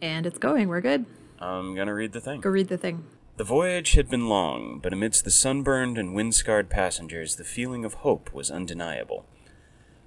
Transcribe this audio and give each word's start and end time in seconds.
And 0.00 0.26
it's 0.26 0.38
going. 0.38 0.68
We're 0.68 0.80
good. 0.80 1.06
I'm 1.38 1.74
gonna 1.74 1.94
read 1.94 2.12
the 2.12 2.20
thing. 2.20 2.40
Go 2.40 2.50
read 2.50 2.68
the 2.68 2.78
thing. 2.78 3.04
The 3.36 3.44
voyage 3.44 3.92
had 3.92 4.08
been 4.08 4.28
long, 4.28 4.78
but 4.82 4.92
amidst 4.92 5.24
the 5.24 5.30
sunburned 5.30 5.98
and 5.98 6.14
wind 6.14 6.34
scarred 6.34 6.70
passengers, 6.70 7.36
the 7.36 7.44
feeling 7.44 7.84
of 7.84 7.94
hope 7.94 8.32
was 8.32 8.50
undeniable. 8.50 9.26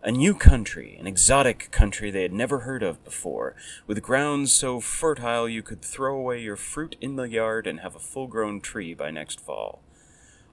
A 0.02 0.12
new 0.12 0.34
country, 0.34 0.96
an 0.98 1.06
exotic 1.06 1.70
country 1.72 2.10
they 2.10 2.22
had 2.22 2.34
never 2.34 2.60
heard 2.60 2.82
of 2.82 3.04
before, 3.04 3.56
with 3.86 4.02
grounds 4.02 4.52
so 4.54 4.80
fertile 4.80 5.48
you 5.48 5.62
could 5.62 5.82
throw 5.82 6.18
away 6.18 6.42
your 6.42 6.56
fruit 6.56 6.96
in 7.02 7.18
the 7.18 7.30
yard 7.30 7.68
and 7.68 7.82
have 7.82 7.96
a 7.96 8.00
full 8.00 8.26
grown 8.26 8.62
tree 8.62 8.94
by 8.94 9.12
next 9.12 9.42
fall. 9.42 9.84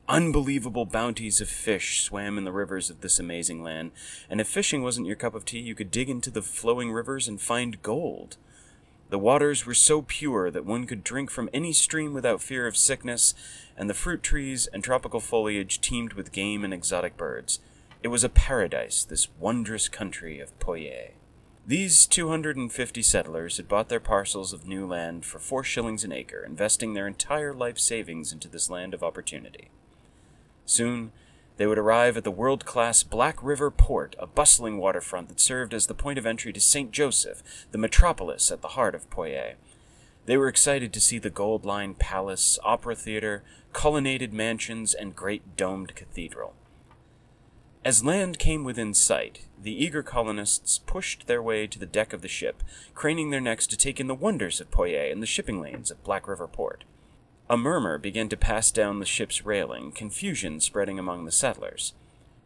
Unbelievable 0.08 0.84
bounties 0.84 1.40
of 1.40 1.48
fish 1.48 2.02
swam 2.02 2.36
in 2.36 2.44
the 2.44 2.52
rivers 2.52 2.90
of 2.90 3.00
this 3.00 3.18
amazing 3.18 3.62
land, 3.62 3.92
and 4.28 4.40
if 4.40 4.48
fishing 4.48 4.82
wasn't 4.82 5.06
your 5.06 5.16
cup 5.16 5.34
of 5.34 5.44
tea, 5.44 5.60
you 5.60 5.74
could 5.74 5.90
dig 5.90 6.10
into 6.10 6.30
the 6.30 6.42
flowing 6.42 6.92
rivers 6.92 7.26
and 7.26 7.40
find 7.40 7.82
gold. 7.82 8.36
The 9.08 9.18
waters 9.18 9.64
were 9.64 9.74
so 9.74 10.02
pure 10.02 10.50
that 10.50 10.64
one 10.64 10.86
could 10.86 11.04
drink 11.04 11.30
from 11.30 11.48
any 11.52 11.72
stream 11.72 12.12
without 12.12 12.42
fear 12.42 12.66
of 12.66 12.76
sickness, 12.76 13.34
and 13.76 13.88
the 13.88 13.94
fruit 13.94 14.22
trees 14.22 14.66
and 14.66 14.82
tropical 14.82 15.20
foliage 15.20 15.80
teemed 15.80 16.14
with 16.14 16.32
game 16.32 16.64
and 16.64 16.74
exotic 16.74 17.16
birds. 17.16 17.60
It 18.02 18.08
was 18.08 18.24
a 18.24 18.28
paradise, 18.28 19.04
this 19.04 19.28
wondrous 19.38 19.88
country 19.88 20.40
of 20.40 20.58
Poyais. 20.58 21.12
These 21.66 22.06
250 22.06 23.02
settlers 23.02 23.56
had 23.56 23.66
bought 23.66 23.88
their 23.88 23.98
parcels 23.98 24.52
of 24.52 24.68
new 24.68 24.86
land 24.86 25.24
for 25.24 25.40
four 25.40 25.64
shillings 25.64 26.04
an 26.04 26.12
acre, 26.12 26.44
investing 26.44 26.94
their 26.94 27.08
entire 27.08 27.52
life 27.52 27.78
savings 27.78 28.32
into 28.32 28.48
this 28.48 28.70
land 28.70 28.94
of 28.94 29.02
opportunity. 29.02 29.70
Soon, 30.64 31.10
they 31.56 31.66
would 31.66 31.78
arrive 31.78 32.16
at 32.16 32.24
the 32.24 32.30
world 32.30 32.64
class 32.64 33.02
Black 33.02 33.42
River 33.42 33.70
Port, 33.70 34.14
a 34.18 34.26
bustling 34.26 34.78
waterfront 34.78 35.28
that 35.28 35.40
served 35.40 35.72
as 35.72 35.86
the 35.86 35.94
point 35.94 36.18
of 36.18 36.26
entry 36.26 36.52
to 36.52 36.60
St. 36.60 36.90
Joseph, 36.90 37.42
the 37.70 37.78
metropolis 37.78 38.50
at 38.50 38.62
the 38.62 38.68
heart 38.68 38.94
of 38.94 39.08
Poyais. 39.10 39.54
They 40.26 40.36
were 40.36 40.48
excited 40.48 40.92
to 40.92 41.00
see 41.00 41.18
the 41.18 41.30
gold 41.30 41.64
Line 41.64 41.94
palace, 41.94 42.58
opera 42.64 42.94
theater, 42.96 43.42
colonnaded 43.72 44.32
mansions, 44.32 44.92
and 44.92 45.16
great 45.16 45.56
domed 45.56 45.94
cathedral. 45.94 46.54
As 47.84 48.04
land 48.04 48.40
came 48.40 48.64
within 48.64 48.94
sight, 48.94 49.42
the 49.62 49.72
eager 49.72 50.02
colonists 50.02 50.78
pushed 50.78 51.28
their 51.28 51.40
way 51.40 51.68
to 51.68 51.78
the 51.78 51.86
deck 51.86 52.12
of 52.12 52.20
the 52.20 52.28
ship, 52.28 52.64
craning 52.94 53.30
their 53.30 53.40
necks 53.40 53.66
to 53.68 53.76
take 53.76 54.00
in 54.00 54.08
the 54.08 54.14
wonders 54.14 54.60
of 54.60 54.72
Poyais 54.72 55.12
and 55.12 55.22
the 55.22 55.26
shipping 55.26 55.60
lanes 55.60 55.92
of 55.92 56.02
Black 56.02 56.26
River 56.26 56.48
Port. 56.48 56.82
A 57.48 57.56
murmur 57.56 57.96
began 57.96 58.28
to 58.30 58.36
pass 58.36 58.72
down 58.72 58.98
the 58.98 59.06
ship's 59.06 59.46
railing, 59.46 59.92
confusion 59.92 60.58
spreading 60.60 60.98
among 60.98 61.24
the 61.24 61.30
settlers. 61.32 61.94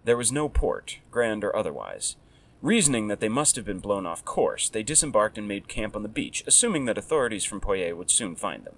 There 0.05 0.17
was 0.17 0.31
no 0.31 0.49
port, 0.51 0.99
grand 1.11 1.43
or 1.43 1.57
otherwise. 1.57 2.17
Reasoning 2.61 3.09
that 3.09 3.21
they 3.21 3.29
must 3.31 3.57
have 3.57 3.65
been 3.65 3.79
blown 3.79 4.05
off 4.05 4.27
course, 4.27 4.69
they 4.69 4.83
disembarked 4.83 5.39
and 5.39 5.49
made 5.49 5.69
camp 5.69 5.97
on 5.97 6.03
the 6.03 6.09
beach, 6.09 6.45
assuming 6.47 6.85
that 6.85 6.99
authorities 6.99 7.45
from 7.45 7.63
Poyais 7.63 7.97
would 7.97 8.11
soon 8.11 8.37
find 8.37 8.65
them. 8.65 8.75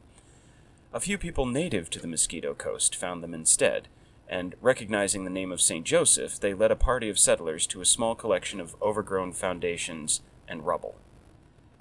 A 0.92 1.00
few 1.00 1.18
people 1.18 1.44
native 1.44 1.90
to 1.90 1.98
the 1.98 2.06
Mosquito 2.06 2.54
Coast 2.54 2.94
found 2.94 3.24
them 3.24 3.34
instead, 3.34 3.88
and 4.28 4.54
recognizing 4.60 5.24
the 5.24 5.30
name 5.30 5.50
of 5.50 5.60
St. 5.60 5.84
Joseph, 5.84 6.38
they 6.38 6.54
led 6.54 6.70
a 6.70 6.76
party 6.76 7.08
of 7.08 7.18
settlers 7.18 7.66
to 7.66 7.80
a 7.80 7.84
small 7.86 8.14
collection 8.14 8.60
of 8.60 8.76
overgrown 8.80 9.32
foundations 9.32 10.20
and 10.46 10.64
rubble. 10.64 10.94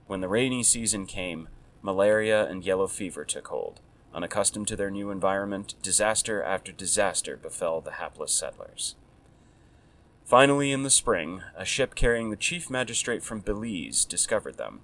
When 0.07 0.21
the 0.21 0.27
rainy 0.27 0.63
season 0.63 1.05
came, 1.05 1.47
malaria 1.83 2.47
and 2.47 2.65
yellow 2.65 2.87
fever 2.87 3.23
took 3.23 3.49
hold. 3.49 3.79
Unaccustomed 4.13 4.67
to 4.67 4.75
their 4.75 4.91
new 4.91 5.09
environment, 5.09 5.75
disaster 5.81 6.43
after 6.43 6.71
disaster 6.71 7.37
befell 7.37 7.81
the 7.81 7.93
hapless 7.93 8.33
settlers. 8.33 8.95
Finally, 10.25 10.71
in 10.71 10.83
the 10.83 10.89
spring, 10.89 11.41
a 11.55 11.65
ship 11.65 11.95
carrying 11.95 12.29
the 12.29 12.35
chief 12.35 12.69
magistrate 12.69 13.23
from 13.23 13.39
Belize 13.39 14.05
discovered 14.05 14.57
them. 14.57 14.81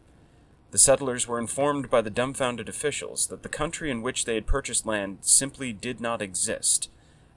The 0.72 0.78
settlers 0.78 1.28
were 1.28 1.40
informed 1.40 1.90
by 1.90 2.02
the 2.02 2.10
dumbfounded 2.10 2.68
officials 2.68 3.28
that 3.28 3.44
the 3.44 3.50
country 3.50 3.90
in 3.90 4.02
which 4.02 4.26
they 4.26 4.36
had 4.36 4.46
purchased 4.46 4.86
land 4.86 5.20
simply 5.22 5.72
did 5.72 6.02
not 6.02 6.22
exist, 6.22 6.90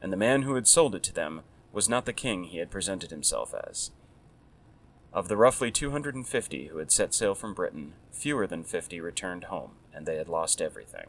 and 0.03 0.13
the 0.13 0.17
man 0.17 0.43
who 0.43 0.57
had 0.57 0.67
sold 0.67 0.95
it 0.95 1.03
to 1.05 1.15
them 1.15 1.43
was 1.73 1.89
not 1.89 2.07
the 2.07 2.13
king 2.13 2.45
he 2.45 2.59
had 2.59 2.71
presented 2.71 3.11
himself 3.11 3.55
as. 3.69 3.93
Of 5.13 5.29
the 5.29 5.37
roughly 5.37 5.71
250 5.71 6.67
who 6.67 6.79
had 6.79 6.91
set 6.91 7.15
sail 7.15 7.35
from 7.35 7.55
Britain, 7.55 7.95
fewer 8.11 8.47
than 8.47 8.65
50 8.65 9.01
returned 9.01 9.45
home, 9.45 9.73
and 9.95 10.07
they 10.07 10.17
had 10.17 10.29
lost 10.29 10.61
everything. 10.61 11.07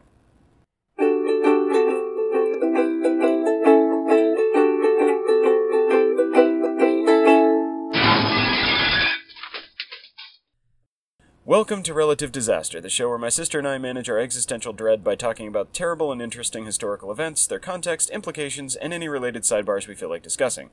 Welcome 11.44 11.82
to 11.82 11.92
Relative 11.92 12.30
Disaster, 12.30 12.80
the 12.80 12.88
show 12.88 13.08
where 13.08 13.18
my 13.18 13.28
sister 13.28 13.58
and 13.58 13.66
I 13.66 13.76
manage 13.76 14.08
our 14.08 14.16
existential 14.16 14.72
dread 14.72 15.02
by 15.02 15.16
talking 15.16 15.48
about 15.48 15.74
terrible 15.74 16.12
and 16.12 16.22
interesting 16.22 16.64
historical 16.64 17.10
events, 17.10 17.48
their 17.48 17.58
context, 17.58 18.10
implications, 18.10 18.76
and 18.76 18.92
any 18.92 19.08
related 19.08 19.42
sidebars 19.42 19.88
we 19.88 19.96
feel 19.96 20.08
like 20.08 20.22
discussing. 20.22 20.70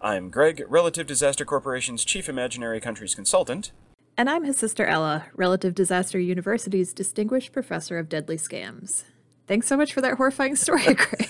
I'm 0.00 0.30
Greg, 0.30 0.62
Relative 0.68 1.08
Disaster 1.08 1.44
Corporation's 1.44 2.04
Chief 2.04 2.28
Imaginary 2.28 2.78
Countries 2.78 3.16
Consultant. 3.16 3.72
And 4.16 4.30
I'm 4.30 4.44
his 4.44 4.56
sister 4.56 4.86
Ella, 4.86 5.26
Relative 5.34 5.74
Disaster 5.74 6.20
University's 6.20 6.92
Distinguished 6.92 7.50
Professor 7.52 7.98
of 7.98 8.08
Deadly 8.08 8.36
Scams. 8.36 9.02
Thanks 9.48 9.66
so 9.66 9.76
much 9.76 9.92
for 9.92 10.00
that 10.00 10.14
horrifying 10.16 10.54
story, 10.54 10.84
Greg. 10.94 11.28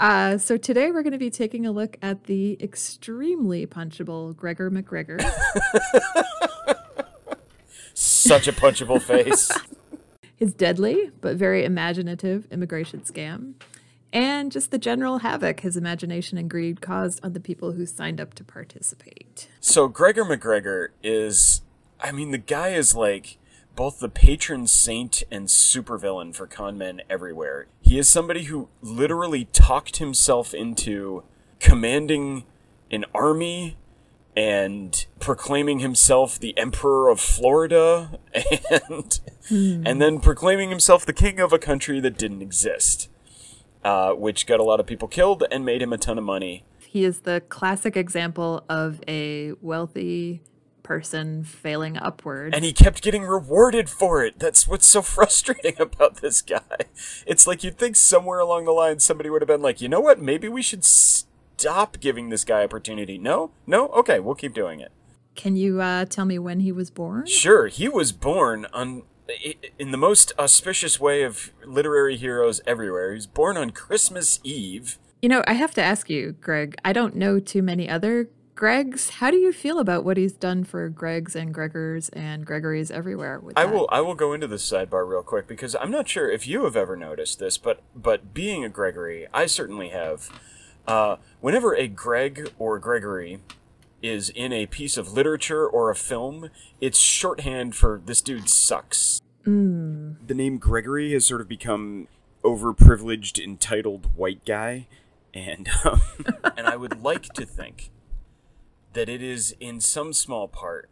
Uh, 0.00 0.38
so 0.38 0.56
today 0.56 0.90
we're 0.90 1.02
going 1.02 1.12
to 1.12 1.18
be 1.18 1.28
taking 1.28 1.66
a 1.66 1.72
look 1.72 1.98
at 2.00 2.24
the 2.24 2.56
extremely 2.58 3.66
punchable 3.66 4.34
Gregor 4.34 4.70
MacGregor. 4.70 5.18
Such 7.98 8.46
a 8.46 8.52
punchable 8.52 9.00
face. 9.00 9.50
his 10.36 10.52
deadly 10.52 11.10
but 11.22 11.36
very 11.36 11.64
imaginative 11.64 12.46
immigration 12.52 13.00
scam, 13.00 13.54
and 14.12 14.52
just 14.52 14.70
the 14.70 14.78
general 14.78 15.18
havoc 15.18 15.60
his 15.60 15.78
imagination 15.78 16.36
and 16.36 16.50
greed 16.50 16.82
caused 16.82 17.24
on 17.24 17.32
the 17.32 17.40
people 17.40 17.72
who 17.72 17.86
signed 17.86 18.20
up 18.20 18.34
to 18.34 18.44
participate. 18.44 19.48
So 19.60 19.88
Gregor 19.88 20.26
MacGregor 20.26 20.92
is, 21.02 21.62
I 21.98 22.12
mean, 22.12 22.32
the 22.32 22.38
guy 22.38 22.68
is 22.68 22.94
like 22.94 23.38
both 23.74 23.98
the 23.98 24.10
patron 24.10 24.66
saint 24.66 25.22
and 25.30 25.48
supervillain 25.48 26.34
for 26.34 26.46
con 26.46 26.76
men 26.76 27.00
everywhere. 27.08 27.66
He 27.80 27.98
is 27.98 28.10
somebody 28.10 28.44
who 28.44 28.68
literally 28.82 29.46
talked 29.46 29.96
himself 29.96 30.52
into 30.52 31.24
commanding 31.60 32.44
an 32.90 33.06
army 33.14 33.78
and 34.36 35.06
proclaiming 35.18 35.78
himself 35.78 36.38
the 36.38 36.56
emperor 36.58 37.08
of 37.08 37.18
Florida 37.18 38.18
and 38.70 39.20
hmm. 39.48 39.82
and 39.86 40.00
then 40.00 40.20
proclaiming 40.20 40.68
himself 40.68 41.06
the 41.06 41.12
king 41.12 41.40
of 41.40 41.52
a 41.52 41.58
country 41.58 42.00
that 42.00 42.18
didn't 42.18 42.42
exist. 42.42 43.08
Uh, 43.84 44.12
which 44.14 44.48
got 44.48 44.58
a 44.58 44.64
lot 44.64 44.80
of 44.80 44.86
people 44.86 45.06
killed 45.06 45.44
and 45.52 45.64
made 45.64 45.80
him 45.80 45.92
a 45.92 45.98
ton 45.98 46.18
of 46.18 46.24
money. 46.24 46.64
He 46.88 47.04
is 47.04 47.20
the 47.20 47.40
classic 47.48 47.96
example 47.96 48.64
of 48.68 49.00
a 49.06 49.52
wealthy 49.60 50.42
person 50.82 51.44
failing 51.44 51.96
upward. 51.96 52.52
And 52.52 52.64
he 52.64 52.72
kept 52.72 53.00
getting 53.00 53.22
rewarded 53.22 53.88
for 53.88 54.24
it. 54.24 54.40
That's 54.40 54.66
what's 54.66 54.88
so 54.88 55.02
frustrating 55.14 55.80
about 55.80 56.16
this 56.16 56.42
guy. 56.42 56.86
It's 57.26 57.46
like 57.46 57.62
you'd 57.62 57.78
think 57.78 57.94
somewhere 57.94 58.40
along 58.40 58.64
the 58.64 58.72
line 58.72 58.98
somebody 58.98 59.30
would 59.30 59.42
have 59.42 59.48
been 59.48 59.62
like, 59.62 59.80
you 59.80 59.88
know 59.88 60.00
what, 60.00 60.20
maybe 60.20 60.48
we 60.48 60.62
should 60.62 60.84
stop 61.58 62.00
giving 62.00 62.28
this 62.28 62.44
guy 62.44 62.62
opportunity. 62.62 63.18
No? 63.18 63.50
No? 63.66 63.88
Okay, 63.88 64.20
we'll 64.20 64.34
keep 64.34 64.54
doing 64.54 64.80
it. 64.80 64.92
Can 65.34 65.56
you 65.56 65.80
uh, 65.80 66.06
tell 66.06 66.24
me 66.24 66.38
when 66.38 66.60
he 66.60 66.72
was 66.72 66.90
born? 66.90 67.26
Sure. 67.26 67.66
He 67.66 67.88
was 67.88 68.12
born 68.12 68.66
on 68.72 69.02
in 69.78 69.90
the 69.90 69.98
most 69.98 70.32
auspicious 70.38 71.00
way 71.00 71.22
of 71.22 71.52
literary 71.64 72.16
heroes 72.16 72.60
everywhere. 72.66 73.10
He 73.10 73.16
was 73.16 73.26
born 73.26 73.56
on 73.56 73.70
Christmas 73.70 74.38
Eve. 74.44 74.98
You 75.20 75.28
know, 75.28 75.42
I 75.46 75.54
have 75.54 75.74
to 75.74 75.82
ask 75.82 76.08
you, 76.08 76.36
Greg. 76.40 76.76
I 76.84 76.92
don't 76.92 77.16
know 77.16 77.40
too 77.40 77.62
many 77.62 77.88
other 77.88 78.28
Gregs. 78.54 79.10
How 79.10 79.30
do 79.30 79.36
you 79.36 79.52
feel 79.52 79.78
about 79.78 80.04
what 80.04 80.16
he's 80.16 80.32
done 80.32 80.64
for 80.64 80.88
Gregs 80.88 81.34
and 81.34 81.54
Gregors 81.54 82.08
and 82.14 82.46
Gregories 82.46 82.90
everywhere? 82.90 83.42
I 83.54 83.66
will. 83.66 83.86
I 83.92 84.00
will 84.00 84.14
go 84.14 84.32
into 84.32 84.46
this 84.46 84.68
sidebar 84.70 85.06
real 85.06 85.22
quick 85.22 85.46
because 85.46 85.76
I'm 85.76 85.90
not 85.90 86.08
sure 86.08 86.30
if 86.30 86.46
you 86.46 86.64
have 86.64 86.76
ever 86.76 86.96
noticed 86.96 87.38
this, 87.38 87.58
but 87.58 87.82
but 87.94 88.32
being 88.32 88.64
a 88.64 88.70
Gregory, 88.70 89.26
I 89.34 89.46
certainly 89.46 89.90
have. 89.90 90.30
Uh, 90.86 91.16
whenever 91.40 91.74
a 91.74 91.88
Greg 91.88 92.50
or 92.58 92.78
Gregory 92.78 93.40
is 94.02 94.30
in 94.30 94.52
a 94.52 94.66
piece 94.66 94.96
of 94.96 95.12
literature 95.12 95.66
or 95.66 95.90
a 95.90 95.96
film, 95.96 96.50
it's 96.80 96.98
shorthand 96.98 97.74
for 97.74 98.00
this 98.04 98.20
dude 98.20 98.48
sucks. 98.48 99.20
Mm. 99.44 100.16
The 100.26 100.34
name 100.34 100.58
Gregory 100.58 101.12
has 101.12 101.26
sort 101.26 101.40
of 101.40 101.48
become 101.48 102.08
overprivileged, 102.44 103.42
entitled 103.42 104.08
white 104.16 104.44
guy, 104.44 104.86
and 105.34 105.68
um, 105.84 106.00
and 106.56 106.66
I 106.66 106.76
would 106.76 107.02
like 107.02 107.24
to 107.34 107.44
think 107.44 107.90
that 108.92 109.08
it 109.08 109.22
is 109.22 109.54
in 109.60 109.80
some 109.80 110.12
small 110.12 110.48
part 110.48 110.88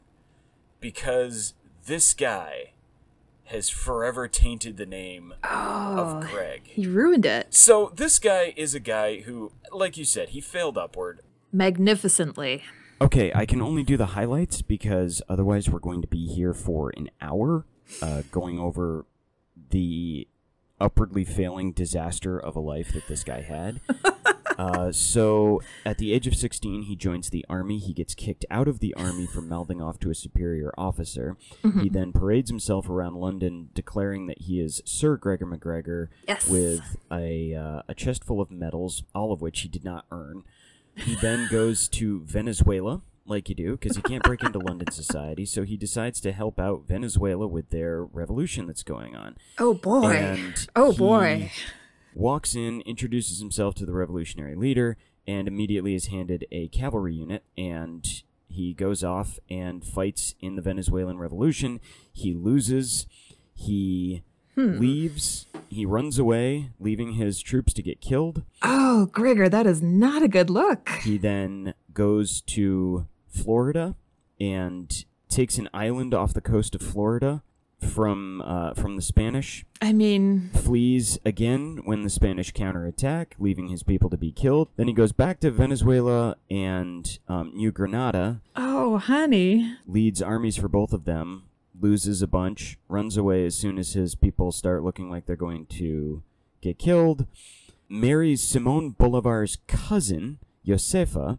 because 0.81 1.55
this 1.87 2.13
guy 2.13 2.74
has 3.47 3.69
forever 3.69 4.27
tainted 4.29 4.77
the 4.77 4.87
name 4.87 5.35
oh, 5.45 5.99
of 5.99 6.31
Greg. 6.31 6.63
He 6.65 6.87
ruined 6.87 7.27
it. 7.27 7.55
So 7.55 7.93
this 7.95 8.19
guy 8.19 8.55
is 8.57 8.75
a 8.75 8.81
guy 8.81 9.21
who, 9.21 9.53
like 9.73 9.97
you 9.97 10.05
said, 10.05 10.31
he 10.31 10.41
failed 10.41 10.79
upward 10.79 11.21
magnificently. 11.53 12.65
Okay, 13.01 13.33
I 13.35 13.47
can 13.47 13.61
only 13.61 13.83
do 13.83 13.97
the 13.97 14.07
highlights 14.07 14.63
because 14.63 15.21
otherwise 15.29 15.69
we're 15.69 15.79
going 15.79 16.01
to 16.03 16.09
be 16.09 16.27
here 16.27 16.55
for 16.55 16.93
an 16.97 17.11
hour. 17.21 17.67
uh, 18.01 18.23
going 18.31 18.59
over 18.59 19.05
the 19.71 20.27
upwardly 20.81 21.25
failing 21.25 21.73
disaster 21.73 22.39
of 22.39 22.57
a 22.57 22.61
life 22.61 22.93
that 22.93 23.07
this 23.09 23.23
guy 23.25 23.43
had. 23.43 23.81
Uh, 24.59 24.93
so, 24.93 25.61
at 25.85 25.99
the 25.99 26.13
age 26.13 26.27
of 26.27 26.35
16, 26.37 26.83
he 26.83 26.97
joins 26.97 27.31
the 27.31 27.45
army. 27.49 27.79
He 27.79 27.93
gets 27.93 28.15
kicked 28.15 28.45
out 28.51 28.69
of 28.69 28.79
the 28.81 28.95
army 28.95 29.27
for 29.27 29.41
mouthing 29.41 29.81
off 29.83 29.99
to 30.01 30.11
a 30.11 30.15
superior 30.15 30.73
officer. 30.79 31.37
He 31.81 31.89
then 31.89 32.13
parades 32.13 32.51
himself 32.51 32.89
around 32.89 33.15
London, 33.17 33.71
declaring 33.75 34.27
that 34.27 34.43
he 34.43 34.61
is 34.61 34.81
Sir 34.85 35.17
Gregor 35.17 35.47
MacGregor 35.47 36.11
Yes. 36.29 36.49
with 36.49 36.97
a, 37.11 37.55
uh, 37.55 37.83
a 37.89 37.95
chest 37.95 38.23
full 38.25 38.41
of 38.41 38.51
medals, 38.51 39.03
all 39.15 39.33
of 39.33 39.41
which 39.41 39.61
he 39.61 39.69
did 39.69 39.85
not 39.85 40.07
earn. 40.11 40.45
He 40.95 41.17
then 41.17 41.49
goes 41.51 41.89
to 41.89 42.21
Venezuela, 42.21 43.03
like 43.27 43.49
you 43.49 43.55
do, 43.55 43.73
because 43.77 43.97
he 43.97 44.03
can't 44.03 44.23
break 44.23 44.43
into 44.45 44.59
London 44.59 44.91
society. 44.93 45.45
So 45.47 45.65
he 45.65 45.77
decides 45.77 46.21
to 46.21 46.31
help 46.33 46.61
out 46.61 46.85
Venezuela 46.87 47.47
with 47.49 47.71
their 47.71 48.05
revolution 48.05 48.67
that's 48.67 48.83
going 48.85 49.17
on. 49.17 49.37
Oh 49.59 49.75
boy. 49.75 50.13
And 50.13 50.67
oh 50.77 50.93
he 50.93 50.99
boy. 50.99 51.51
Walks 52.15 52.55
in, 52.55 52.81
introduces 52.83 53.41
himself 53.41 53.75
to 53.77 53.87
the 53.87 53.93
revolutionary 53.93 54.55
leader, 54.55 54.97
and 55.27 55.49
immediately 55.49 55.95
is 55.95 56.07
handed 56.07 56.47
a 56.51 56.69
cavalry 56.69 57.15
unit. 57.15 57.45
And 57.59 58.07
he 58.49 58.73
goes 58.73 59.03
off 59.03 59.39
and 59.51 59.85
fights 59.85 60.35
in 60.41 60.57
the 60.57 60.63
Venezuelan 60.63 61.19
revolution. 61.19 61.81
He 62.13 62.35
loses. 62.35 63.07
He 63.53 64.23
hmm. 64.55 64.79
leaves. 64.79 65.47
He 65.69 65.85
runs 65.85 66.19
away, 66.19 66.71
leaving 66.79 67.15
his 67.15 67.41
troops 67.41 67.73
to 67.75 67.83
get 67.83 68.01
killed. 68.01 68.45
Oh, 68.63 69.07
Gregor, 69.07 69.49
that 69.49 69.67
is 69.67 69.83
not 69.83 70.23
a 70.23 70.29
good 70.29 70.51
look. 70.51 70.89
He 71.03 71.19
then 71.19 71.75
goes 71.93 72.41
to 72.43 73.09
Florida 73.29 73.97
and 74.39 75.05
takes 75.29 75.59
an 75.59 75.69
island 75.75 76.15
off 76.15 76.33
the 76.33 76.41
coast 76.41 76.77
of 76.77 76.83
Florida 76.83 77.43
from 77.85 78.43
uh, 78.43 78.75
from 78.75 78.97
the 78.97 79.03
Spanish. 79.03 79.65
I 79.81 79.93
mean, 79.93 80.51
Flees 80.53 81.19
again 81.25 81.81
when 81.85 82.03
the 82.03 82.11
Spanish 82.11 82.53
counterattack, 82.53 83.37
leaving 83.39 83.69
his 83.69 83.83
people 83.83 84.11
to 84.11 84.17
be 84.17 84.33
killed. 84.33 84.69
Then 84.77 84.89
he 84.89 84.95
goes 84.95 85.13
back 85.13 85.41
to 85.41 85.51
Venezuela 85.51 86.37
and 86.51 87.19
um, 87.29 87.53
New 87.55 87.71
Granada, 87.71 88.41
oh, 88.57 88.99
honey. 88.99 89.77
leads 89.87 90.23
armies 90.23 90.57
for 90.57 90.69
both 90.69 90.93
of 90.93 91.05
them, 91.05 91.45
loses 91.79 92.23
a 92.23 92.27
bunch, 92.27 92.79
runs 92.89 93.17
away 93.17 93.45
as 93.45 93.57
soon 93.57 93.79
as 93.79 93.93
his 93.93 94.15
people 94.15 94.53
start 94.53 94.83
looking 94.83 95.11
like 95.11 95.27
they're 95.27 95.37
going 95.37 95.67
to 95.67 96.23
get 96.61 96.79
killed, 96.79 97.27
marries 97.89 98.43
Simon 98.43 98.91
Bolivar's 98.91 99.59
cousin, 99.67 100.39
Josefa. 100.67 101.39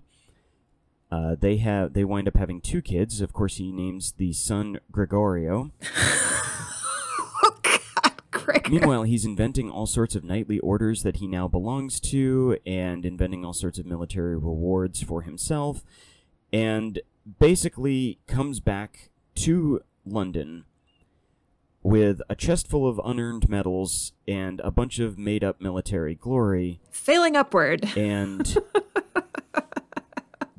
Uh, 1.15 1.35
they 1.39 1.57
have 1.57 1.93
they 1.93 2.03
wind 2.03 2.27
up 2.27 2.35
having 2.35 2.59
two 2.59 2.81
kids. 2.81 3.21
Of 3.21 3.31
course, 3.31 3.55
he 3.57 3.71
names 3.71 4.13
the 4.17 4.33
son 4.33 4.79
Gregorio. 4.91 5.71
Oh, 7.43 7.57
God, 7.61 8.13
Gregor. 8.31 8.69
Meanwhile, 8.69 9.03
he's 9.03 9.23
inventing 9.25 9.69
all 9.69 9.85
sorts 9.85 10.15
of 10.15 10.23
knightly 10.23 10.57
orders 10.59 11.03
that 11.03 11.17
he 11.17 11.27
now 11.27 11.47
belongs 11.47 11.99
to, 12.11 12.57
and 12.65 13.05
inventing 13.05 13.45
all 13.45 13.53
sorts 13.53 13.77
of 13.77 13.85
military 13.85 14.35
rewards 14.35 15.01
for 15.03 15.21
himself, 15.21 15.83
and 16.51 16.99
basically 17.39 18.19
comes 18.27 18.59
back 18.59 19.09
to 19.35 19.81
London 20.05 20.63
with 21.83 22.21
a 22.29 22.35
chest 22.35 22.67
full 22.67 22.87
of 22.87 22.99
unearned 23.05 23.47
medals 23.47 24.13
and 24.27 24.59
a 24.61 24.71
bunch 24.71 24.97
of 24.97 25.19
made 25.19 25.43
up 25.43 25.61
military 25.61 26.15
glory, 26.15 26.79
Failing 26.89 27.35
upward. 27.35 27.95
and 27.95 28.57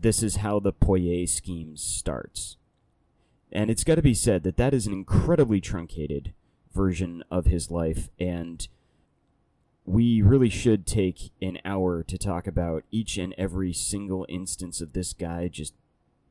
this 0.07 0.23
is 0.23 0.37
how 0.37 0.61
the 0.61 0.73
Poyais 0.73 1.31
scheme 1.31 1.77
starts. 1.77 2.57
And 3.51 3.71
it's 3.71 3.83
got 3.83 3.97
to 3.97 4.03
be 4.03 4.15
said 4.15 4.45
that 4.45 4.57
that 4.57 4.73
is 4.73 4.87
an 4.87 4.93
incredibly 4.93 5.61
truncated 5.61 6.33
version 6.73 7.25
of 7.29 7.47
his 7.47 7.73
life, 7.73 8.09
and 8.21 8.69
we 9.85 10.23
really 10.23 10.49
should 10.49 10.87
take 10.87 11.33
an 11.43 11.59
hour 11.65 12.05
to 12.05 12.17
talk 12.17 12.47
about 12.47 12.85
each 12.93 13.19
and 13.19 13.35
every 13.37 13.73
single 13.73 14.25
instance 14.29 14.81
of 14.81 14.93
this 14.93 15.13
guy 15.13 15.49
just 15.49 15.75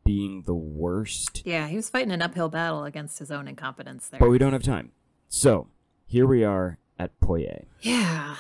being 0.06 0.44
the 0.44 0.54
worst. 0.54 1.42
Yeah, 1.45 1.68
he 1.68 1.75
was 1.75 1.89
fighting 1.89 2.13
an 2.13 2.22
uphill 2.22 2.48
battle 2.48 2.86
against 2.86 3.19
his 3.19 3.30
own 3.30 3.45
incompetence 3.45 4.07
there. 4.07 4.22
But 4.22 4.30
we 4.30 4.38
don't 4.38 4.54
have 4.54 4.63
time. 4.63 4.92
So, 5.27 5.68
here 6.07 6.25
we 6.25 6.45
are 6.45 6.77
at 6.98 7.19
Poyais. 7.19 7.66
yeah. 7.81 8.38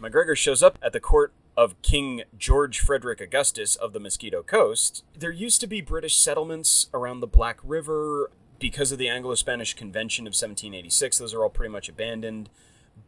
MacGregor 0.00 0.34
shows 0.34 0.60
up 0.60 0.76
at 0.82 0.92
the 0.92 1.00
court 1.00 1.32
of 1.56 1.80
King 1.82 2.22
George 2.38 2.80
Frederick 2.80 3.20
Augustus 3.20 3.76
of 3.76 3.92
the 3.92 4.00
Mosquito 4.00 4.42
Coast. 4.42 5.04
There 5.18 5.30
used 5.30 5.60
to 5.62 5.66
be 5.66 5.80
British 5.80 6.16
settlements 6.16 6.88
around 6.92 7.20
the 7.20 7.26
Black 7.26 7.58
River 7.64 8.30
because 8.58 8.92
of 8.92 8.98
the 8.98 9.08
Anglo 9.08 9.34
Spanish 9.34 9.74
Convention 9.74 10.26
of 10.26 10.30
1786. 10.32 11.18
Those 11.18 11.34
are 11.34 11.42
all 11.42 11.50
pretty 11.50 11.72
much 11.72 11.88
abandoned. 11.88 12.50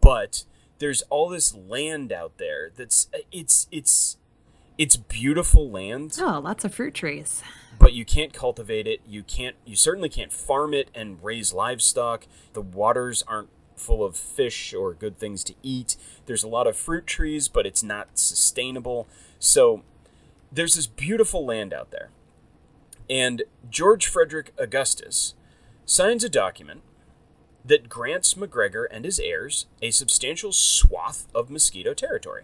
But 0.01 0.45
there's 0.79 1.03
all 1.11 1.29
this 1.29 1.55
land 1.55 2.13
out 2.13 2.39
there 2.39 2.71
that's 2.77 3.09
it's 3.33 3.67
it's 3.71 4.17
it's 4.77 4.97
beautiful 4.97 5.69
land 5.71 6.17
Oh, 6.21 6.41
lots 6.43 6.65
of 6.65 6.73
fruit 6.75 6.95
trees. 6.95 7.43
but 7.81 7.93
you 7.95 8.05
can't 8.05 8.33
cultivate 8.33 8.87
it. 8.87 9.01
You 9.07 9.23
can't. 9.25 9.57
You 9.67 9.75
certainly 9.77 10.09
can't 10.09 10.33
farm 10.33 10.73
it 10.73 10.89
and 10.95 11.23
raise 11.23 11.53
livestock. 11.53 12.27
The 12.53 12.61
waters 12.63 13.25
aren't 13.27 13.49
full 13.79 14.05
of 14.05 14.17
fish 14.17 14.75
or 14.75 14.93
good 14.95 15.19
things 15.19 15.43
to 15.45 15.55
eat. 15.63 15.97
There's 16.27 16.45
a 16.45 16.49
lot 16.49 16.67
of 16.67 16.77
fruit 16.77 17.07
trees, 17.07 17.49
but 17.49 17.67
it's 17.67 17.83
not 17.83 18.09
sustainable. 18.19 19.07
So 19.39 19.83
there's 20.53 20.75
this 20.75 20.87
beautiful 20.87 21.45
land 21.45 21.73
out 21.73 21.91
there, 21.91 22.11
and 23.11 23.43
George 23.71 24.07
Frederick 24.07 24.53
Augustus 24.59 25.35
signs 25.87 26.25
a 26.25 26.29
document 26.29 26.83
that 27.65 27.89
grants 27.89 28.37
MacGregor 28.37 28.85
and 28.87 29.05
his 29.05 29.19
heirs 29.21 29.67
a 29.83 29.91
substantial 29.91 30.53
swath 30.53 31.27
of 31.35 31.51
mosquito 31.51 31.93
territory. 31.95 32.43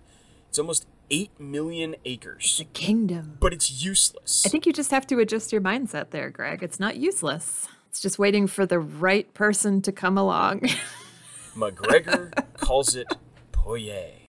It's 0.48 0.58
almost 0.58 0.86
eight 1.10 1.30
million 1.40 1.96
acres, 2.04 2.44
It's 2.44 2.60
a 2.60 2.64
kingdom. 2.72 3.36
but 3.40 3.52
it's 3.52 3.82
useless. 3.84 4.44
I 4.46 4.48
think 4.48 4.66
you 4.66 4.72
just 4.72 4.90
have 4.90 5.06
to 5.08 5.18
adjust 5.18 5.52
your 5.52 5.60
mindset 5.62 6.10
there, 6.10 6.30
Greg. 6.30 6.62
It's 6.62 6.78
not 6.80 6.96
useless. 6.96 7.66
It's 7.88 8.00
just 8.00 8.18
waiting 8.18 8.46
for 8.46 8.64
the 8.66 8.78
right 8.78 9.32
person 9.34 9.80
to 9.82 9.92
come 9.92 10.16
along. 10.18 10.62
MacGregor 11.56 12.30
calls 12.56 12.94
it 12.94 13.06
Poyais. 13.52 14.24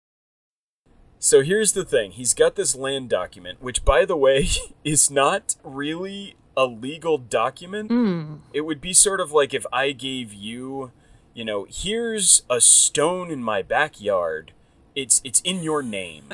So 1.19 1.41
here's 1.41 1.71
the 1.71 1.85
thing 1.85 2.11
he's 2.11 2.33
got 2.33 2.55
this 2.55 2.75
land 2.75 3.09
document, 3.09 3.61
which, 3.61 3.85
by 3.85 4.03
the 4.03 4.17
way, 4.17 4.49
is 4.83 5.09
not 5.09 5.55
really 5.63 6.35
a 6.57 6.65
legal 6.65 7.17
document. 7.17 7.89
Hmm. 7.89 8.35
It 8.51 8.61
would 8.61 8.81
be 8.81 8.93
sort 8.93 9.21
of 9.21 9.31
like 9.31 9.53
if 9.53 9.65
I 9.71 9.91
gave 9.91 10.33
you, 10.33 10.91
you 11.33 11.45
know, 11.45 11.65
here's 11.69 12.43
a 12.49 12.59
stone 12.59 13.31
in 13.31 13.41
my 13.41 13.61
backyard. 13.61 14.51
It's 14.95 15.21
it's 15.23 15.41
in 15.41 15.63
your 15.63 15.81
name. 15.81 16.25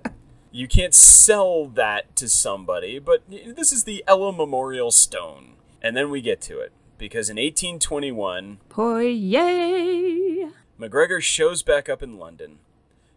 you 0.52 0.68
can't 0.68 0.94
sell 0.94 1.66
that 1.66 2.14
to 2.16 2.28
somebody, 2.28 2.98
but 2.98 3.22
this 3.28 3.72
is 3.72 3.84
the 3.84 4.04
Ella 4.06 4.32
Memorial 4.32 4.90
Stone. 4.90 5.54
And 5.82 5.96
then 5.96 6.10
we 6.10 6.20
get 6.20 6.40
to 6.42 6.58
it 6.60 6.72
because 6.96 7.28
in 7.28 7.36
1821, 7.36 8.58
Poyais. 8.70 10.27
MacGregor 10.78 11.20
shows 11.20 11.62
back 11.62 11.88
up 11.88 12.02
in 12.02 12.18
London, 12.18 12.58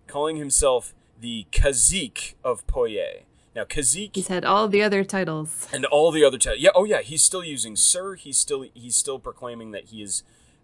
calling 0.08 0.38
himself 0.38 0.94
the 1.20 1.46
Cazique 1.52 2.34
of 2.44 2.66
Poyais. 2.68 3.22
Now, 3.56 3.66
Cazique 3.66 4.16
He's 4.16 4.30
had 4.30 4.46
all 4.46 4.68
the 4.68 4.82
other 4.82 5.04
titles. 5.04 5.68
and 5.72 5.86
all 5.86 6.12
the 6.12 6.24
other 6.24 6.38
titles. 6.38 6.62
Yeah, 6.64 6.70
oh 6.74 6.86
yeah, 6.86 7.02
he's 7.02 7.22
still 7.22 7.44
using 7.44 7.76
Sir. 7.76 8.16
He's 8.16 8.38
still 8.38 8.66
he's 8.74 8.96
still 8.96 9.20
proclaiming 9.20 9.72
that 9.72 9.86
he 9.86 10.02
is 10.02 10.24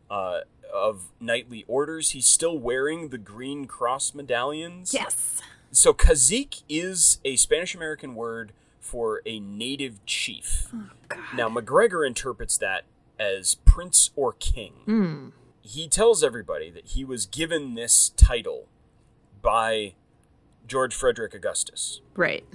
uh, 0.10 0.40
of 0.74 1.12
knightly 1.20 1.66
orders. 1.68 2.12
He's 2.12 2.26
still 2.26 2.58
wearing 2.58 3.10
the 3.10 3.18
green 3.18 3.66
cross 3.66 4.14
medallions. 4.14 4.94
Yes. 4.94 5.42
So 5.72 5.94
Cazique 5.94 6.64
is 6.70 7.20
a 7.26 7.36
Spanish 7.36 7.76
American 7.76 8.16
word 8.16 8.54
for 8.80 9.22
a 9.26 9.40
native 9.40 10.04
chief. 10.06 10.74
Now 11.36 11.50
MacGregor 11.50 12.06
interprets 12.06 12.58
that 12.60 12.86
as 13.20 13.56
prince 13.66 14.12
or 14.16 14.32
king. 14.32 15.34
He 15.68 15.90
tells 15.90 16.24
everybody 16.24 16.70
that 16.70 16.86
he 16.88 17.04
was 17.04 17.26
given 17.26 17.74
this 17.74 18.08
title 18.16 18.70
by 19.42 19.96
George 20.66 20.96
Frederick 20.96 21.34
Augustus. 21.34 22.00
Right. 22.16 22.46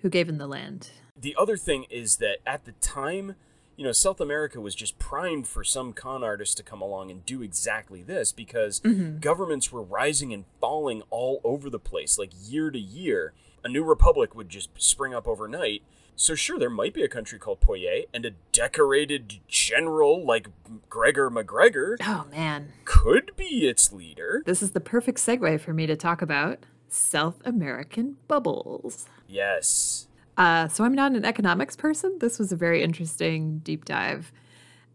Who 0.00 0.08
gave 0.08 0.26
him 0.26 0.38
the 0.38 0.46
land? 0.46 0.88
The 1.14 1.36
other 1.38 1.58
thing 1.58 1.84
is 1.90 2.16
that 2.16 2.38
at 2.46 2.64
the 2.64 2.72
time, 2.72 3.34
you 3.76 3.84
know, 3.84 3.92
South 3.92 4.22
America 4.22 4.58
was 4.58 4.74
just 4.74 4.98
primed 4.98 5.48
for 5.48 5.62
some 5.62 5.92
con 5.92 6.24
artist 6.24 6.56
to 6.56 6.62
come 6.62 6.80
along 6.80 7.10
and 7.10 7.26
do 7.26 7.42
exactly 7.42 8.02
this 8.02 8.32
because 8.32 8.80
mm-hmm. 8.80 9.18
governments 9.18 9.70
were 9.70 9.82
rising 9.82 10.32
and 10.32 10.46
falling 10.62 11.02
all 11.10 11.42
over 11.44 11.68
the 11.68 11.78
place, 11.78 12.18
like 12.18 12.30
year 12.42 12.70
to 12.70 12.78
year. 12.78 13.34
A 13.62 13.68
new 13.68 13.84
republic 13.84 14.34
would 14.34 14.48
just 14.48 14.70
spring 14.78 15.12
up 15.12 15.28
overnight. 15.28 15.82
So 16.20 16.34
sure, 16.34 16.58
there 16.58 16.68
might 16.68 16.92
be 16.92 17.02
a 17.02 17.08
country 17.08 17.38
called 17.38 17.60
Poyais, 17.62 18.04
and 18.12 18.26
a 18.26 18.32
decorated 18.52 19.40
general 19.48 20.22
like 20.22 20.48
Gregor 20.90 21.30
MacGregor 21.30 21.96
Oh, 22.02 22.26
man. 22.30 22.74
could 22.84 23.32
be 23.36 23.66
its 23.66 23.90
leader. 23.90 24.42
This 24.44 24.62
is 24.62 24.72
the 24.72 24.80
perfect 24.80 25.16
segue 25.16 25.58
for 25.62 25.72
me 25.72 25.86
to 25.86 25.96
talk 25.96 26.20
about 26.20 26.66
South 26.90 27.40
American 27.46 28.18
bubbles. 28.28 29.06
Yes. 29.26 30.08
Uh, 30.36 30.68
so 30.68 30.84
I'm 30.84 30.94
not 30.94 31.12
an 31.12 31.24
economics 31.24 31.74
person. 31.74 32.18
This 32.20 32.38
was 32.38 32.52
a 32.52 32.56
very 32.56 32.82
interesting 32.82 33.60
deep 33.60 33.86
dive. 33.86 34.30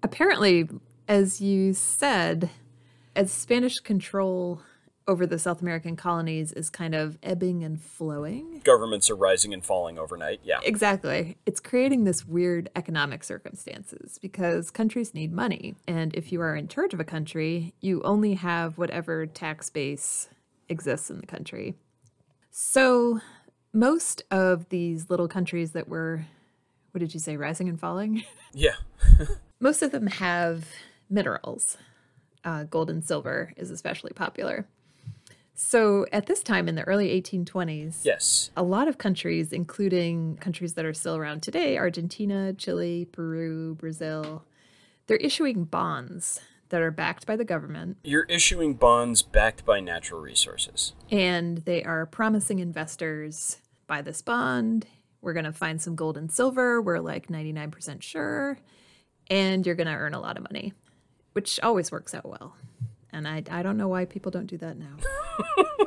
Apparently, 0.04 0.70
as 1.08 1.42
you 1.42 1.74
said, 1.74 2.52
as 3.16 3.32
Spanish 3.32 3.80
control 3.80 4.62
over 5.08 5.28
the 5.28 5.38
South 5.38 5.62
American 5.62 5.96
colonies 5.96 6.52
is 6.52 6.70
kind 6.70 6.96
of 6.96 7.18
ebbing 7.22 7.64
and 7.64 7.82
flowing. 7.82 8.62
Governments 8.64 9.10
are 9.10 9.16
rising 9.16 9.54
and 9.54 9.64
falling 9.64 10.00
overnight. 10.00 10.42
Yeah. 10.44 10.60
Exactly. 10.64 11.38
It's 11.46 11.60
creating 11.60 12.04
this 12.04 12.26
weird 12.26 12.70
economic 12.76 13.24
circumstances 13.24 14.18
because 14.22 14.72
countries 14.72 15.14
need 15.14 15.32
money. 15.32 15.76
And 15.88 16.16
if 16.16 16.32
you 16.32 16.42
are 16.42 16.56
in 16.56 16.68
charge 16.68 16.94
of 16.94 17.00
a 17.00 17.04
country, 17.06 17.74
you 17.82 18.02
only 18.04 18.34
have 18.36 18.78
whatever 18.78 19.26
tax 19.26 19.70
base 19.70 20.30
exists 20.70 21.12
in 21.12 21.20
the 21.20 21.28
country. 21.28 21.76
So 22.50 23.20
most 23.74 24.24
of 24.32 24.70
these 24.70 25.10
little 25.10 25.28
countries 25.28 25.72
that 25.72 25.88
were, 25.88 26.26
what 26.92 27.00
did 27.00 27.14
you 27.14 27.20
say, 27.20 27.38
rising 27.38 27.70
and 27.70 27.80
falling? 27.80 28.24
Yeah. 28.58 28.76
most 29.60 29.82
of 29.82 29.92
them 29.92 30.08
have 30.08 30.66
minerals. 31.10 31.76
Uh, 32.46 32.64
gold 32.64 32.90
and 32.90 33.04
silver 33.04 33.52
is 33.58 33.70
especially 33.70 34.14
popular. 34.16 34.66
So 35.56 36.06
at 36.12 36.26
this 36.26 36.44
time 36.44 36.68
in 36.68 36.76
the 36.76 36.84
early 36.84 37.10
1820s, 37.22 38.02
Yes. 38.06 38.52
a 38.58 38.64
lot 38.64 38.88
of 38.88 38.98
countries, 38.98 39.54
including 39.54 40.36
countries 40.38 40.74
that 40.74 40.86
are 40.86 40.94
still 40.94 41.16
around 41.16 41.42
today, 41.44 41.78
Argentina, 41.78 42.54
Chile, 42.54 43.06
Peru, 43.12 43.76
Brazil, 43.76 44.44
they're 45.08 45.18
issuing 45.18 45.64
bonds 45.64 46.42
that 46.70 46.82
are 46.82 46.92
backed 46.92 47.26
by 47.26 47.36
the 47.36 47.46
government 47.46 47.96
You're 48.04 48.24
issuing 48.26 48.74
bonds 48.74 49.22
backed 49.22 49.64
by 49.66 49.80
natural 49.80 50.20
resources. 50.20 50.94
and 51.10 51.60
they 51.60 51.84
are 51.84 52.06
promising 52.06 52.60
investors 52.60 53.58
buy 53.88 54.02
this 54.02 54.22
bond. 54.22 54.88
We're 55.22 55.34
going 55.34 55.46
to 55.46 55.54
find 55.54 55.82
some 55.82 55.96
gold 55.96 56.18
and 56.18 56.32
silver. 56.32 56.82
We're 56.82 57.00
like 57.00 57.28
99% 57.28 58.02
sure. 58.02 58.58
And 59.30 59.66
you're 59.66 59.76
going 59.76 59.88
to 59.88 59.94
earn 59.94 60.14
a 60.16 60.20
lot 60.20 60.38
of 60.38 60.44
money, 60.44 60.74
which 61.34 61.60
always 61.62 61.92
works 61.92 62.14
out 62.14 62.28
well. 62.28 62.56
And 63.16 63.30
I, 63.30 63.42
I 63.50 63.64
don't 63.64 63.78
know 63.78 63.88
why 63.88 64.04
people 64.04 64.30
don't 64.30 64.46
do 64.46 64.58
that 64.58 64.76
now. 64.78 64.98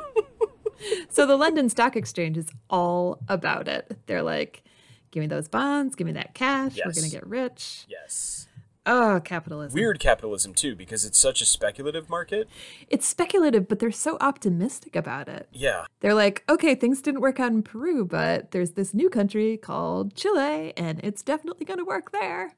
so 1.10 1.26
the 1.26 1.36
London 1.36 1.68
Stock 1.68 1.94
Exchange 1.94 2.38
is 2.38 2.48
all 2.70 3.20
about 3.28 3.68
it. 3.68 3.98
They're 4.06 4.22
like, 4.22 4.64
give 5.10 5.20
me 5.20 5.26
those 5.26 5.46
bonds, 5.46 5.94
give 5.94 6.06
me 6.06 6.14
that 6.14 6.32
cash. 6.32 6.78
We're 6.78 6.92
going 6.92 7.04
to 7.04 7.10
get 7.10 7.26
rich. 7.26 7.84
Yes. 7.86 8.48
Oh, 8.86 9.20
capitalism. 9.22 9.78
Weird 9.78 10.00
capitalism, 10.00 10.54
too, 10.54 10.74
because 10.74 11.04
it's 11.04 11.18
such 11.18 11.42
a 11.42 11.44
speculative 11.44 12.08
market. 12.08 12.48
It's 12.88 13.06
speculative, 13.06 13.68
but 13.68 13.78
they're 13.78 13.90
so 13.92 14.16
optimistic 14.22 14.96
about 14.96 15.28
it. 15.28 15.48
Yeah. 15.52 15.84
They're 16.00 16.14
like, 16.14 16.44
okay, 16.48 16.74
things 16.74 17.02
didn't 17.02 17.20
work 17.20 17.38
out 17.38 17.52
in 17.52 17.62
Peru, 17.62 18.06
but 18.06 18.52
there's 18.52 18.70
this 18.70 18.94
new 18.94 19.10
country 19.10 19.58
called 19.58 20.14
Chile, 20.14 20.72
and 20.78 20.98
it's 21.02 21.22
definitely 21.22 21.66
going 21.66 21.78
to 21.78 21.84
work 21.84 22.10
there. 22.10 22.54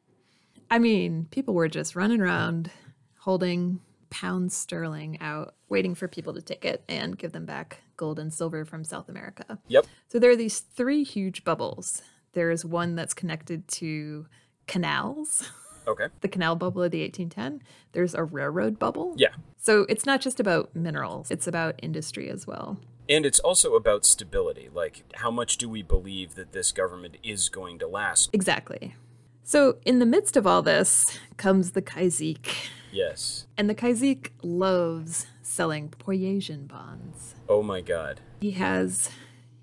I 0.71 0.79
mean, 0.79 1.27
people 1.33 1.55
were 1.55 1.67
just 1.67 1.97
running 1.97 2.21
around 2.21 2.71
holding 3.19 3.81
pounds 4.11 4.55
sterling 4.57 5.19
out, 5.21 5.55
waiting 5.69 5.95
for 5.95 6.09
people 6.09 6.35
to 6.35 6.43
take 6.43 6.65
it 6.65 6.83
and 6.89 7.17
give 7.17 7.33
them 7.33 7.47
back 7.47 7.83
gold 7.97 8.19
and 8.19 8.33
silver 8.33 8.65
from 8.65 8.85
South 8.85 9.09
America. 9.09 9.59
Yep. 9.69 9.87
So 10.09 10.19
there 10.19 10.31
are 10.31 10.37
these 10.37 10.61
three 10.61 11.05
huge 11.05 11.45
bubbles. 11.45 12.03
There 12.33 12.51
is 12.51 12.65
one 12.65 12.95
that's 12.97 13.15
connected 13.15 13.69
to 13.69 14.27
canals, 14.67 15.49
Okay. 15.87 16.07
the 16.21 16.29
canal 16.29 16.57
bubble 16.57 16.83
of 16.83 16.91
the 16.93 17.03
1810. 17.03 17.63
There's 17.93 18.15
a 18.15 18.23
railroad 18.25 18.79
bubble. 18.79 19.15
Yeah. 19.17 19.35
So 19.57 19.87
it's 19.89 20.07
not 20.07 20.21
just 20.21 20.41
about 20.41 20.75
minerals, 20.75 21.31
it's 21.31 21.47
about 21.47 21.75
industry 21.83 22.29
as 22.31 22.47
well. 22.47 22.79
And 23.09 23.27
it's 23.27 23.41
also 23.41 23.75
about 23.75 24.05
stability. 24.05 24.69
Like, 24.73 25.03
how 25.15 25.33
much 25.33 25.57
do 25.57 25.69
we 25.69 25.83
believe 25.83 26.37
that 26.37 26.53
this 26.53 26.71
government 26.71 27.17
is 27.25 27.49
going 27.49 27.81
to 27.81 27.89
last? 27.89 28.31
Exactly. 28.33 28.95
So, 29.43 29.79
in 29.85 29.99
the 29.99 30.07
midst 30.07 30.37
of 30.37 30.47
all 30.47 30.63
this 30.63 31.19
comes 31.37 31.73
the 31.73 31.83
Cazique. 31.83 32.69
Yes. 32.93 33.47
And 33.57 33.69
the 33.71 33.75
Cazique 33.75 34.31
loves 34.43 35.27
selling 35.43 35.89
Poyaisian 35.91 36.67
bonds. 36.69 37.35
Oh 37.49 37.63
my 37.63 37.81
god. 37.81 38.21
He 38.41 38.53
has 38.53 39.11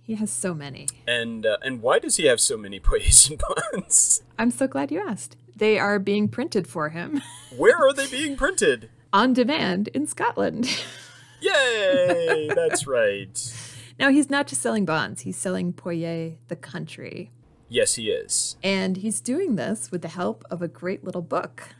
he 0.01 0.15
has 0.15 0.31
so 0.31 0.53
many. 0.53 0.87
And 1.07 1.45
uh, 1.45 1.57
and 1.61 1.81
why 1.81 1.99
does 1.99 2.15
he 2.17 2.25
have 2.25 2.39
so 2.39 2.57
many 2.57 2.79
Poison 2.81 3.37
bonds? 3.73 4.23
I'm 4.39 4.51
so 4.51 4.67
glad 4.67 4.91
you 4.91 4.99
asked. 5.05 5.35
They 5.55 5.79
are 5.79 5.97
being 5.99 6.27
printed 6.27 6.67
for 6.67 6.89
him 6.89 7.21
Where 7.57 7.75
are 7.77 7.93
they 7.93 8.07
being 8.07 8.35
printed? 8.37 8.89
on 9.13 9.33
demand 9.33 9.87
in 9.89 10.05
Scotland. 10.05 10.69
Yay! 11.41 12.49
That's 12.53 12.85
right. 12.85 13.53
now, 13.99 14.09
he's 14.09 14.29
not 14.29 14.47
just 14.47 14.61
selling 14.61 14.85
bonds, 14.85 15.21
he's 15.21 15.37
selling 15.37 15.71
Poyais 15.73 16.35
the 16.49 16.55
country. 16.55 17.31
Yes, 17.69 17.95
he 17.95 18.09
is. 18.09 18.57
And 18.63 18.97
he's 18.97 19.21
doing 19.21 19.55
this 19.55 19.91
with 19.91 20.01
the 20.01 20.07
help 20.09 20.43
of 20.49 20.61
a 20.61 20.67
great 20.67 21.03
little 21.03 21.21
book 21.21 21.75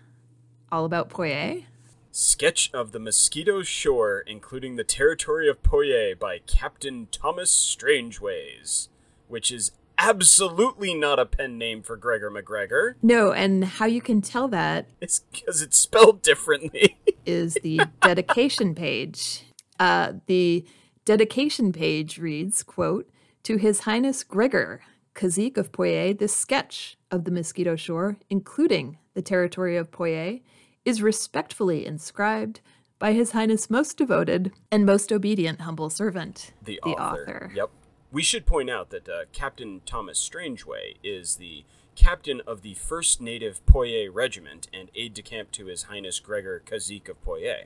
all 0.72 0.86
about 0.86 1.10
Poyais. 1.10 1.66
Sketch 2.12 2.72
of 2.74 2.94
the 2.94 3.00
Mosquito 3.00 3.62
Shore, 3.62 4.24
including 4.26 4.76
the 4.76 4.84
territory 4.84 5.48
of 5.48 5.62
Poyais 5.62 6.18
by 6.18 6.40
Captain 6.40 7.08
Thomas 7.12 7.52
Strangeways, 7.52 8.90
which 9.28 9.52
is 9.52 9.72
absolutely 9.98 10.94
not 10.94 11.20
a 11.20 11.26
pen 11.26 11.58
name 11.58 11.84
for 11.84 11.96
Gregor 11.96 12.30
MacGregor. 12.30 12.98
No, 13.02 13.32
and 13.32 13.64
how 13.64 13.86
you 13.86 14.02
can 14.02 14.22
tell 14.22 14.48
that 14.50 14.88
It's 15.02 15.20
because 15.32 15.62
it's 15.62 15.78
spelled 15.78 16.22
differently. 16.22 16.98
is 17.26 17.56
the 17.62 17.82
dedication 18.02 18.74
page. 18.74 19.44
Uh, 19.80 20.14
the 20.28 20.66
dedication 21.06 21.72
page 21.72 22.18
reads, 22.18 22.64
quote, 22.64 23.10
To 23.44 23.58
His 23.58 23.82
Highness 23.82 24.24
Gregor, 24.24 24.82
Cazique 25.14 25.58
of 25.58 25.72
Poyais, 25.72 26.18
this 26.18 26.36
sketch 26.36 26.98
of 27.12 27.26
the 27.26 27.32
Mosquito 27.32 27.76
Shore, 27.76 28.18
including 28.30 28.98
the 29.14 29.22
territory 29.22 29.78
of 29.78 29.92
Poyais, 29.92 30.42
is 30.88 31.02
respectfully 31.02 31.86
inscribed 31.86 32.62
by 32.98 33.12
His 33.12 33.32
Highness 33.32 33.70
most 33.70 33.98
devoted 33.98 34.54
and 34.72 34.86
most 34.86 35.12
obedient 35.12 35.60
humble 35.60 35.90
servant, 35.90 36.54
the, 36.64 36.80
author. 36.80 37.52
Yep. 37.54 37.70
We 38.10 38.24
should 38.24 38.46
point 38.46 38.70
out 38.70 38.90
that 38.92 39.10
uh, 39.10 39.26
Captain 39.34 39.82
Thomas 39.86 40.18
Strangeway 40.18 40.96
is 41.04 41.36
the 41.36 41.66
captain 41.96 42.42
of 42.48 42.62
the 42.62 42.74
1st 42.76 43.20
Native 43.20 43.66
Poyais 43.66 44.10
Regiment 44.10 44.70
and 44.74 44.90
aide 44.96 45.14
de 45.14 45.22
camp 45.22 45.52
to 45.52 45.66
His 45.66 45.84
Highness 45.84 46.22
Gregor 46.22 46.64
Cazique 46.66 47.10
of 47.10 47.22
Poyais. 47.22 47.66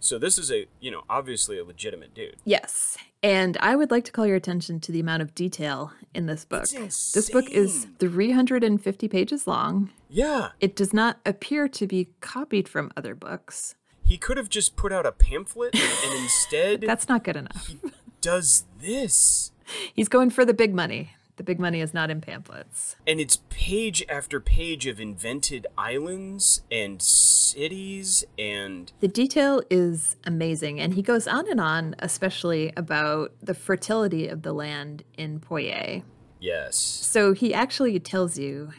So 0.00 0.18
this 0.18 0.38
is 0.38 0.50
a, 0.50 0.66
you 0.80 0.90
know, 0.90 1.02
obviously 1.08 1.58
a 1.58 1.64
legitimate 1.64 2.14
dude. 2.14 2.36
Yes. 2.44 2.96
And 3.22 3.58
I 3.60 3.76
would 3.76 3.90
like 3.90 4.04
to 4.06 4.12
call 4.12 4.26
your 4.26 4.36
attention 4.36 4.80
to 4.80 4.92
the 4.92 5.00
amount 5.00 5.20
of 5.22 5.34
detail 5.34 5.92
in 6.14 6.24
this 6.26 6.44
book. 6.46 6.68
This 6.68 7.30
book 7.30 7.50
is 7.50 7.86
350 7.98 9.08
pages 9.08 9.46
long. 9.46 9.90
Yeah. 10.08 10.48
It 10.58 10.74
does 10.74 10.94
not 10.94 11.18
appear 11.26 11.68
to 11.68 11.86
be 11.86 12.08
copied 12.20 12.66
from 12.66 12.90
other 12.96 13.14
books. 13.14 13.74
He 14.04 14.16
could 14.16 14.38
have 14.38 14.48
just 14.48 14.74
put 14.74 14.90
out 14.90 15.04
a 15.06 15.12
pamphlet 15.12 15.74
and 15.74 16.14
instead 16.22 16.80
That's 16.80 17.08
not 17.08 17.22
good 17.22 17.36
enough. 17.36 17.68
He 17.68 17.78
does 18.20 18.64
this. 18.80 19.52
He's 19.94 20.08
going 20.08 20.30
for 20.30 20.44
the 20.44 20.54
big 20.54 20.74
money. 20.74 21.12
The 21.40 21.44
big 21.44 21.58
money 21.58 21.80
is 21.80 21.94
not 21.94 22.10
in 22.10 22.20
pamphlets. 22.20 22.96
And 23.06 23.18
it's 23.18 23.38
page 23.48 24.04
after 24.10 24.40
page 24.40 24.86
of 24.86 25.00
invented 25.00 25.66
islands 25.78 26.60
and 26.70 27.00
cities 27.00 28.26
and 28.38 28.92
The 29.00 29.08
detail 29.08 29.62
is 29.70 30.16
amazing, 30.24 30.80
and 30.80 30.92
he 30.92 31.00
goes 31.00 31.26
on 31.26 31.50
and 31.50 31.58
on, 31.58 31.96
especially 32.00 32.74
about 32.76 33.32
the 33.42 33.54
fertility 33.54 34.28
of 34.28 34.42
the 34.42 34.52
land 34.52 35.02
in 35.16 35.40
Poyais. 35.40 36.02
yes. 36.40 36.76
So 36.76 37.32
he 37.32 37.54
actually 37.54 37.98
tells 38.00 38.36
you, 38.36 38.72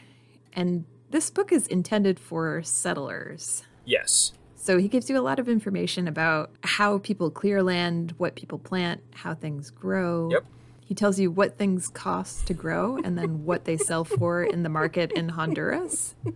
and 0.52 0.84
this 1.10 1.30
book 1.30 1.50
is 1.50 1.66
intended 1.66 2.20
for 2.20 2.62
settlers. 2.62 3.64
Yes. 3.84 4.34
So 4.54 4.78
he 4.78 4.86
gives 4.86 5.10
you 5.10 5.18
a 5.18 5.20
lot 5.20 5.40
of 5.40 5.48
information 5.48 6.06
about 6.06 6.52
how 6.62 6.98
people 6.98 7.28
clear 7.28 7.60
land, 7.60 8.14
what 8.18 8.36
people 8.36 8.60
plant, 8.60 9.00
how 9.14 9.34
things 9.34 9.70
grow. 9.70 10.30
Yep. 10.30 10.44
He 10.92 10.94
tells 10.94 11.18
you 11.18 11.30
what 11.30 11.56
things 11.56 11.88
cost 11.88 12.46
to 12.48 12.52
grow 12.52 12.98
and 13.02 13.16
then 13.16 13.46
what 13.46 13.64
they 13.64 13.78
sell 13.78 14.04
for 14.04 14.44
in 14.44 14.62
the 14.62 14.68
market 14.68 15.10
in 15.12 15.30
Honduras. 15.30 16.14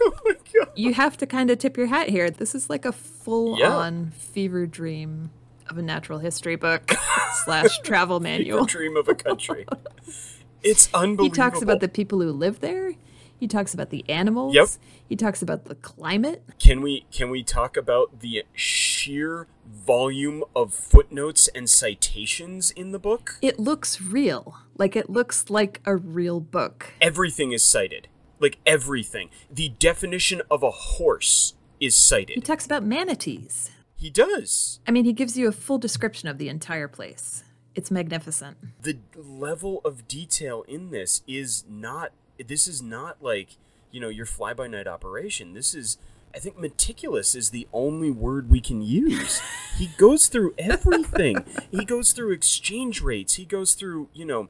Oh 0.00 0.12
my 0.24 0.34
god. 0.54 0.68
You 0.76 0.94
have 0.94 1.16
to 1.16 1.26
kind 1.26 1.50
of 1.50 1.58
tip 1.58 1.76
your 1.76 1.88
hat 1.88 2.08
here. 2.08 2.30
This 2.30 2.54
is 2.54 2.70
like 2.70 2.84
a 2.84 2.92
full 2.92 3.60
on 3.64 4.12
fever 4.12 4.64
dream 4.64 5.30
of 5.68 5.76
a 5.76 5.82
natural 5.82 6.20
history 6.20 6.54
book 6.54 6.92
slash 7.44 7.80
travel 7.80 8.20
manual. 8.20 8.64
dream 8.64 8.96
of 8.96 9.08
a 9.08 9.16
country. 9.16 9.66
It's 10.62 10.88
unbelievable. 10.94 11.24
He 11.24 11.30
talks 11.30 11.62
about 11.62 11.80
the 11.80 11.88
people 11.88 12.20
who 12.20 12.30
live 12.30 12.60
there. 12.60 12.94
He 13.38 13.46
talks 13.46 13.72
about 13.72 13.90
the 13.90 14.04
animals. 14.08 14.54
Yep. 14.54 14.68
He 15.08 15.16
talks 15.16 15.42
about 15.42 15.66
the 15.66 15.76
climate. 15.76 16.42
Can 16.58 16.80
we 16.80 17.06
can 17.12 17.30
we 17.30 17.42
talk 17.42 17.76
about 17.76 18.20
the 18.20 18.44
sheer 18.52 19.46
volume 19.66 20.42
of 20.56 20.74
footnotes 20.74 21.48
and 21.48 21.70
citations 21.70 22.70
in 22.72 22.92
the 22.92 22.98
book? 22.98 23.36
It 23.40 23.58
looks 23.58 24.00
real. 24.00 24.56
Like 24.76 24.96
it 24.96 25.08
looks 25.08 25.50
like 25.50 25.80
a 25.84 25.96
real 25.96 26.40
book. 26.40 26.94
Everything 27.00 27.52
is 27.52 27.64
cited. 27.64 28.08
Like 28.40 28.58
everything. 28.66 29.30
The 29.50 29.68
definition 29.68 30.42
of 30.50 30.62
a 30.62 30.70
horse 30.70 31.54
is 31.80 31.94
cited. 31.94 32.36
He 32.36 32.40
talks 32.40 32.66
about 32.66 32.82
manatees. 32.82 33.70
He 33.94 34.10
does. 34.10 34.80
I 34.86 34.90
mean, 34.92 35.04
he 35.04 35.12
gives 35.12 35.36
you 35.36 35.48
a 35.48 35.52
full 35.52 35.78
description 35.78 36.28
of 36.28 36.38
the 36.38 36.48
entire 36.48 36.88
place. 36.88 37.42
It's 37.74 37.90
magnificent. 37.90 38.56
The 38.82 38.98
level 39.16 39.80
of 39.84 40.08
detail 40.08 40.64
in 40.66 40.90
this 40.90 41.22
is 41.26 41.64
not 41.68 42.12
this 42.46 42.68
is 42.68 42.82
not 42.82 43.22
like, 43.22 43.56
you 43.90 44.00
know, 44.00 44.08
your 44.08 44.26
fly 44.26 44.54
by 44.54 44.66
night 44.66 44.86
operation. 44.86 45.54
This 45.54 45.74
is 45.74 45.98
I 46.34 46.38
think 46.38 46.58
meticulous 46.58 47.34
is 47.34 47.50
the 47.50 47.66
only 47.72 48.10
word 48.10 48.50
we 48.50 48.60
can 48.60 48.82
use. 48.82 49.40
he 49.76 49.88
goes 49.96 50.28
through 50.28 50.54
everything. 50.58 51.44
he 51.70 51.84
goes 51.84 52.12
through 52.12 52.32
exchange 52.32 53.00
rates. 53.00 53.34
He 53.34 53.44
goes 53.44 53.74
through, 53.74 54.08
you 54.12 54.24
know, 54.24 54.48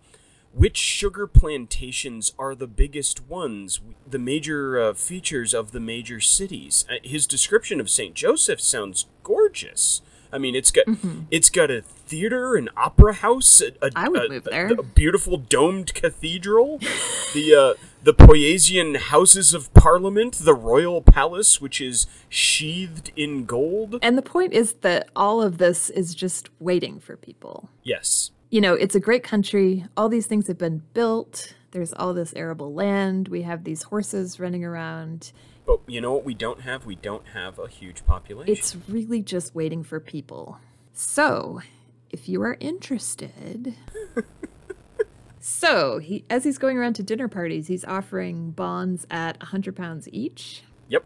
which 0.53 0.77
sugar 0.77 1.27
plantations 1.27 2.33
are 2.39 2.55
the 2.55 2.67
biggest 2.67 3.27
ones, 3.29 3.81
the 4.07 4.19
major 4.19 4.81
uh, 4.81 4.95
features 4.95 5.55
of 5.55 5.73
the 5.73 5.81
major 5.81 6.21
cities. 6.21 6.85
Uh, 6.91 6.95
his 7.03 7.27
description 7.27 7.81
of 7.81 7.91
St. 7.91 8.15
Joseph 8.15 8.61
sounds 8.61 9.07
gorgeous. 9.23 10.03
I 10.33 10.39
mean, 10.39 10.55
it's 10.55 10.71
got 10.71 10.87
mm-hmm. 10.87 11.23
it's 11.31 11.51
got 11.51 11.71
a 11.71 11.83
theater, 11.83 12.57
an 12.57 12.69
opera 12.77 13.15
house, 13.15 13.61
a, 13.61 13.73
a, 13.83 13.91
I 13.97 14.09
would 14.09 14.27
a, 14.27 14.29
move 14.29 14.45
there. 14.45 14.69
a 14.69 14.83
beautiful 14.83 15.37
domed 15.37 15.95
cathedral, 15.95 16.79
the 17.35 17.55
uh, 17.79 17.81
the 18.03 18.15
Poyaisian 18.15 18.97
Houses 18.97 19.55
of 19.55 19.73
Parliament, 19.75 20.35
the 20.35 20.55
Royal 20.55 21.03
Palace, 21.03 21.61
which 21.61 21.81
is 21.81 22.07
sheathed 22.29 23.11
in 23.17 23.45
gold. 23.45 23.99
And 24.03 24.17
the 24.17 24.23
point 24.23 24.53
is 24.53 24.75
that 24.75 25.09
all 25.17 25.43
of 25.43 25.59
this 25.59 25.91
is 25.91 26.15
just 26.15 26.49
waiting 26.61 27.01
for 27.01 27.17
people. 27.17 27.71
Yes. 27.83 28.31
You 28.51 28.61
know, 28.61 28.75
it's 28.75 28.95
a 28.95 29.01
great 29.01 29.23
country. 29.23 29.85
All 29.97 30.09
these 30.09 30.27
things 30.27 30.47
have 30.47 30.59
been 30.59 30.83
built. 30.95 31.55
There's 31.73 31.93
all 31.93 32.15
this 32.15 32.33
arable 32.35 32.73
land. 32.73 33.29
We 33.29 33.43
have 33.43 33.65
these 33.65 33.85
horses 33.85 34.41
running 34.41 34.65
around. 34.65 35.33
But 35.69 35.81
you 35.87 36.01
know 36.01 36.15
what 36.15 36.25
we 36.25 36.33
don't 36.33 36.63
have? 36.63 36.87
We 36.87 36.97
don't 36.97 37.29
have 37.35 37.59
a 37.59 37.69
huge 37.69 38.07
population. 38.07 38.51
It's 38.51 38.75
really 38.89 39.21
just 39.21 39.55
waiting 39.55 39.85
for 39.85 40.01
people. 40.01 40.59
So, 40.95 41.61
if 42.09 42.27
you 42.27 42.41
are 42.41 42.57
interested. 42.59 43.75
so, 45.41 45.99
he, 45.99 46.25
as 46.31 46.45
he's 46.45 46.57
going 46.57 46.79
around 46.79 46.95
to 46.95 47.03
dinner 47.03 47.29
parties, 47.29 47.67
he's 47.67 47.85
offering 47.85 48.53
bonds 48.53 49.07
at 49.11 49.37
a 49.37 49.53
100 49.53 49.77
pounds 49.77 50.09
each. 50.11 50.63
Yep. 50.89 51.05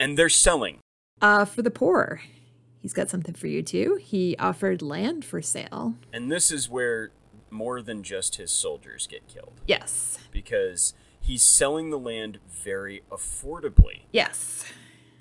And 0.00 0.16
they're 0.16 0.30
selling. 0.30 0.78
Uh, 1.20 1.44
for 1.44 1.60
the 1.60 1.70
poor. 1.70 2.22
He's 2.80 2.94
got 2.94 3.10
something 3.10 3.34
for 3.34 3.48
you 3.48 3.62
too. 3.62 3.98
He 4.00 4.34
offered 4.38 4.80
land 4.80 5.26
for 5.26 5.42
sale. 5.42 5.96
And 6.10 6.32
this 6.32 6.50
is 6.50 6.70
where 6.70 7.10
more 7.50 7.82
than 7.82 8.02
just 8.02 8.36
his 8.36 8.50
soldiers 8.50 9.06
get 9.06 9.28
killed. 9.28 9.60
Yes. 9.66 10.20
Because 10.32 10.94
he's 11.20 11.42
selling 11.42 11.90
the 11.90 11.98
land 11.98 12.38
very 12.48 13.02
affordably. 13.10 14.02
Yes. 14.12 14.64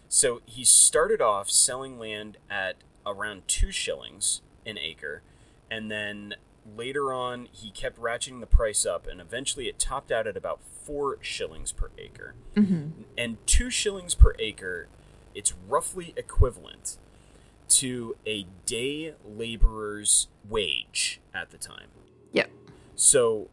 So 0.08 0.42
he 0.46 0.64
started 0.64 1.22
off 1.22 1.50
selling 1.50 2.00
land 2.00 2.38
at 2.50 2.78
around 3.06 3.48
two 3.48 3.72
shillings 3.72 4.42
an 4.66 4.78
acre, 4.78 5.22
and 5.70 5.90
then 5.90 6.36
later 6.76 7.14
on 7.14 7.48
he 7.52 7.72
kept 7.72 8.00
ratcheting 8.00 8.40
the 8.40 8.48
price 8.48 8.86
up, 8.86 9.08
and 9.08 9.22
eventually 9.22 9.68
it 9.68 9.80
topped 9.80 10.12
out 10.12 10.28
at 10.28 10.36
about 10.36 10.60
four 10.64 11.18
shillings 11.22 11.72
per 11.72 11.90
acre. 11.98 12.34
Mm-hmm. 12.56 13.04
And 13.18 13.38
two 13.46 13.70
shillings 13.70 14.16
per 14.16 14.34
acre, 14.40 14.88
it's 15.36 15.54
roughly 15.68 16.14
equivalent 16.18 16.98
to 17.70 18.16
a 18.26 18.48
day 18.66 19.14
laborer's 19.24 20.28
wage 20.48 21.22
at 21.34 21.52
the 21.52 21.58
time. 21.58 21.88
Yep. 22.32 22.50
So 22.96 23.50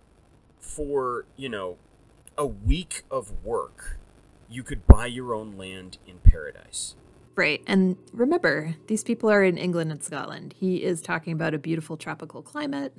for, 0.58 1.26
you 1.36 1.48
know, 1.48 1.76
a 2.38 2.46
week 2.46 3.02
of 3.10 3.44
work, 3.44 3.98
you 4.48 4.62
could 4.62 4.86
buy 4.86 5.06
your 5.06 5.34
own 5.34 5.56
land 5.56 5.98
in 6.06 6.18
paradise. 6.18 6.94
Right. 7.34 7.62
And 7.66 7.96
remember, 8.12 8.76
these 8.86 9.04
people 9.04 9.30
are 9.30 9.44
in 9.44 9.58
England 9.58 9.92
and 9.92 10.02
Scotland. 10.02 10.54
He 10.58 10.82
is 10.82 11.02
talking 11.02 11.34
about 11.34 11.52
a 11.52 11.58
beautiful 11.58 11.96
tropical 11.96 12.42
climate. 12.42 12.94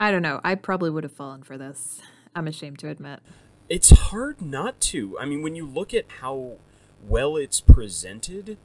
I 0.00 0.10
don't 0.10 0.22
know. 0.22 0.40
I 0.42 0.54
probably 0.54 0.90
would 0.90 1.04
have 1.04 1.12
fallen 1.12 1.42
for 1.42 1.58
this. 1.58 2.00
I'm 2.34 2.48
ashamed 2.48 2.78
to 2.80 2.88
admit. 2.88 3.20
It's 3.68 3.90
hard 3.90 4.40
not 4.40 4.80
to. 4.82 5.18
I 5.18 5.26
mean, 5.26 5.42
when 5.42 5.54
you 5.54 5.66
look 5.66 5.92
at 5.92 6.06
how 6.20 6.56
well 7.06 7.36
it's 7.36 7.60
presented, 7.60 8.56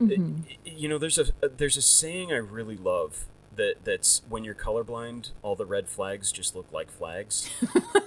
mm-hmm. 0.00 0.42
you 0.64 0.88
know, 0.88 0.98
there's 0.98 1.18
a 1.18 1.26
there's 1.48 1.76
a 1.76 1.82
saying 1.82 2.32
I 2.32 2.36
really 2.36 2.76
love 2.76 3.26
that 3.56 3.84
that's 3.84 4.22
when 4.28 4.44
you're 4.44 4.54
colorblind, 4.54 5.30
all 5.42 5.56
the 5.56 5.66
red 5.66 5.88
flags 5.88 6.30
just 6.30 6.54
look 6.54 6.72
like 6.72 6.90
flags. 6.90 7.50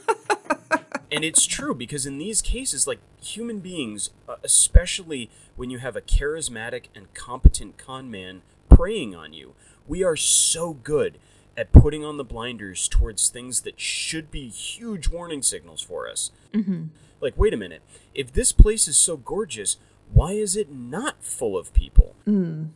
and 1.11 1.23
it's 1.23 1.45
true 1.45 1.73
because 1.73 2.05
in 2.05 2.17
these 2.17 2.41
cases 2.41 2.87
like 2.87 2.99
human 3.21 3.59
beings 3.59 4.09
uh, 4.27 4.35
especially 4.43 5.29
when 5.55 5.69
you 5.69 5.79
have 5.79 5.95
a 5.95 6.01
charismatic 6.01 6.85
and 6.95 7.13
competent 7.13 7.77
con 7.77 8.09
man 8.09 8.41
preying 8.69 9.15
on 9.15 9.33
you 9.33 9.53
we 9.87 10.03
are 10.03 10.15
so 10.15 10.73
good 10.73 11.17
at 11.57 11.71
putting 11.71 12.05
on 12.05 12.17
the 12.17 12.23
blinders 12.23 12.87
towards 12.87 13.29
things 13.29 13.61
that 13.61 13.79
should 13.79 14.31
be 14.31 14.47
huge 14.47 15.09
warning 15.09 15.41
signals 15.41 15.81
for 15.81 16.09
us 16.09 16.31
mm-hmm. 16.53 16.85
like 17.21 17.33
wait 17.37 17.53
a 17.53 17.57
minute 17.57 17.81
if 18.13 18.31
this 18.31 18.51
place 18.51 18.87
is 18.87 18.97
so 18.97 19.17
gorgeous 19.17 19.77
why 20.13 20.31
is 20.31 20.55
it 20.55 20.71
not 20.71 21.23
full 21.23 21.57
of 21.57 21.73
people 21.73 22.15
mm. 22.27 22.69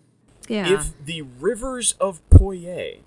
yeah 0.47 0.73
if 0.73 0.93
the 1.03 1.21
rivers 1.21 1.93
of 1.99 2.21
Poyais 2.29 2.99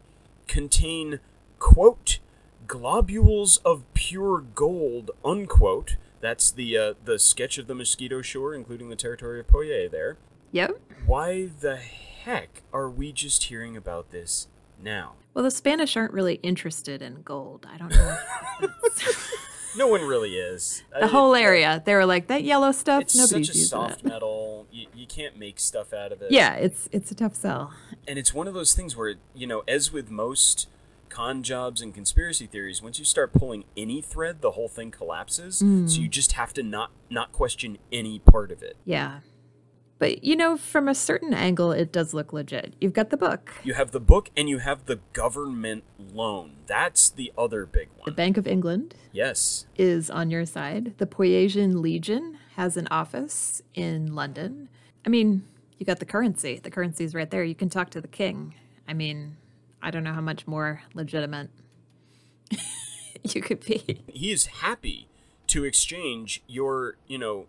contain 0.46 1.20
quote 1.58 2.18
globules 2.66 3.58
of 3.58 3.82
pure 3.94 4.40
gold, 4.40 5.10
unquote. 5.24 5.96
That's 6.20 6.50
the 6.50 6.76
uh, 6.76 6.94
the 7.04 7.18
sketch 7.18 7.58
of 7.58 7.66
the 7.66 7.74
Mosquito 7.74 8.22
Shore, 8.22 8.54
including 8.54 8.88
the 8.88 8.96
territory 8.96 9.40
of 9.40 9.46
Poyais 9.46 9.90
there. 9.90 10.16
Yep. 10.52 10.80
Why 11.06 11.50
the 11.60 11.76
heck 11.76 12.62
are 12.72 12.88
we 12.88 13.12
just 13.12 13.44
hearing 13.44 13.76
about 13.76 14.10
this 14.10 14.48
now? 14.82 15.14
Well, 15.34 15.44
the 15.44 15.50
Spanish 15.50 15.96
aren't 15.96 16.12
really 16.12 16.36
interested 16.36 17.02
in 17.02 17.22
gold. 17.22 17.66
I 17.70 17.76
don't 17.76 17.90
know. 17.90 18.18
no 19.76 19.86
one 19.86 20.02
really 20.02 20.36
is. 20.36 20.82
The 20.92 21.04
I, 21.04 21.08
whole 21.08 21.34
area, 21.34 21.82
they 21.84 21.94
were 21.94 22.06
like 22.06 22.28
that 22.28 22.42
yellow 22.42 22.72
stuff. 22.72 23.02
It's 23.02 23.16
nobody's 23.16 23.48
such 23.48 23.56
a 23.56 23.58
soft 23.60 24.00
it. 24.00 24.06
metal. 24.06 24.66
You, 24.72 24.86
you 24.94 25.06
can't 25.06 25.38
make 25.38 25.60
stuff 25.60 25.92
out 25.92 26.12
of 26.12 26.22
it. 26.22 26.30
Yeah, 26.30 26.54
it's 26.54 26.88
it's 26.90 27.10
a 27.10 27.14
tough 27.14 27.34
sell. 27.34 27.74
And 28.08 28.18
it's 28.18 28.32
one 28.32 28.48
of 28.48 28.54
those 28.54 28.74
things 28.74 28.96
where 28.96 29.16
you 29.34 29.46
know, 29.46 29.62
as 29.68 29.92
with 29.92 30.10
most 30.10 30.68
con 31.08 31.42
jobs 31.42 31.80
and 31.80 31.94
conspiracy 31.94 32.46
theories, 32.46 32.82
once 32.82 32.98
you 32.98 33.04
start 33.04 33.32
pulling 33.32 33.64
any 33.76 34.00
thread, 34.00 34.40
the 34.40 34.52
whole 34.52 34.68
thing 34.68 34.90
collapses. 34.90 35.62
Mm. 35.62 35.88
So 35.90 36.00
you 36.00 36.08
just 36.08 36.32
have 36.32 36.52
to 36.54 36.62
not 36.62 36.90
not 37.10 37.32
question 37.32 37.78
any 37.92 38.18
part 38.18 38.50
of 38.50 38.62
it. 38.62 38.76
Yeah. 38.84 39.20
But 39.98 40.24
you 40.24 40.36
know, 40.36 40.56
from 40.56 40.88
a 40.88 40.94
certain 40.94 41.32
angle, 41.32 41.72
it 41.72 41.90
does 41.90 42.12
look 42.12 42.32
legit. 42.32 42.74
You've 42.80 42.92
got 42.92 43.10
the 43.10 43.16
book. 43.16 43.54
You 43.64 43.74
have 43.74 43.92
the 43.92 44.00
book, 44.00 44.30
and 44.36 44.48
you 44.48 44.58
have 44.58 44.84
the 44.84 45.00
government 45.12 45.84
loan. 46.12 46.56
That's 46.66 47.08
the 47.08 47.32
other 47.36 47.64
big 47.64 47.88
one. 47.96 48.04
The 48.04 48.12
Bank 48.12 48.36
of 48.36 48.46
England. 48.46 48.94
Yes. 49.12 49.66
Is 49.76 50.10
on 50.10 50.30
your 50.30 50.44
side. 50.44 50.94
The 50.98 51.06
Poyaisian 51.06 51.80
Legion 51.80 52.38
has 52.56 52.76
an 52.76 52.88
office 52.90 53.62
in 53.74 54.14
London. 54.14 54.68
I 55.06 55.08
mean, 55.08 55.44
you 55.78 55.86
got 55.86 55.98
the 55.98 56.06
currency. 56.06 56.60
The 56.62 56.70
currency's 56.70 57.14
right 57.14 57.30
there. 57.30 57.44
You 57.44 57.54
can 57.54 57.70
talk 57.70 57.90
to 57.90 58.00
the 58.00 58.08
king. 58.08 58.54
I 58.86 58.92
mean, 58.92 59.36
I 59.82 59.90
don't 59.90 60.04
know 60.04 60.12
how 60.12 60.20
much 60.20 60.46
more 60.46 60.82
legitimate 60.94 61.50
you 63.22 63.40
could 63.40 63.64
be. 63.64 64.02
He 64.08 64.32
is 64.32 64.46
happy 64.46 65.08
to 65.48 65.64
exchange 65.64 66.42
your, 66.46 66.96
you 67.06 67.18
know, 67.18 67.46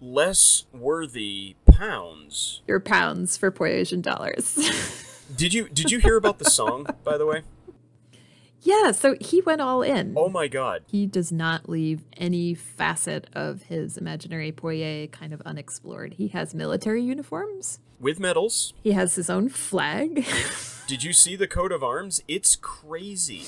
less 0.00 0.64
worthy 0.72 1.56
pounds. 1.66 2.62
Your 2.66 2.80
pounds 2.80 3.36
for 3.36 3.50
Poyaisian 3.50 4.02
dollars. 4.02 4.54
did 5.36 5.52
you 5.52 5.68
did 5.68 5.90
you 5.90 5.98
hear 5.98 6.16
about 6.16 6.38
the 6.38 6.50
song, 6.50 6.86
by 7.04 7.18
the 7.18 7.26
way? 7.26 7.42
Yeah, 8.62 8.90
so 8.90 9.16
he 9.20 9.40
went 9.42 9.60
all 9.60 9.82
in. 9.82 10.14
Oh 10.16 10.28
my 10.28 10.48
god. 10.48 10.82
He 10.88 11.06
does 11.06 11.30
not 11.30 11.68
leave 11.68 12.04
any 12.16 12.54
facet 12.54 13.28
of 13.32 13.62
his 13.62 13.96
imaginary 13.96 14.50
Poyais 14.50 15.12
kind 15.12 15.32
of 15.32 15.40
unexplored. 15.42 16.14
He 16.14 16.28
has 16.28 16.52
military 16.52 17.02
uniforms 17.02 17.78
with 18.00 18.20
medals. 18.20 18.74
He 18.82 18.92
has 18.92 19.14
his 19.14 19.30
own 19.30 19.48
flag. 19.48 20.26
Did 20.86 21.02
you 21.02 21.12
see 21.12 21.36
the 21.36 21.48
coat 21.48 21.72
of 21.72 21.82
arms? 21.82 22.22
It's 22.28 22.56
crazy. 22.56 23.44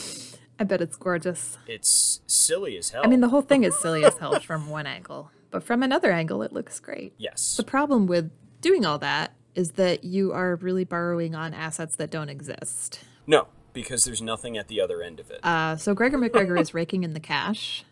I 0.58 0.64
bet 0.64 0.80
it's 0.80 0.96
gorgeous. 0.96 1.56
It's 1.66 2.20
silly 2.26 2.76
as 2.76 2.90
hell. 2.90 3.02
I 3.04 3.06
mean, 3.06 3.20
the 3.20 3.28
whole 3.28 3.42
thing 3.42 3.62
is 3.62 3.78
silly 3.78 4.04
as 4.04 4.18
hell 4.18 4.40
from 4.40 4.68
one 4.68 4.86
angle, 4.86 5.30
but 5.50 5.62
from 5.62 5.82
another 5.82 6.10
angle, 6.10 6.42
it 6.42 6.52
looks 6.52 6.80
great. 6.80 7.14
Yes. 7.16 7.56
The 7.56 7.62
problem 7.64 8.06
with 8.06 8.32
doing 8.60 8.84
all 8.84 8.98
that 8.98 9.34
is 9.54 9.72
that 9.72 10.02
you 10.04 10.32
are 10.32 10.56
really 10.56 10.84
borrowing 10.84 11.34
on 11.34 11.54
assets 11.54 11.96
that 11.96 12.10
don't 12.10 12.28
exist. 12.28 13.00
No, 13.26 13.48
because 13.72 14.04
there's 14.04 14.22
nothing 14.22 14.58
at 14.58 14.68
the 14.68 14.80
other 14.80 15.02
end 15.02 15.20
of 15.20 15.30
it. 15.30 15.40
Uh, 15.44 15.76
so 15.76 15.94
Gregor 15.94 16.18
MacGregor 16.18 16.56
is 16.56 16.74
raking 16.74 17.04
in 17.04 17.12
the 17.12 17.20
cash. 17.20 17.84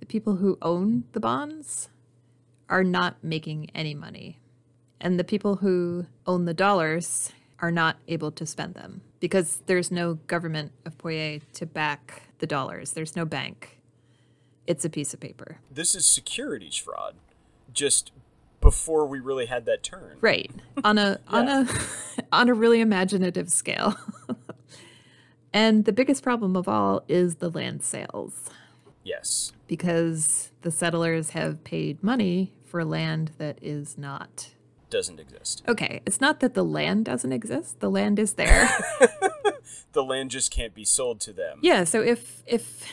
The 0.00 0.06
people 0.06 0.36
who 0.36 0.56
own 0.62 1.04
the 1.12 1.20
bonds 1.20 1.90
are 2.68 2.84
not 2.84 3.22
making 3.22 3.70
any 3.74 3.94
money 3.94 4.38
and 5.00 5.18
the 5.18 5.24
people 5.24 5.56
who 5.56 6.06
own 6.26 6.44
the 6.44 6.54
dollars 6.54 7.32
are 7.60 7.70
not 7.70 7.96
able 8.08 8.30
to 8.30 8.46
spend 8.46 8.74
them 8.74 9.02
because 9.20 9.62
there's 9.66 9.90
no 9.90 10.14
government 10.14 10.72
of 10.84 10.98
Poyais 10.98 11.42
to 11.54 11.66
back 11.66 12.22
the 12.38 12.46
dollars. 12.46 12.92
There's 12.92 13.16
no 13.16 13.24
bank. 13.24 13.80
It's 14.66 14.84
a 14.84 14.90
piece 14.90 15.14
of 15.14 15.20
paper. 15.20 15.58
This 15.70 15.94
is 15.94 16.06
securities 16.06 16.76
fraud. 16.76 17.16
Just 17.72 18.12
before 18.60 19.06
we 19.06 19.20
really 19.20 19.46
had 19.46 19.64
that 19.66 19.82
turn. 19.82 20.16
Right. 20.20 20.50
On 20.82 20.98
a 20.98 21.20
yeah. 21.32 21.38
on 21.38 21.48
a 21.48 21.68
on 22.32 22.48
a 22.48 22.54
really 22.54 22.80
imaginative 22.80 23.50
scale. 23.50 23.96
and 25.52 25.84
the 25.84 25.92
biggest 25.92 26.22
problem 26.22 26.56
of 26.56 26.68
all 26.68 27.04
is 27.08 27.36
the 27.36 27.50
land 27.50 27.82
sales. 27.82 28.50
Yes. 29.04 29.52
Because 29.68 30.50
the 30.62 30.70
settlers 30.70 31.30
have 31.30 31.62
paid 31.64 32.02
money 32.02 32.52
for 32.64 32.84
land 32.84 33.32
that 33.38 33.58
is 33.62 33.96
not 33.96 34.50
doesn't 34.90 35.20
exist. 35.20 35.62
Okay, 35.68 36.00
it's 36.06 36.20
not 36.20 36.40
that 36.40 36.54
the 36.54 36.64
land 36.64 37.04
doesn't 37.04 37.32
exist. 37.32 37.80
The 37.80 37.90
land 37.90 38.18
is 38.18 38.34
there. 38.34 38.68
The 39.92 40.04
land 40.04 40.30
just 40.30 40.50
can't 40.50 40.74
be 40.74 40.84
sold 40.84 41.20
to 41.20 41.32
them. 41.32 41.58
yeah, 41.62 41.84
so 41.84 42.02
if 42.02 42.42
if 42.46 42.84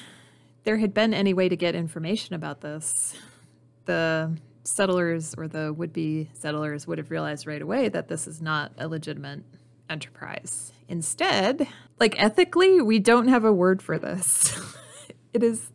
there 0.64 0.78
had 0.78 0.94
been 0.94 1.14
any 1.14 1.34
way 1.34 1.50
to 1.50 1.56
get 1.58 1.76
information 1.76 2.34
about 2.34 2.62
this, 2.62 3.14
the 3.84 4.38
settlers 4.64 5.36
or 5.38 5.50
the 5.50 5.74
would-be 5.74 6.30
settlers 6.34 6.88
would 6.88 6.98
have 6.98 7.12
realized 7.12 7.46
right 7.46 7.62
away 7.62 7.90
that 7.90 8.08
this 8.08 8.26
is 8.26 8.42
not 8.42 8.72
a 8.78 8.88
legitimate 8.88 9.44
enterprise. 9.90 10.72
Instead, 10.88 11.68
like 12.00 12.16
ethically, 12.18 12.82
we 12.82 13.00
don't 13.00 13.28
have 13.28 13.44
a 13.44 13.52
word 13.52 13.82
for 13.82 14.00
this. 14.00 14.58
it 15.34 15.44
is 15.44 15.72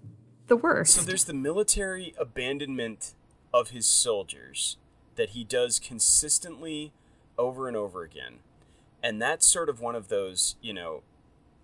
the 0.46 0.56
worst. 0.56 0.94
So 0.94 1.02
there's 1.02 1.24
the 1.24 1.34
military 1.34 2.14
abandonment 2.18 3.12
of 3.52 3.68
his 3.70 3.86
soldiers 3.86 4.78
that 5.18 5.30
he 5.30 5.44
does 5.44 5.78
consistently 5.78 6.92
over 7.36 7.68
and 7.68 7.76
over 7.76 8.02
again. 8.02 8.38
And 9.02 9.20
that's 9.20 9.46
sort 9.46 9.68
of 9.68 9.80
one 9.80 9.94
of 9.94 10.08
those, 10.08 10.56
you 10.62 10.72
know, 10.72 11.02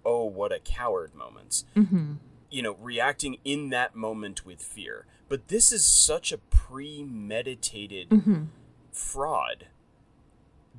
oh, 0.04 0.24
what 0.24 0.52
a 0.52 0.58
coward 0.60 1.14
moments. 1.14 1.64
Mhm. 1.74 2.18
You 2.50 2.62
know, 2.62 2.74
reacting 2.74 3.38
in 3.44 3.70
that 3.70 3.96
moment 3.96 4.44
with 4.44 4.62
fear. 4.62 5.06
But 5.28 5.48
this 5.48 5.72
is 5.72 5.84
such 5.86 6.30
a 6.30 6.38
premeditated 6.38 8.10
Mhm. 8.10 8.48
fraud 8.92 9.68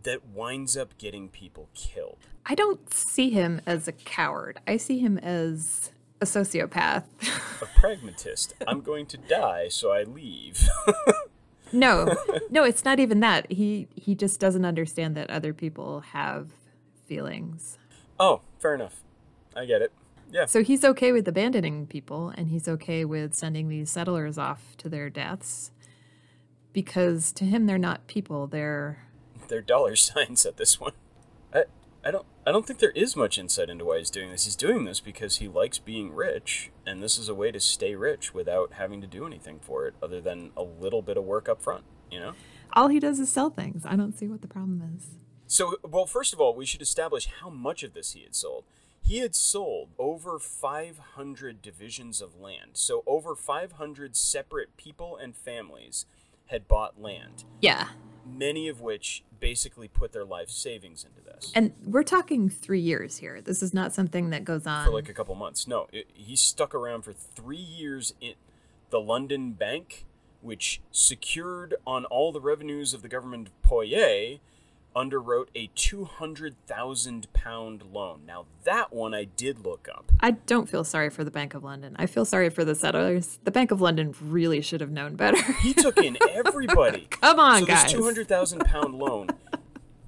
that 0.03 0.27
winds 0.27 0.77
up 0.77 0.97
getting 0.97 1.29
people 1.29 1.67
killed. 1.73 2.19
I 2.45 2.53
don't 2.55 2.93
see 2.93 3.31
him 3.31 3.59
as 3.65 3.87
a 3.87 3.91
coward. 3.91 4.59
I 4.67 4.77
see 4.77 4.99
him 4.99 5.17
as 5.17 5.91
a 6.21 6.25
sociopath. 6.25 7.03
A 7.61 7.65
pragmatist. 7.79 8.53
I'm 8.67 8.81
going 8.81 9.05
to 9.07 9.17
die, 9.17 9.67
so 9.69 9.91
I 9.91 10.03
leave. 10.03 10.67
no, 11.75 12.15
no, 12.49 12.63
it's 12.63 12.85
not 12.85 12.99
even 12.99 13.19
that. 13.19 13.51
He 13.51 13.87
he 13.95 14.15
just 14.15 14.39
doesn't 14.39 14.65
understand 14.65 15.15
that 15.15 15.29
other 15.29 15.53
people 15.53 16.01
have 16.01 16.49
feelings. 17.05 17.77
oh, 18.19 18.41
fair 18.59 18.73
enough. 18.73 19.01
I 19.55 19.65
get 19.65 19.81
it. 19.81 19.91
Yeah. 20.31 20.45
So 20.45 20.63
he's 20.63 20.83
okay 20.83 21.11
with 21.11 21.27
abandoning 21.27 21.87
people, 21.87 22.33
and 22.35 22.49
he's 22.49 22.67
okay 22.67 23.05
with 23.05 23.33
sending 23.33 23.69
these 23.69 23.89
settlers 23.89 24.37
off 24.37 24.75
to 24.77 24.89
their 24.89 25.09
deaths, 25.09 25.71
because 26.73 27.31
to 27.33 27.45
him 27.45 27.65
they're 27.67 27.77
not 27.77 28.07
people. 28.07 28.47
They're 28.47 29.05
they're 29.47 29.61
dollar 29.61 29.95
signs 30.09 30.45
at 30.45 30.57
this 30.57 30.79
one. 30.79 30.93
I 31.53 31.65
I 32.03 32.11
don't 32.11 32.25
I 32.47 32.51
don't 32.51 32.65
think 32.65 32.77
there 32.79 32.91
is 32.91 33.15
much 33.15 33.39
insight 33.39 33.69
into 33.69 33.85
why 33.85 33.97
he's 33.97 34.11
doing 34.11 34.29
this. 34.29 34.45
He's 34.45 34.55
doing 34.55 34.85
this 34.85 34.99
because 34.99 35.37
he 35.37 35.47
likes 35.47 35.79
being 35.79 36.13
rich, 36.13 36.69
and 36.85 37.01
this 37.01 37.17
is 37.17 37.27
a 37.27 37.33
way 37.33 37.51
to 37.51 37.59
stay 37.59 37.95
rich 37.95 38.35
without 38.35 38.73
having 38.73 39.01
to 39.01 39.07
do 39.07 39.25
anything 39.25 39.59
for 39.59 39.87
it 39.87 39.95
other 40.01 40.21
than 40.21 40.51
a 40.55 40.61
little 40.61 41.01
bit 41.01 41.17
of 41.17 41.23
work 41.23 41.49
up 41.49 41.61
front, 41.61 41.85
you 42.11 42.19
know? 42.19 42.33
all 42.73 42.89
he 42.89 42.99
does 42.99 43.19
is 43.19 43.31
sell 43.31 43.49
things. 43.49 43.83
I 43.85 43.95
don't 43.95 44.17
see 44.17 44.27
what 44.27 44.41
the 44.41 44.47
problem 44.47 44.81
is. 44.95 45.07
So, 45.47 45.77
well, 45.83 46.05
first 46.05 46.33
of 46.33 46.41
all, 46.41 46.55
we 46.55 46.65
should 46.65 46.81
establish 46.81 47.27
how 47.41 47.49
much 47.49 47.83
of 47.83 47.93
this 47.93 48.11
he 48.11 48.23
had 48.23 48.35
sold. 48.35 48.65
He 49.01 49.19
had 49.19 49.35
sold 49.35 49.89
over 49.97 50.39
500 50.39 51.61
divisions 51.61 52.21
of 52.21 52.39
land. 52.39 52.71
So, 52.73 53.03
over 53.05 53.35
500 53.35 54.15
separate 54.15 54.75
people 54.77 55.15
and 55.15 55.35
families 55.35 56.05
had 56.47 56.67
bought 56.67 57.01
land, 57.01 57.43
Yeah, 57.61 57.89
many 58.25 58.67
of 58.67 58.81
which 58.81 59.23
basically 59.39 59.87
put 59.87 60.11
their 60.11 60.25
life 60.25 60.49
savings 60.49 61.05
into 61.05 61.21
this. 61.21 61.51
and 61.55 61.73
we're 61.85 62.03
talking 62.03 62.49
three 62.49 62.79
years 62.79 63.17
here. 63.17 63.41
This 63.41 63.61
is 63.61 63.73
not 63.73 63.93
something 63.93 64.29
that 64.31 64.43
goes 64.43 64.65
on 64.65 64.85
for 64.85 64.91
like 64.91 65.09
a 65.09 65.13
couple 65.13 65.35
months. 65.35 65.67
No, 65.67 65.87
it, 65.91 66.07
he 66.13 66.35
stuck 66.35 66.73
around 66.73 67.03
for 67.03 67.13
three 67.13 67.57
years 67.57 68.13
in 68.21 68.33
the 68.89 68.99
London 68.99 69.51
Bank, 69.51 70.05
which 70.41 70.81
secured 70.91 71.75
on 71.85 72.05
all 72.05 72.31
the 72.31 72.41
revenues 72.41 72.93
of 72.93 73.01
the 73.01 73.07
government 73.09 73.47
of 73.49 73.69
Poyais, 73.69 74.39
underwrote 74.95 75.47
a 75.55 75.69
two 75.75 76.05
hundred 76.05 76.55
thousand 76.67 77.31
pound 77.33 77.83
loan. 77.91 78.21
Now 78.25 78.45
that 78.63 78.93
one 78.93 79.13
I 79.13 79.25
did 79.25 79.65
look 79.65 79.87
up. 79.93 80.11
I 80.21 80.31
don't 80.31 80.69
feel 80.69 80.83
sorry 80.83 81.09
for 81.09 81.23
the 81.23 81.31
Bank 81.31 81.53
of 81.53 81.63
London. 81.63 81.95
I 81.99 82.05
feel 82.05 82.25
sorry 82.25 82.49
for 82.49 82.63
the 82.63 82.75
settlers. 82.75 83.39
The 83.43 83.51
Bank 83.51 83.71
of 83.71 83.81
London 83.81 84.15
really 84.21 84.61
should 84.61 84.81
have 84.81 84.91
known 84.91 85.15
better. 85.15 85.41
He 85.61 85.73
took 85.73 85.97
in 85.97 86.17
everybody. 86.29 87.07
Come 87.09 87.39
on, 87.39 87.61
so 87.61 87.65
guys. 87.65 87.83
this 87.83 87.91
two 87.91 88.03
hundred 88.03 88.27
thousand 88.27 88.59
pound 88.65 88.95
loan. 88.95 89.27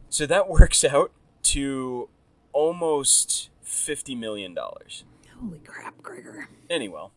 So 0.10 0.26
that 0.26 0.47
works 0.47 0.84
out 0.84 1.12
to 1.43 2.10
almost 2.54 3.50
fifty 3.62 4.15
million 4.15 4.54
dollars. 4.54 5.04
Holy 5.39 5.60
crap, 5.60 6.02
Gregor. 6.02 6.50
Anyway, 6.69 7.08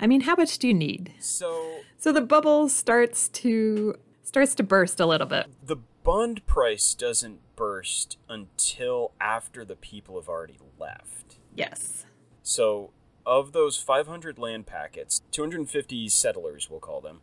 I 0.00 0.06
mean, 0.06 0.22
how 0.22 0.34
much 0.34 0.58
do 0.58 0.68
you 0.68 0.74
need? 0.74 1.12
so 1.18 1.78
So 1.98 2.12
the 2.12 2.20
bubble 2.22 2.68
starts 2.68 3.28
to 3.28 3.96
starts 4.22 4.54
to 4.56 4.62
burst 4.62 4.98
a 5.00 5.06
little 5.06 5.26
bit. 5.26 5.46
the 5.64 5.76
bond 6.06 6.46
price 6.46 6.94
doesn't 6.94 7.40
burst 7.56 8.16
until 8.28 9.10
after 9.20 9.64
the 9.64 9.74
people 9.74 10.14
have 10.14 10.28
already 10.28 10.56
left. 10.78 11.38
Yes. 11.52 12.06
So, 12.44 12.90
of 13.26 13.50
those 13.50 13.76
500 13.76 14.38
land 14.38 14.66
packets, 14.66 15.22
250 15.32 16.08
settlers, 16.08 16.70
we'll 16.70 16.78
call 16.78 17.00
them, 17.00 17.22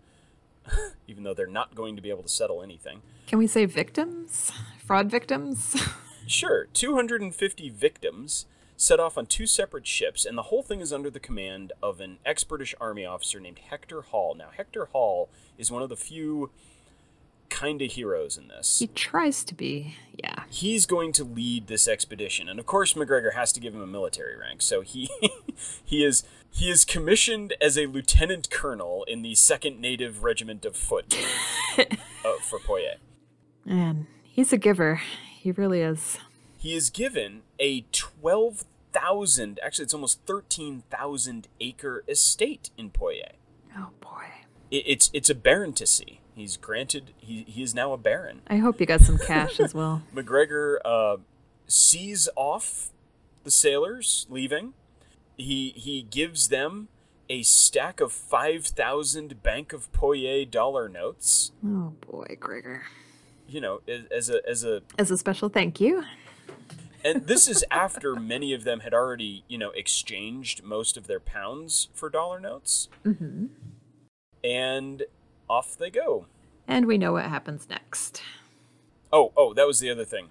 even 1.08 1.24
though 1.24 1.34
they're 1.34 1.48
not 1.48 1.76
going 1.76 1.96
to 1.96 2.02
be 2.02 2.10
able 2.10 2.24
to 2.24 2.30
settle 2.30 2.62
anything. 2.62 3.02
Can 3.26 3.40
we 3.40 3.48
say 3.48 3.64
victims? 3.64 4.52
Fraud 4.86 5.10
victims? 5.10 5.76
Sure, 6.26 6.68
250 6.72 7.70
victims 7.70 8.46
set 8.78 8.98
off 8.98 9.18
on 9.18 9.26
two 9.26 9.46
separate 9.46 9.86
ships, 9.86 10.26
and 10.26 10.38
the 10.38 10.44
whole 10.44 10.64
thing 10.64 10.80
is 10.80 10.94
under 10.94 11.10
the 11.10 11.20
command 11.20 11.74
of 11.82 12.00
an 12.00 12.18
ex 12.26 12.46
British 12.46 12.74
Army 12.80 13.04
officer 13.04 13.42
named 13.42 13.60
Hector 13.60 14.04
Hall. 14.04 14.34
Now, 14.34 14.48
Hector 14.56 14.86
Hall 14.86 15.30
is 15.58 15.70
one 15.70 15.84
of 15.84 15.90
the 15.90 15.98
few 15.98 16.50
kind 17.62 17.82
of 17.82 17.92
heroes 17.92 18.38
in 18.38 18.48
this. 18.48 18.80
he 18.80 18.88
tries 18.88 19.44
to 19.46 19.54
be. 19.54 19.96
Yeah. 20.24 20.44
he's 20.50 20.86
going 20.86 21.12
to 21.14 21.24
lead 21.24 21.68
this 21.68 21.88
expedition 21.88 22.48
and 22.50 22.60
of 22.60 22.66
course 22.66 22.96
MacGregor 22.96 23.32
has 23.32 23.52
to 23.54 23.60
give 23.60 23.74
him 23.76 23.82
a 23.82 23.88
military 23.88 24.36
rank 24.38 24.62
so 24.62 24.82
he 24.82 25.10
he 25.84 26.04
is 26.04 26.24
he 26.52 26.70
is 26.70 26.86
commissioned 26.86 27.56
as 27.60 27.78
a 27.78 27.88
lieutenant 27.88 28.50
colonel 28.52 29.04
in 29.08 29.22
the 29.24 29.34
second 29.36 29.80
native 29.82 30.24
regiment 30.24 30.66
of 30.66 30.76
foot 30.76 31.18
uh, 31.78 31.84
for 32.50 32.60
Poyais 32.60 32.98
Man, 33.66 34.06
he's 34.24 34.54
a 34.54 34.58
giver. 34.58 35.02
He 35.40 35.52
really 35.52 35.82
is. 35.82 36.18
he 36.58 36.74
is 36.76 36.90
given 36.92 37.42
a 37.60 37.82
12,000 37.92 39.60
actually 39.64 39.84
it's 39.84 39.94
almost 39.94 40.20
13,000 40.26 41.48
acre 41.60 42.04
estate 42.08 42.70
in 42.78 42.90
Poyais 42.92 43.34
Oh 43.78 43.90
boy. 44.00 44.26
it, 44.70 44.84
it's 44.86 45.10
it's 45.14 45.30
a 45.30 45.36
baronetcy 45.36 46.20
he's 46.36 46.58
granted 46.58 47.12
he, 47.18 47.44
he 47.48 47.64
is 47.64 47.74
now 47.74 47.94
a 47.94 47.98
baron 47.98 48.42
I 48.48 48.58
hope 48.58 48.80
you 48.80 48.86
got 48.86 49.02
some 49.02 49.18
cash 49.18 49.60
as 49.60 49.74
well. 49.74 50.04
MacGregor 50.14 50.82
uh, 50.86 51.18
sees 51.68 52.30
off 52.36 52.90
the 53.44 53.52
sailors 53.52 54.26
leaving. 54.30 54.74
He 55.38 55.70
he 55.76 56.04
gives 56.04 56.50
them 56.50 56.88
a 57.30 57.42
stack 57.44 58.00
of 58.00 58.12
five 58.12 58.66
thousand 58.66 59.42
Bank 59.42 59.74
of 59.74 59.92
Poyais 59.92 60.50
dollar 60.50 60.88
notes. 60.90 61.52
Oh 61.66 61.94
boy, 62.10 62.38
Gregor. 62.40 62.84
You 63.48 63.62
know, 63.62 63.82
as, 63.88 64.06
as 64.12 64.30
a 64.30 64.50
as 64.50 64.64
a 64.64 64.82
As 64.98 65.12
a 65.12 65.18
special 65.18 65.50
thank 65.50 65.80
you. 65.82 66.04
and 67.04 67.28
this 67.28 67.48
is 67.48 67.66
after 67.72 68.16
many 68.34 68.54
of 68.54 68.64
them 68.64 68.82
had 68.82 68.94
already 68.94 69.44
you 69.48 69.58
know 69.58 69.72
exchanged 69.72 70.64
most 70.64 70.96
of 70.98 71.08
their 71.08 71.20
pounds 71.20 71.90
for 71.94 72.10
dollar 72.10 72.40
notes. 72.40 72.90
Mm-hmm. 73.06 73.48
And 74.44 75.04
off 75.50 75.78
they 75.78 75.90
go. 75.90 76.26
And 76.68 76.86
we 76.86 76.98
know 76.98 77.14
what 77.14 77.26
happens 77.26 77.68
next. 77.70 78.22
Oh, 79.12 79.32
oh, 79.36 79.54
that 79.54 79.68
was 79.68 79.80
the 79.80 79.90
other 79.90 80.06
thing. 80.06 80.30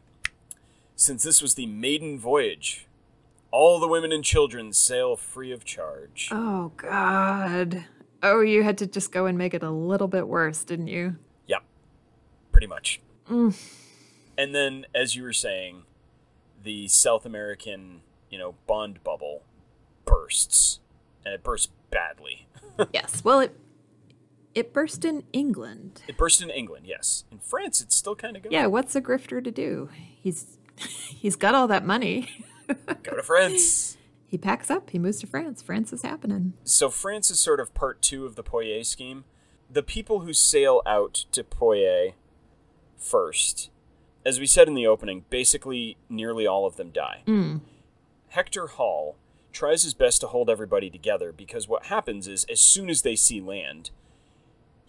Since 0.96 1.22
this 1.22 1.42
was 1.42 1.54
the 1.54 1.66
maiden 1.66 2.18
voyage, 2.18 2.86
all 3.50 3.78
the 3.78 3.88
women 3.88 4.12
and 4.12 4.24
children 4.24 4.72
sail 4.72 5.16
free 5.16 5.52
of 5.52 5.64
charge. 5.64 6.28
Oh 6.32 6.72
God. 6.76 7.84
Oh, 8.22 8.40
you 8.40 8.62
had 8.62 8.78
to 8.78 8.86
just 8.86 9.12
go 9.12 9.26
and 9.26 9.36
make 9.36 9.52
it 9.52 9.62
a 9.62 9.70
little 9.70 10.08
bit 10.08 10.28
worse, 10.28 10.64
didn't 10.64 10.88
you? 10.88 11.16
Yep. 11.46 11.62
pretty 12.52 12.66
much. 12.66 13.00
Mm. 13.28 13.56
And 14.38 14.54
then, 14.54 14.86
as 14.94 15.16
you 15.16 15.22
were 15.22 15.32
saying, 15.32 15.82
the 16.62 16.88
South 16.88 17.26
American, 17.26 18.00
you 18.30 18.38
know, 18.38 18.54
bond 18.66 19.02
bubble 19.04 19.42
bursts, 20.04 20.80
and 21.24 21.34
it 21.34 21.42
bursts 21.42 21.68
badly. 21.90 22.46
yes. 22.92 23.22
Well, 23.24 23.40
it 23.40 23.56
it 24.54 24.72
burst 24.72 25.04
in 25.04 25.24
England. 25.32 26.02
It 26.08 26.16
burst 26.16 26.42
in 26.42 26.50
England, 26.50 26.86
yes. 26.86 27.24
In 27.30 27.38
France, 27.38 27.80
it's 27.80 27.96
still 27.96 28.14
kind 28.14 28.36
of 28.36 28.42
going. 28.42 28.52
Yeah. 28.52 28.66
What's 28.66 28.94
a 28.94 29.00
grifter 29.00 29.42
to 29.42 29.50
do? 29.50 29.88
He's 29.94 30.58
he's 30.76 31.36
got 31.36 31.54
all 31.54 31.68
that 31.68 31.84
money. 31.84 32.28
Go 33.02 33.16
to 33.16 33.22
France. 33.22 33.96
He 34.26 34.38
packs 34.38 34.70
up. 34.70 34.90
He 34.90 34.98
moves 34.98 35.20
to 35.20 35.26
France. 35.26 35.60
France 35.60 35.92
is 35.92 36.02
happening. 36.02 36.54
So 36.64 36.88
France 36.88 37.30
is 37.30 37.38
sort 37.38 37.60
of 37.60 37.74
part 37.74 38.00
two 38.00 38.24
of 38.24 38.34
the 38.34 38.42
Poyais 38.42 38.86
scheme. 38.86 39.24
The 39.70 39.82
people 39.82 40.20
who 40.20 40.32
sail 40.32 40.80
out 40.86 41.12
to 41.32 41.44
Poyais 41.44 42.14
first, 42.96 43.70
as 44.24 44.40
we 44.40 44.46
said 44.46 44.68
in 44.68 44.74
the 44.74 44.86
opening, 44.86 45.24
basically 45.28 45.98
nearly 46.08 46.46
all 46.46 46.66
of 46.66 46.76
them 46.76 46.90
die. 46.90 47.22
Mm. 47.26 47.60
Hector 48.28 48.68
Hall 48.68 49.16
tries 49.52 49.82
his 49.82 49.92
best 49.92 50.22
to 50.22 50.28
hold 50.28 50.48
everybody 50.48 50.88
together 50.88 51.32
because 51.32 51.68
what 51.68 51.86
happens 51.86 52.26
is 52.26 52.44
as 52.44 52.60
soon 52.60 52.88
as 52.88 53.02
they 53.02 53.16
see 53.16 53.40
land, 53.40 53.90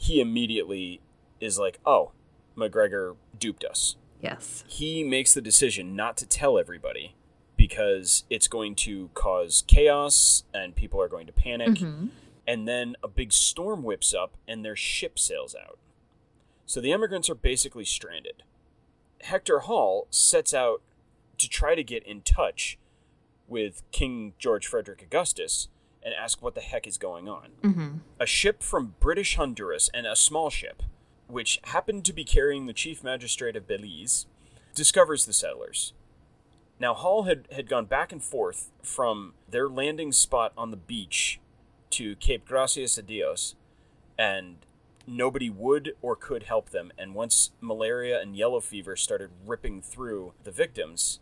he 0.04 0.20
immediately 0.20 1.02
is 1.39 1.58
like, 1.58 1.80
"Oh, 1.86 2.12
MacGregor 2.56 3.16
duped 3.38 3.63
us. 3.63 3.96
Yes. 4.22 4.63
He 4.68 5.04
makes 5.04 5.34
the 5.34 5.42
decision 5.42 5.96
not 5.96 6.18
to 6.18 6.26
tell 6.26 6.58
everybody 6.58 7.16
because 7.58 8.24
it's 8.30 8.48
going 8.48 8.76
to 8.76 9.10
cause 9.13 9.63
chaos 9.68 10.44
and 10.54 10.76
people 10.76 11.02
are 11.02 11.08
going 11.08 11.28
to 11.28 11.34
panic. 11.34 11.70
Mhm. 11.70 12.10
And 12.48 12.68
then 12.68 12.96
a 13.04 13.08
big 13.08 13.32
storm 13.32 13.84
whips 13.84 14.13
up 14.13 14.38
and 14.48 14.63
their 14.63 14.76
ship 14.76 15.18
sails 15.18 15.56
out. 15.56 15.78
So 16.66 16.82
the 16.82 16.92
emigrants 16.92 17.30
are 17.30 17.36
basically 17.36 17.86
stranded. 17.86 18.44
Hector 19.22 19.60
Hall 19.60 20.08
sets 20.10 20.54
out 20.54 20.82
to 21.38 21.48
try 21.50 21.76
to 21.76 21.84
get 21.84 22.04
in 22.04 22.22
touch 22.22 22.78
with 23.48 23.84
King 23.92 24.34
George 24.39 24.68
Frederick 24.68 25.02
Augustus 25.02 25.68
and 26.04 26.13
ask 26.13 26.42
what 26.42 26.56
the 26.56 26.62
heck 26.62 26.86
is 26.88 26.98
going 26.98 27.28
on. 27.30 27.52
Mhm. 27.62 28.00
A 28.20 28.26
ship 28.26 28.62
from 28.62 28.96
British 29.00 29.36
Honduras 29.36 29.89
and 29.94 30.06
a 30.06 30.16
small 30.16 30.50
ship, 30.50 30.84
which 31.28 31.60
happened 31.66 32.06
to 32.06 32.13
be 32.13 32.24
carrying 32.24 32.66
the 32.66 32.74
chief 32.74 33.04
magistrate 33.04 33.56
of 33.56 33.68
Belize, 33.68 34.26
discovers 34.76 35.26
the 35.26 35.34
settlers. 35.34 35.94
Now, 36.80 36.94
Hall 36.94 37.24
had, 37.24 37.48
had 37.52 37.70
gone 37.70 37.86
back 37.86 38.12
and 38.12 38.22
forth 38.22 38.72
from 38.82 39.34
their 39.48 39.70
landing 39.70 40.12
spot 40.12 40.52
on 40.58 40.72
the 40.72 40.78
beach 40.78 41.39
to 41.92 42.16
Cape 42.18 42.46
Gracias 42.46 42.98
a 42.98 43.04
Dios, 43.04 43.56
and 44.18 44.58
nobody 45.06 45.50
would 45.50 45.96
or 46.02 46.16
could 46.16 46.44
help 46.44 46.72
them. 46.72 46.92
And 46.98 47.13
once 47.13 47.52
malaria 47.62 48.20
and 48.20 48.36
yellow 48.36 48.60
fever 48.60 48.96
started 48.96 49.30
ripping 49.46 49.82
through 49.82 50.34
the 50.44 50.52
victims, 50.52 51.20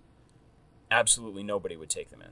absolutely 0.89 1.44
nobody 1.44 1.76
would 1.76 1.89
take 1.89 2.10
them 2.10 2.22
in. 2.22 2.32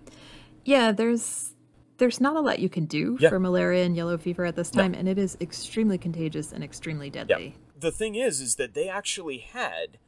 Yeah, 0.64 0.92
there's 0.92 1.54
there's 2.00 2.20
not 2.20 2.36
a 2.36 2.40
lot 2.40 2.60
you 2.60 2.70
can 2.70 2.86
do 2.86 3.18
Yeah. 3.20 3.30
for 3.30 3.40
malaria 3.40 3.86
and 3.86 3.96
yellow 3.96 4.18
fever 4.18 4.46
at 4.46 4.56
this 4.56 4.74
No. 4.74 4.82
time, 4.82 4.94
and 4.94 5.08
it 5.08 5.18
is 5.18 5.38
extremely 5.40 5.98
contagious 5.98 6.52
and 6.52 6.64
extremely 6.64 7.10
deadly. 7.10 7.56
The 7.80 7.92
thing 7.92 8.16
is, 8.16 8.42
is 8.42 8.56
that 8.56 8.74
they 8.74 8.90
actually 8.90 9.38
had 9.38 10.00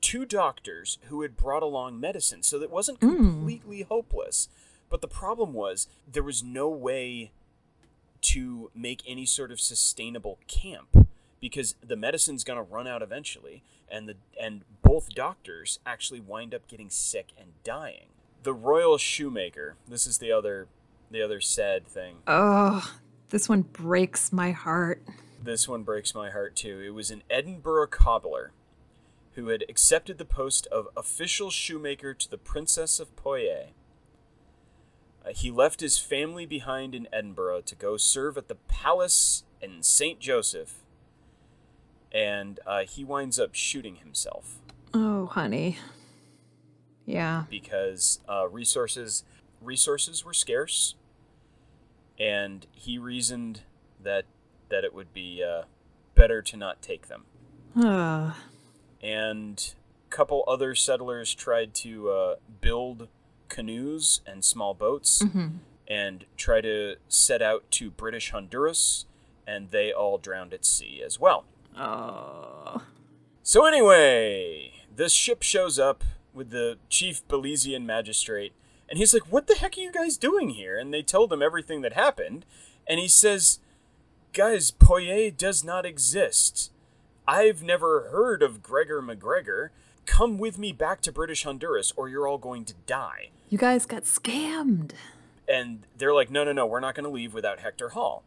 two 0.00 0.24
doctors 0.24 0.98
who 1.08 1.22
had 1.22 1.36
brought 1.36 1.62
along 1.62 2.00
medicine, 2.00 2.42
so 2.42 2.60
it 2.62 2.70
wasn't 2.70 3.00
mm. 3.00 3.16
completely 3.16 3.82
hopeless. 3.82 4.48
But 4.88 5.00
the 5.02 5.08
problem 5.08 5.52
was 5.52 5.86
there 6.10 6.22
was 6.22 6.42
no 6.42 6.68
way 6.68 7.32
to 8.22 8.70
make 8.74 9.02
any 9.06 9.26
sort 9.26 9.50
of 9.52 9.60
sustainable 9.60 10.38
camp 10.46 11.06
because 11.40 11.74
the 11.82 11.96
medicine's 11.96 12.44
going 12.44 12.58
to 12.58 12.62
run 12.62 12.86
out 12.86 13.02
eventually, 13.02 13.62
and 13.90 14.08
the 14.08 14.16
and 14.40 14.62
both 14.82 15.14
doctors 15.14 15.78
actually 15.86 16.20
wind 16.20 16.54
up 16.54 16.66
getting 16.68 16.90
sick 16.90 17.28
and 17.38 17.52
dying. 17.64 18.08
The 18.42 18.52
royal 18.52 18.98
shoemaker. 18.98 19.76
This 19.88 20.06
is 20.06 20.18
the 20.18 20.32
other 20.32 20.68
the 21.10 21.22
other 21.22 21.40
sad 21.40 21.86
thing. 21.86 22.16
Oh, 22.26 22.94
this 23.30 23.48
one 23.48 23.62
breaks 23.62 24.32
my 24.32 24.52
heart. 24.52 25.02
This 25.42 25.66
one 25.68 25.82
breaks 25.82 26.14
my 26.14 26.30
heart 26.30 26.54
too. 26.56 26.80
It 26.84 26.90
was 26.94 27.10
an 27.10 27.22
Edinburgh 27.30 27.88
cobbler 27.88 28.52
who 29.34 29.48
had 29.48 29.64
accepted 29.68 30.18
the 30.18 30.24
post 30.24 30.66
of 30.68 30.88
official 30.96 31.50
shoemaker 31.50 32.12
to 32.14 32.30
the 32.30 32.36
Princess 32.38 33.00
of 33.00 33.14
Poyais. 33.16 33.68
Uh, 35.24 35.30
he 35.34 35.50
left 35.50 35.80
his 35.80 35.98
family 35.98 36.46
behind 36.46 36.94
in 36.94 37.06
Edinburgh 37.12 37.60
to 37.62 37.74
go 37.74 37.96
serve 37.96 38.36
at 38.38 38.48
the 38.48 38.54
palace 38.54 39.44
in 39.60 39.82
St. 39.82 40.18
Joseph, 40.18 40.76
and 42.12 42.58
uh, 42.66 42.80
he 42.84 43.04
winds 43.04 43.38
up 43.38 43.54
shooting 43.54 43.96
himself 43.96 44.58
Oh, 44.92 45.26
honey. 45.26 45.78
Yeah. 47.06 47.44
because 47.50 48.20
uh, 48.28 48.48
resources 48.48 49.24
resources 49.60 50.24
were 50.24 50.32
scarce, 50.32 50.94
and 52.20 52.66
he 52.72 52.98
reasoned 52.98 53.62
that 54.02 54.24
that 54.68 54.84
it 54.84 54.94
would 54.94 55.12
be 55.12 55.42
uh, 55.42 55.62
better 56.14 56.40
to 56.42 56.56
not 56.56 56.80
take 56.82 57.08
them. 57.08 57.24
Uh, 57.74 58.34
and 59.02 59.74
a 60.06 60.14
couple 60.14 60.44
other 60.46 60.74
settlers 60.76 61.34
tried 61.34 61.74
to 61.74 62.10
uh, 62.10 62.34
build 62.60 63.08
canoes 63.48 64.20
and 64.26 64.44
small 64.44 64.74
boats 64.74 65.24
and 65.88 66.24
try 66.36 66.60
to 66.60 66.94
set 67.08 67.42
out 67.42 67.68
to 67.72 67.90
British 67.90 68.30
Honduras, 68.30 69.06
and 69.44 69.70
they 69.72 69.90
all 69.92 70.18
drowned 70.18 70.54
at 70.54 70.64
sea 70.64 71.02
as 71.04 71.18
well. 71.18 71.44
oh. 71.76 72.82
So, 73.42 73.66
anyway, 73.66 74.72
this 74.94 75.12
ship 75.12 75.42
shows 75.42 75.78
up 75.78 76.04
with 76.32 76.50
the 76.50 76.78
chief 76.88 77.26
Belizean 77.26 77.84
magistrate, 77.84 78.52
and 78.90 78.98
he's 78.98 79.14
like, 79.14 79.22
What 79.30 79.46
the 79.46 79.54
heck 79.54 79.78
are 79.78 79.80
you 79.80 79.92
guys 79.92 80.16
doing 80.16 80.50
here? 80.50 80.76
And 80.78 80.92
they 80.92 81.02
told 81.02 81.32
him 81.32 81.42
everything 81.42 81.80
that 81.82 81.92
happened, 81.92 82.44
and 82.86 82.98
he 82.98 83.08
says, 83.08 83.60
Guys, 84.32 84.70
Poyais 84.70 85.36
does 85.36 85.64
not 85.64 85.86
exist. 85.86 86.70
I've 87.26 87.62
never 87.62 88.08
heard 88.10 88.42
of 88.42 88.62
Gregor 88.62 89.00
MacGregor. 89.00 89.70
Come 90.06 90.38
with 90.38 90.58
me 90.58 90.72
back 90.72 91.00
to 91.02 91.12
British 91.12 91.44
Honduras, 91.44 91.92
or 91.96 92.08
you're 92.08 92.26
all 92.26 92.38
going 92.38 92.64
to 92.64 92.74
die. 92.86 93.30
You 93.48 93.58
guys 93.58 93.86
got 93.86 94.04
scammed. 94.04 94.92
And 95.48 95.86
they're 95.96 96.14
like, 96.14 96.30
no, 96.30 96.42
no, 96.44 96.52
no, 96.52 96.66
we're 96.66 96.80
not 96.80 96.94
going 96.94 97.04
to 97.04 97.10
leave 97.10 97.34
without 97.34 97.60
Hector 97.60 97.90
Hall. 97.90 98.24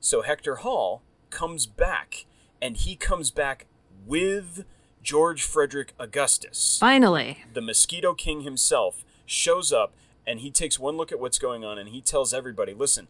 So 0.00 0.22
Hector 0.22 0.56
Hall 0.56 1.02
comes 1.30 1.66
back, 1.66 2.26
and 2.60 2.76
he 2.76 2.96
comes 2.96 3.30
back 3.30 3.66
with 4.06 4.64
George 5.02 5.42
Frederick 5.42 5.92
Augustus. 5.98 6.78
Finally. 6.80 7.44
The 7.54 7.60
Mosquito 7.60 8.14
King 8.14 8.40
himself 8.42 9.04
shows 9.26 9.72
up, 9.72 9.92
and 10.26 10.40
he 10.40 10.50
takes 10.50 10.78
one 10.78 10.96
look 10.96 11.12
at 11.12 11.20
what's 11.20 11.38
going 11.38 11.64
on, 11.64 11.78
and 11.78 11.90
he 11.90 12.00
tells 12.00 12.32
everybody, 12.32 12.72
listen, 12.72 13.08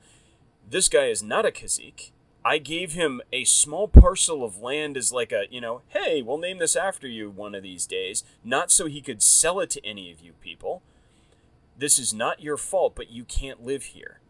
this 0.69 0.89
guy 0.89 1.07
is 1.07 1.23
not 1.23 1.47
a 1.47 1.51
Cazique. 1.51 2.11
I 2.45 2.59
gave 2.59 2.93
him 2.93 3.21
a 3.33 3.45
small 3.45 3.89
parcel 3.89 4.45
of 4.45 4.59
land 4.59 4.97
as 4.97 5.13
like 5.13 5.33
a, 5.33 5.45
you 5.51 5.61
know, 5.61 5.83
hey, 5.89 6.23
we'll 6.23 6.39
name 6.39 6.59
this 6.59 6.77
after 6.77 7.09
you 7.09 7.29
one 7.31 7.55
of 7.55 7.63
these 7.63 7.87
days, 7.87 8.25
not 8.45 8.71
so 8.71 8.87
he 8.87 9.01
could 9.01 9.23
sell 9.23 9.61
it 9.61 9.71
to 9.71 9.85
any 9.85 10.11
of 10.11 10.21
you 10.21 10.33
people 10.41 10.83
this 11.79 11.99
is 11.99 12.15
not 12.15 12.43
your 12.43 12.57
fault, 12.57 12.95
but 12.95 13.11
you 13.11 13.25
can't 13.25 13.65
live 13.65 13.85
here. 13.85 14.21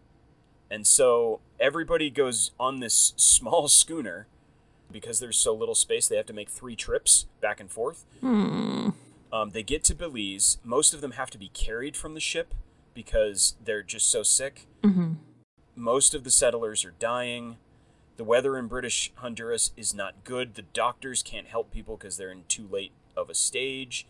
And 0.71 0.87
so 0.87 1.41
everybody 1.61 2.11
goes 2.11 2.51
on 2.59 2.81
this 2.81 3.15
small 3.17 3.69
schooner 3.69 4.27
because 4.91 5.21
there's 5.21 5.39
so 5.39 5.55
little 5.55 5.75
space. 5.75 6.09
They 6.09 6.17
have 6.17 6.27
to 6.27 6.33
make 6.33 6.49
three 6.49 6.77
trips 6.77 7.27
back 7.41 7.61
and 7.61 7.71
forth. 7.71 8.05
Hmm. 8.21 8.91
Um, 9.33 9.51
they 9.51 9.63
get 9.63 9.85
to 9.85 9.95
Belize. 9.95 10.59
Most 10.65 10.95
of 10.95 11.01
them 11.01 11.13
have 11.13 11.31
to 11.31 11.39
be 11.39 11.49
carried 11.49 11.97
from 11.97 12.15
the 12.15 12.21
ship 12.21 12.55
because 12.95 13.55
they're 13.63 13.83
just 13.83 14.11
so 14.11 14.23
sick. 14.23 14.67
Most 15.75 16.15
of 16.15 16.25
the 16.25 16.31
settlers 16.31 16.85
are 16.85 16.95
dying. 16.99 17.57
The 18.17 18.25
weather 18.25 18.57
in 18.57 18.67
British 18.67 19.13
Honduras 19.17 19.73
is 19.77 19.93
not 19.93 20.25
good. 20.25 20.55
The 20.55 20.63
doctors 20.63 21.23
can't 21.23 21.47
help 21.47 21.71
people 21.71 21.97
because 21.97 22.17
they're 22.17 22.31
in 22.33 22.45
too 22.49 22.67
late 22.67 22.93
of 23.17 23.29
a 23.29 23.35
stage. 23.35 24.07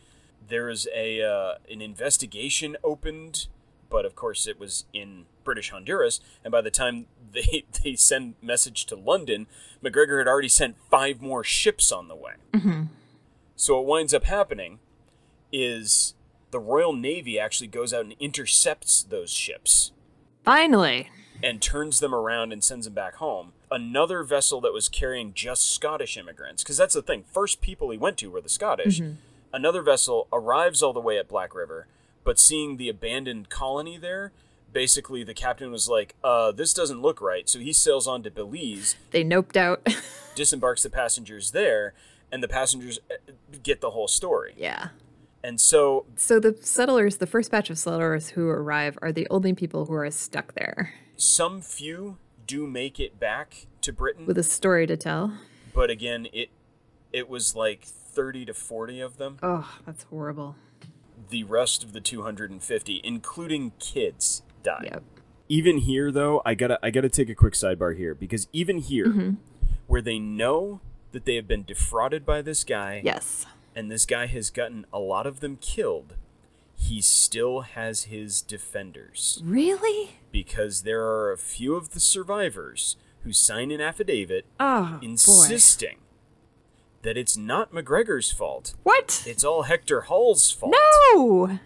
There 0.46 0.68
is 0.68 0.86
a 0.94 1.22
uh, 1.22 1.54
an 1.68 1.82
investigation 1.82 2.76
opened, 2.84 3.48
but 3.90 4.04
of 4.04 4.14
course 4.14 4.46
it 4.46 4.60
was 4.60 4.84
in 4.92 5.24
British 5.42 5.70
Honduras. 5.70 6.20
And 6.44 6.52
by 6.52 6.60
the 6.60 6.70
time 6.70 7.06
they 7.32 7.64
they 7.82 7.96
send 7.96 8.34
message 8.40 8.86
to 8.86 8.96
London, 8.96 9.48
MacGregor 9.82 10.18
had 10.18 10.28
already 10.28 10.48
sent 10.48 10.76
five 10.88 11.20
more 11.20 11.42
ships 11.42 11.90
on 11.90 12.06
the 12.06 12.14
way. 12.14 12.34
So 13.56 13.76
what 13.76 13.86
winds 13.86 14.14
up 14.14 14.24
happening 14.24 14.78
is 15.52 16.14
the 16.50 16.58
Royal 16.60 16.92
Navy 16.92 17.38
actually 17.38 17.66
goes 17.68 17.92
out 17.92 18.04
and 18.04 18.14
intercepts 18.20 19.02
those 19.02 19.30
ships 19.30 19.92
Finally. 20.44 21.10
and 21.42 21.60
turns 21.60 22.00
them 22.00 22.14
around 22.14 22.52
and 22.52 22.62
sends 22.62 22.86
them 22.86 22.94
back 22.94 23.14
home. 23.16 23.52
Another 23.70 24.22
vessel 24.22 24.60
that 24.60 24.72
was 24.72 24.88
carrying 24.88 25.34
just 25.34 25.72
Scottish 25.72 26.16
immigrants, 26.16 26.62
because 26.62 26.76
that's 26.76 26.94
the 26.94 27.02
thing. 27.02 27.24
First 27.32 27.60
people 27.60 27.90
he 27.90 27.98
went 27.98 28.16
to 28.18 28.30
were 28.30 28.40
the 28.40 28.48
Scottish. 28.48 29.02
Another 29.52 29.82
vessel 29.82 30.28
arrives 30.32 30.82
all 30.82 30.92
the 30.92 31.00
way 31.00 31.18
at 31.18 31.28
Black 31.28 31.54
River, 31.54 31.86
but 32.22 32.38
seeing 32.38 32.76
the 32.76 32.88
abandoned 32.88 33.48
colony 33.48 33.96
there, 33.98 34.30
basically 34.72 35.24
the 35.24 35.34
captain 35.34 35.72
was 35.72 35.88
like, 35.88 36.14
uh, 36.22 36.52
this 36.52 36.72
doesn't 36.72 37.02
look 37.02 37.20
right. 37.20 37.48
So 37.48 37.58
he 37.58 37.72
sails 37.72 38.06
on 38.06 38.22
to 38.22 38.30
Belize, 38.30 38.94
They 39.10 39.24
noped 39.24 39.56
out. 39.56 39.84
disembarks 40.36 40.82
the 40.84 40.90
passengers 40.90 41.50
there, 41.50 41.92
and 42.30 42.42
the 42.42 42.48
passengers 42.48 43.00
uh, 43.10 43.32
get 43.64 43.80
the 43.80 43.90
whole 43.90 44.08
story. 44.08 44.54
yeah. 44.56 44.88
And 45.46 45.60
so 45.60 46.06
So 46.16 46.40
the 46.40 46.56
settlers, 46.60 47.18
the 47.18 47.26
first 47.26 47.50
batch 47.52 47.70
of 47.70 47.78
settlers 47.78 48.30
who 48.30 48.48
arrive, 48.48 48.98
are 49.00 49.12
the 49.12 49.28
only 49.30 49.52
people 49.54 49.84
who 49.86 49.94
are 49.94 50.10
stuck 50.10 50.54
there 50.54 50.92
some 51.18 51.62
few 51.62 52.18
do 52.46 52.66
make 52.66 53.00
it 53.00 53.18
back 53.18 53.66
to 53.80 53.92
Britain. 53.92 54.26
with 54.26 54.36
a 54.36 54.42
story 54.42 54.86
to 54.86 54.96
tell. 54.96 55.32
but 55.72 55.88
again 55.88 56.26
it 56.32 56.48
it 57.12 57.28
was 57.28 57.54
like 57.56 57.82
30 57.84 58.44
to 58.46 58.54
40 58.54 59.00
of 59.00 59.16
them 59.16 59.38
Oh, 59.42 59.78
that's 59.86 60.02
horrible. 60.04 60.56
the 61.30 61.44
rest 61.44 61.82
of 61.84 61.92
the 61.94 62.00
250 62.02 63.00
including 63.04 63.72
kids 63.78 64.42
died 64.62 64.88
Yep. 64.92 65.02
even 65.48 65.78
here 65.78 66.10
though 66.12 66.42
i 66.44 66.54
gotta 66.54 66.78
i 66.82 66.90
gotta 66.90 67.08
take 67.08 67.30
a 67.30 67.34
quick 67.34 67.54
sidebar 67.54 67.96
here 67.96 68.14
because 68.14 68.46
even 68.52 68.78
here 68.78 69.06
mm-hmm. 69.06 69.30
where 69.86 70.02
they 70.02 70.18
know 70.18 70.80
that 71.12 71.24
they 71.24 71.36
have 71.36 71.48
been 71.48 71.64
defrauded 71.64 72.26
by 72.26 72.42
this 72.42 72.62
guy 72.64 73.00
Yes. 73.04 73.46
And 73.76 73.90
this 73.90 74.06
guy 74.06 74.26
has 74.26 74.50
gotten 74.50 74.86
a 74.92 74.98
lot 74.98 75.26
of 75.26 75.38
them 75.40 75.56
killed 75.60 76.14
he 76.78 77.00
still 77.00 77.60
has 77.62 78.04
his 78.04 78.42
defenders 78.42 79.40
Really? 79.44 80.16
because 80.30 80.82
there 80.82 81.04
are 81.04 81.32
a 81.32 81.38
few 81.38 81.74
of 81.74 81.90
the 81.92 82.00
survivors 82.00 82.96
who 83.22 83.32
sign 83.32 83.70
an 83.70 83.80
affidavit 83.80 84.44
Oh, 84.60 84.98
boy. 85.00 85.06
insisting 85.06 85.98
that 87.02 87.16
it's 87.16 87.36
not 87.36 87.72
MacGregor's 87.72 88.30
fault. 88.32 88.74
What? 88.82 89.22
It's 89.26 89.42
all 89.44 89.62
Hector 89.62 90.02
Hall's 90.02 90.50
fault. 90.50 90.74
No! 91.14 91.58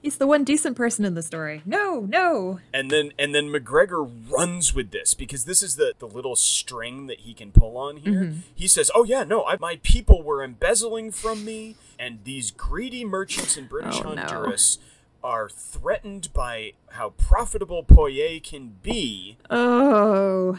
He's 0.00 0.16
the 0.16 0.26
one 0.28 0.44
decent 0.44 0.76
person 0.76 1.04
in 1.04 1.14
the 1.14 1.22
story. 1.22 1.62
No, 1.66 2.00
no. 2.08 2.60
And 2.72 2.90
then 2.90 3.12
and 3.18 3.34
then 3.34 3.50
MacGregor 3.50 4.02
runs 4.02 4.72
with 4.72 4.92
this 4.92 5.12
because 5.14 5.44
this 5.44 5.62
is 5.62 5.74
the, 5.74 5.92
the 5.98 6.06
little 6.06 6.36
string 6.36 7.06
that 7.06 7.20
he 7.20 7.34
can 7.34 7.50
pull 7.50 7.76
on 7.76 7.96
here. 7.98 8.22
Mm-hmm. 8.22 8.38
He 8.54 8.68
says, 8.68 8.90
"Oh 8.94 9.02
yeah, 9.04 9.24
no, 9.24 9.44
I, 9.44 9.56
my 9.58 9.80
people 9.82 10.22
were 10.22 10.42
embezzling 10.42 11.10
from 11.10 11.44
me, 11.44 11.74
and 11.98 12.20
these 12.22 12.52
greedy 12.52 13.04
merchants 13.04 13.56
in 13.56 13.66
British 13.66 14.00
Oh, 14.00 14.14
no. 14.14 14.22
Honduras 14.22 14.78
are 15.24 15.48
threatened 15.48 16.32
by 16.32 16.74
how 16.90 17.10
profitable 17.10 17.82
Poyais 17.82 18.42
can 18.42 18.76
be." 18.82 19.36
Oh. 19.50 20.58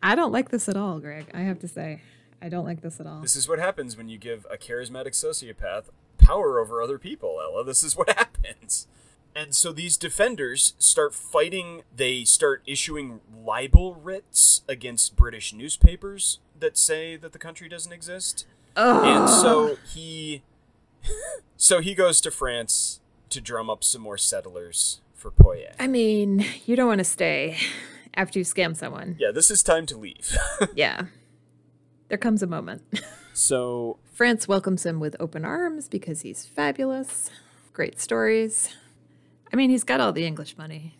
I 0.00 0.14
don't 0.14 0.30
like 0.30 0.50
this 0.50 0.68
at 0.68 0.76
all, 0.76 1.00
Greg. 1.00 1.26
I 1.34 1.40
have 1.40 1.58
to 1.58 1.68
say. 1.68 2.02
I 2.40 2.48
don't 2.48 2.64
like 2.64 2.82
this 2.82 3.00
at 3.00 3.06
all. 3.08 3.20
This 3.20 3.34
is 3.34 3.48
what 3.48 3.58
happens 3.58 3.96
when 3.96 4.08
you 4.08 4.16
give 4.16 4.46
a 4.48 4.56
charismatic 4.56 5.08
sociopath 5.08 5.86
power 6.28 6.58
over 6.58 6.82
other 6.82 6.98
people, 6.98 7.40
Ella. 7.42 7.64
This 7.64 7.82
is 7.82 7.96
what 7.96 8.10
happens. 8.16 8.86
And 9.34 9.54
so 9.54 9.72
these 9.72 9.96
defenders 9.96 10.74
start 10.78 11.14
fighting. 11.14 11.82
They 11.94 12.24
start 12.24 12.62
issuing 12.66 13.20
libel 13.44 13.94
writs 13.94 14.62
against 14.68 15.16
British 15.16 15.52
newspapers 15.52 16.40
that 16.58 16.76
say 16.76 17.16
that 17.16 17.32
the 17.32 17.38
country 17.38 17.68
doesn't 17.68 17.92
exist. 17.92 18.46
And 18.76 19.28
so 19.28 19.76
he 19.92 20.42
so 21.56 21.80
he 21.80 21.94
goes 21.94 22.20
to 22.20 22.30
France 22.30 23.00
to 23.30 23.40
drum 23.40 23.68
up 23.68 23.82
some 23.82 24.02
more 24.02 24.18
settlers 24.18 25.00
for 25.14 25.30
Poyais. 25.30 25.74
I 25.80 25.86
mean, 25.86 26.44
you 26.66 26.76
don't 26.76 26.86
want 26.86 26.98
to 26.98 27.04
stay 27.04 27.58
after 28.14 28.38
you 28.38 28.44
scam 28.44 28.76
someone. 28.76 29.16
Yeah, 29.18 29.30
this 29.32 29.50
is 29.50 29.62
time 29.62 29.86
to 29.86 29.96
leave. 29.96 30.36
Yeah. 30.74 31.06
There 32.08 32.18
comes 32.18 32.42
a 32.42 32.46
moment. 32.46 32.82
So 33.38 33.98
France 34.12 34.48
welcomes 34.48 34.84
him 34.84 34.98
with 34.98 35.14
open 35.20 35.44
arms 35.44 35.88
because 35.88 36.22
he's 36.22 36.44
fabulous. 36.44 37.30
Great 37.72 38.00
stories. 38.00 38.74
I 39.52 39.56
mean, 39.56 39.70
he's 39.70 39.84
got 39.84 40.00
all 40.00 40.12
the 40.12 40.26
English 40.26 40.58
money. 40.58 40.96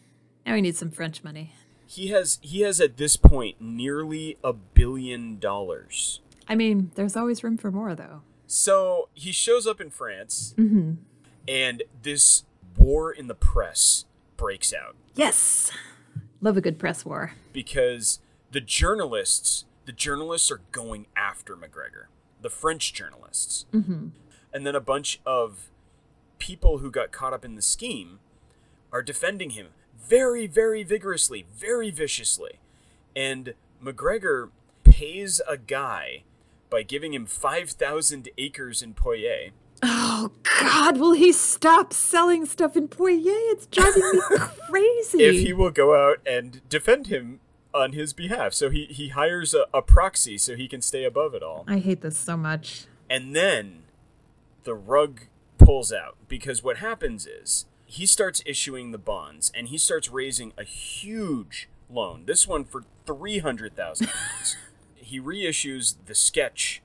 Now 0.46 0.54
he 0.54 0.62
needs 0.62 0.78
some 0.78 0.90
French 0.92 1.24
money. 1.24 1.52
he 1.86 2.08
has 2.08 2.38
he 2.42 2.60
has 2.60 2.80
at 2.80 2.96
this 2.96 3.16
point 3.16 3.60
nearly 3.60 4.38
a 4.44 4.52
billion 4.52 5.38
dollars. 5.38 6.20
I 6.48 6.54
mean, 6.54 6.92
there's 6.94 7.16
always 7.16 7.42
room 7.42 7.58
for 7.58 7.70
more, 7.70 7.94
though. 7.94 8.22
So 8.46 9.08
he 9.14 9.32
shows 9.32 9.66
up 9.66 9.80
in 9.80 9.90
France, 9.90 10.54
mm-hmm. 10.56 10.92
and 11.46 11.82
this 12.02 12.44
war 12.78 13.12
in 13.12 13.26
the 13.26 13.34
press 13.34 14.04
breaks 14.36 14.72
out 14.72 14.94
Yes! 15.14 15.70
Love 16.40 16.56
a 16.56 16.60
good 16.60 16.78
press 16.78 17.04
war. 17.04 17.32
because 17.52 18.20
the 18.52 18.60
journalists, 18.60 19.64
the 19.84 19.92
journalists 19.92 20.50
are 20.50 20.60
going 20.72 21.06
after 21.16 21.56
MacGregor, 21.56 22.08
the 22.42 22.50
French 22.50 22.92
journalists, 22.92 23.66
mm-hmm. 23.72 24.08
and 24.52 24.66
then 24.66 24.74
a 24.74 24.80
bunch 24.80 25.20
of 25.26 25.70
people 26.38 26.78
who 26.78 26.90
got 26.90 27.10
caught 27.10 27.32
up 27.32 27.44
in 27.44 27.56
the 27.56 27.62
scheme 27.62 28.20
are 28.92 29.02
defending 29.02 29.50
him 29.50 29.68
very, 29.98 30.46
very 30.46 30.82
vigorously, 30.82 31.46
very 31.54 31.90
viciously, 31.90 32.60
and 33.14 33.54
MacGregor 33.80 34.50
pays 34.84 35.40
a 35.48 35.56
guy 35.56 36.22
by 36.70 36.82
giving 36.82 37.14
him 37.14 37.26
five 37.26 37.70
thousand 37.70 38.28
acres 38.38 38.82
in 38.82 38.94
Poyais. 38.94 39.50
Oh, 39.82 40.32
God, 40.42 40.98
will 40.98 41.12
he 41.12 41.32
stop 41.32 41.92
selling 41.92 42.44
stuff 42.44 42.76
in 42.76 42.88
Poyais? 42.88 43.52
It's 43.52 43.66
driving 43.66 44.02
me 44.02 44.20
crazy. 44.68 45.22
if 45.22 45.46
he 45.46 45.52
will 45.52 45.70
go 45.70 45.94
out 45.94 46.18
and 46.26 46.60
defend 46.68 47.06
him 47.06 47.40
on 47.78 47.92
his 47.92 48.12
behalf. 48.12 48.52
So 48.52 48.70
he, 48.70 48.86
he 48.86 49.08
hires 49.08 49.54
a, 49.54 49.66
a 49.72 49.80
proxy 49.82 50.36
so 50.38 50.56
he 50.56 50.68
can 50.68 50.82
stay 50.82 51.04
above 51.04 51.34
it 51.34 51.42
all. 51.42 51.64
I 51.68 51.78
hate 51.78 52.00
this 52.00 52.18
so 52.18 52.36
much. 52.36 52.86
And 53.08 53.34
then 53.34 53.84
the 54.64 54.74
rug 54.74 55.22
pulls 55.56 55.92
out 55.92 56.16
because 56.28 56.62
what 56.62 56.78
happens 56.78 57.26
is 57.26 57.66
he 57.86 58.04
starts 58.04 58.42
issuing 58.44 58.90
the 58.90 58.98
bonds 58.98 59.50
and 59.54 59.68
he 59.68 59.78
starts 59.78 60.10
raising 60.10 60.52
a 60.58 60.64
huge 60.64 61.68
loan. 61.88 62.24
This 62.26 62.46
one 62.46 62.64
for 62.64 62.82
300,000 63.06 64.08
pounds. 64.08 64.56
he 64.96 65.20
reissues 65.20 65.94
the 66.06 66.14
sketch 66.14 66.82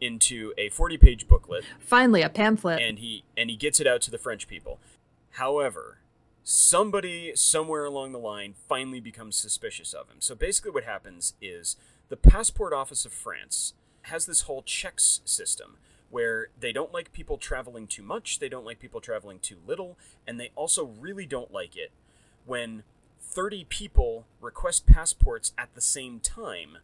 into 0.00 0.52
a 0.58 0.68
40-page 0.70 1.28
booklet 1.28 1.64
Finally, 1.80 2.22
a 2.22 2.28
pamphlet. 2.28 2.80
and 2.80 2.98
he 2.98 3.24
and 3.36 3.50
he 3.50 3.56
gets 3.56 3.78
it 3.80 3.86
out 3.86 4.00
to 4.02 4.10
the 4.10 4.18
French 4.18 4.46
people. 4.48 4.78
However, 5.36 5.98
somebody 6.44 7.32
somewhere 7.34 7.84
along 7.84 8.12
the 8.12 8.18
line 8.18 8.54
finally 8.68 9.00
becomes 9.00 9.36
suspicious 9.36 9.92
of 9.92 10.08
him. 10.08 10.16
So 10.20 10.34
basically 10.34 10.72
what 10.72 10.84
happens 10.84 11.34
is 11.40 11.76
the 12.08 12.16
passport 12.16 12.72
office 12.72 13.04
of 13.04 13.12
France 13.12 13.74
has 14.02 14.26
this 14.26 14.42
whole 14.42 14.62
checks 14.62 15.20
system 15.24 15.76
where 16.10 16.48
they 16.58 16.72
don't 16.72 16.92
like 16.92 17.12
people 17.12 17.38
traveling 17.38 17.86
too 17.86 18.02
much, 18.02 18.38
they 18.38 18.48
don't 18.48 18.66
like 18.66 18.78
people 18.78 19.00
traveling 19.00 19.38
too 19.38 19.56
little, 19.66 19.96
and 20.26 20.38
they 20.38 20.50
also 20.54 20.84
really 20.84 21.24
don't 21.24 21.52
like 21.52 21.74
it 21.74 21.90
when 22.44 22.82
30 23.20 23.64
people 23.64 24.26
request 24.40 24.86
passports 24.86 25.52
at 25.56 25.74
the 25.74 25.80
same 25.80 26.20
time 26.20 26.78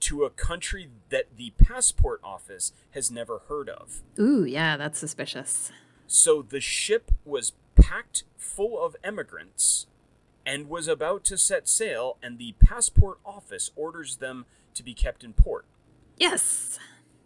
to 0.00 0.24
a 0.24 0.30
country 0.30 0.88
that 1.10 1.36
the 1.36 1.52
passport 1.56 2.20
office 2.24 2.72
has 2.90 3.10
never 3.10 3.42
heard 3.48 3.68
of. 3.68 4.02
Ooh, 4.18 4.44
yeah, 4.44 4.76
that's 4.76 4.98
suspicious. 4.98 5.70
So 6.06 6.42
the 6.42 6.60
ship 6.60 7.12
was 7.24 7.52
packed 7.74 8.24
full 8.36 8.84
of 8.84 8.96
emigrants 9.02 9.86
and 10.46 10.68
was 10.68 10.88
about 10.88 11.24
to 11.24 11.38
set 11.38 11.68
sail, 11.68 12.18
and 12.22 12.38
the 12.38 12.54
passport 12.58 13.18
office 13.24 13.70
orders 13.76 14.16
them 14.16 14.44
to 14.74 14.82
be 14.82 14.94
kept 14.94 15.24
in 15.24 15.32
port. 15.32 15.64
Yes. 16.18 16.78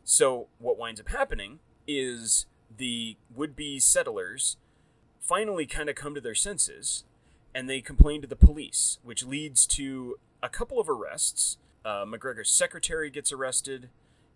So 0.04 0.48
what 0.58 0.78
winds 0.78 1.00
up 1.00 1.08
happening 1.08 1.58
is 1.86 2.46
the 2.74 3.16
would-be 3.34 3.80
settlers 3.80 4.56
finally 5.20 5.66
kind 5.66 5.88
of 5.88 5.96
come 5.96 6.14
to 6.14 6.20
their 6.20 6.34
senses, 6.34 7.04
and 7.54 7.68
they 7.68 7.80
complain 7.80 8.20
to 8.22 8.28
the 8.28 8.36
police, 8.36 8.98
which 9.02 9.24
leads 9.24 9.66
to 9.66 10.18
a 10.42 10.48
couple 10.48 10.78
of 10.78 10.88
arrests. 10.88 11.58
Uh, 11.84 12.04
MacGregor's 12.06 12.50
secretary 12.50 13.10
gets 13.10 13.32
arrested, 13.32 13.88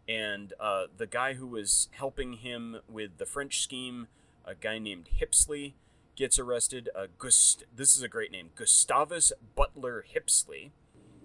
and 0.09 0.55
uh, 0.59 0.85
the 0.97 1.07
guy 1.07 1.35
who 1.35 1.47
was 1.47 1.89
helping 1.93 2.35
him 2.35 2.79
with 2.89 3.19
the 3.19 3.27
French 3.27 3.63
scheme, 3.63 4.09
a 4.45 4.55
guy 4.55 4.79
named 4.79 5.09
Hipsley, 5.21 5.75
gets 6.17 6.39
arrested. 6.39 6.89
Uh, 6.95 7.07
Gust- 7.19 7.65
this 7.75 7.97
is 7.97 8.03
a 8.03 8.09
great 8.09 8.31
name, 8.31 8.51
Gustavus 8.55 9.33
Butler 9.55 10.05
Hipsley 10.15 10.71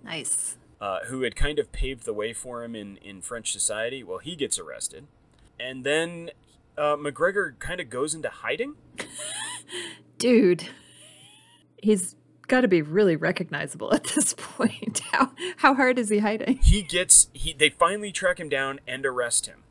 Nice. 0.03 0.57
uh, 0.79 0.99
who 1.07 1.21
had 1.23 1.35
kind 1.35 1.59
of 1.59 1.71
paved 1.71 2.05
the 2.05 2.13
way 2.13 2.33
for 2.33 2.63
him 2.63 2.75
in, 2.75 2.97
in 2.97 3.21
French 3.21 3.51
society. 3.51 4.03
Well, 4.03 4.19
he 4.19 4.35
gets 4.35 4.57
arrested. 4.59 5.07
And 5.59 5.83
then 5.83 6.29
uh, 6.77 6.95
MacGregor 6.99 7.55
kind 7.59 7.79
of 7.81 7.89
goes 7.89 8.13
into 8.13 8.29
hiding. 8.29 8.75
Dude, 10.17 10.67
he's 11.81 12.15
got 12.47 12.61
to 12.61 12.67
be 12.67 12.81
really 12.81 13.15
recognizable 13.15 13.93
at 13.93 14.03
this 14.05 14.33
point. 14.37 14.99
How 15.11 15.31
how 15.57 15.73
hard 15.75 15.99
is 15.99 16.09
he 16.09 16.19
hiding? 16.19 16.57
He 16.63 16.81
gets, 16.81 17.27
he 17.33 17.53
they 17.53 17.69
finally 17.69 18.11
track 18.11 18.39
him 18.39 18.49
down 18.49 18.79
and 18.87 19.05
arrest 19.05 19.45
him. 19.47 19.63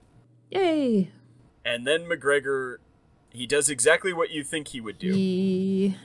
Yay. 0.51 1.11
And 1.65 1.85
then 1.87 2.07
MacGregor, 2.07 2.81
he 3.37 3.47
does 3.47 3.69
exactly 3.69 4.13
what 4.13 4.31
you 4.31 4.43
think 4.43 4.69
he 4.69 4.81
would 4.81 4.99
do. 4.99 5.13
He 5.13 5.97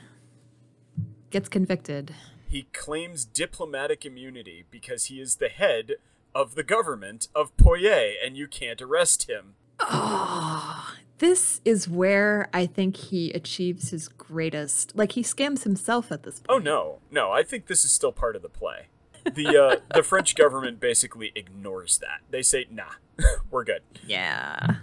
gets 1.30 1.48
convicted. 1.50 2.14
He 2.48 2.64
claims 2.74 3.24
diplomatic 3.24 4.06
immunity 4.06 4.66
because 4.70 5.06
he 5.06 5.22
is 5.22 5.36
the 5.38 5.48
head 5.50 5.94
of 6.36 6.56
the 6.56 6.64
government 6.64 7.30
of 7.34 7.56
Poyais, 7.58 8.16
and 8.24 8.36
you 8.36 8.48
can't 8.48 8.82
arrest 8.82 9.30
him. 9.30 9.56
Oh, 9.80 10.94
This 11.20 11.62
is 11.64 11.88
where 11.88 12.50
I 12.54 12.66
think 12.66 12.98
he 12.98 13.32
achieves 13.32 13.92
his 13.92 14.08
greatest. 14.08 14.96
Like 14.96 15.14
he 15.14 15.24
scams 15.24 15.64
himself 15.64 16.12
at 16.12 16.24
this 16.24 16.40
point. 16.40 16.50
Oh 16.50 16.58
no, 16.58 17.00
no! 17.10 17.32
I 17.32 17.44
think 17.44 17.68
this 17.68 17.86
is 17.86 17.92
still 17.92 18.12
part 18.12 18.36
of 18.36 18.42
the 18.42 18.50
play. 18.50 18.88
The 19.24 19.58
uh, 19.58 19.76
the 19.96 20.04
French 20.04 20.36
government 20.36 20.80
basically 20.80 21.32
ignores 21.36 22.00
that. 22.00 22.22
They 22.30 22.42
say, 22.42 22.66
"Nah, 22.70 22.94
we're 23.52 23.64
good." 23.64 23.84
Yeah. 24.06 24.76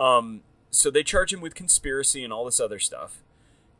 Um, 0.00 0.42
so 0.70 0.90
they 0.90 1.02
charge 1.02 1.32
him 1.32 1.40
with 1.40 1.54
conspiracy 1.54 2.24
and 2.24 2.32
all 2.32 2.44
this 2.44 2.60
other 2.60 2.78
stuff, 2.78 3.22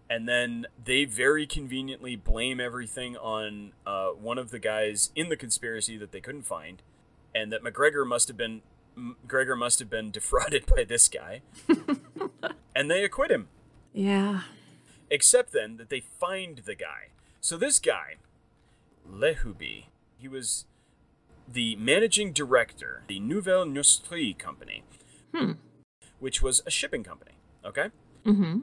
and 0.08 0.28
then 0.28 0.66
they 0.82 1.04
very 1.04 1.46
conveniently 1.46 2.16
blame 2.16 2.60
everything 2.60 3.16
on 3.16 3.72
uh, 3.86 4.08
one 4.08 4.38
of 4.38 4.50
the 4.50 4.58
guys 4.58 5.10
in 5.14 5.28
the 5.28 5.36
conspiracy 5.36 5.96
that 5.98 6.12
they 6.12 6.20
couldn't 6.20 6.44
find, 6.46 6.82
and 7.34 7.52
that 7.52 7.62
MacGregor 7.62 8.04
must 8.04 8.28
have 8.28 8.36
been 8.36 8.62
M- 8.96 9.16
Gregor 9.26 9.54
must 9.54 9.78
have 9.78 9.88
been 9.88 10.10
defrauded 10.18 10.66
by 10.66 10.84
this 10.84 11.08
guy, 11.08 11.42
and 12.74 12.90
they 12.90 13.04
acquit 13.04 13.30
him. 13.30 13.48
Yeah. 13.92 14.42
Except 15.10 15.52
then 15.52 15.76
that 15.78 15.88
they 15.88 16.00
find 16.00 16.58
the 16.58 16.74
guy. 16.74 17.08
So 17.40 17.56
this 17.56 17.78
guy, 17.78 18.16
Lehuby, 19.10 19.84
he 20.18 20.28
was 20.28 20.66
the 21.50 21.76
managing 21.76 22.32
director, 22.32 23.04
the 23.06 23.20
Nouvelle 23.20 23.64
Neustrie 23.64 24.36
company, 24.36 24.82
which 26.20 26.42
was 26.42 26.62
a 26.66 26.70
shipping 26.70 27.04
company. 27.04 27.32
Okay. 27.64 27.88
Mm-hmm. 28.26 28.60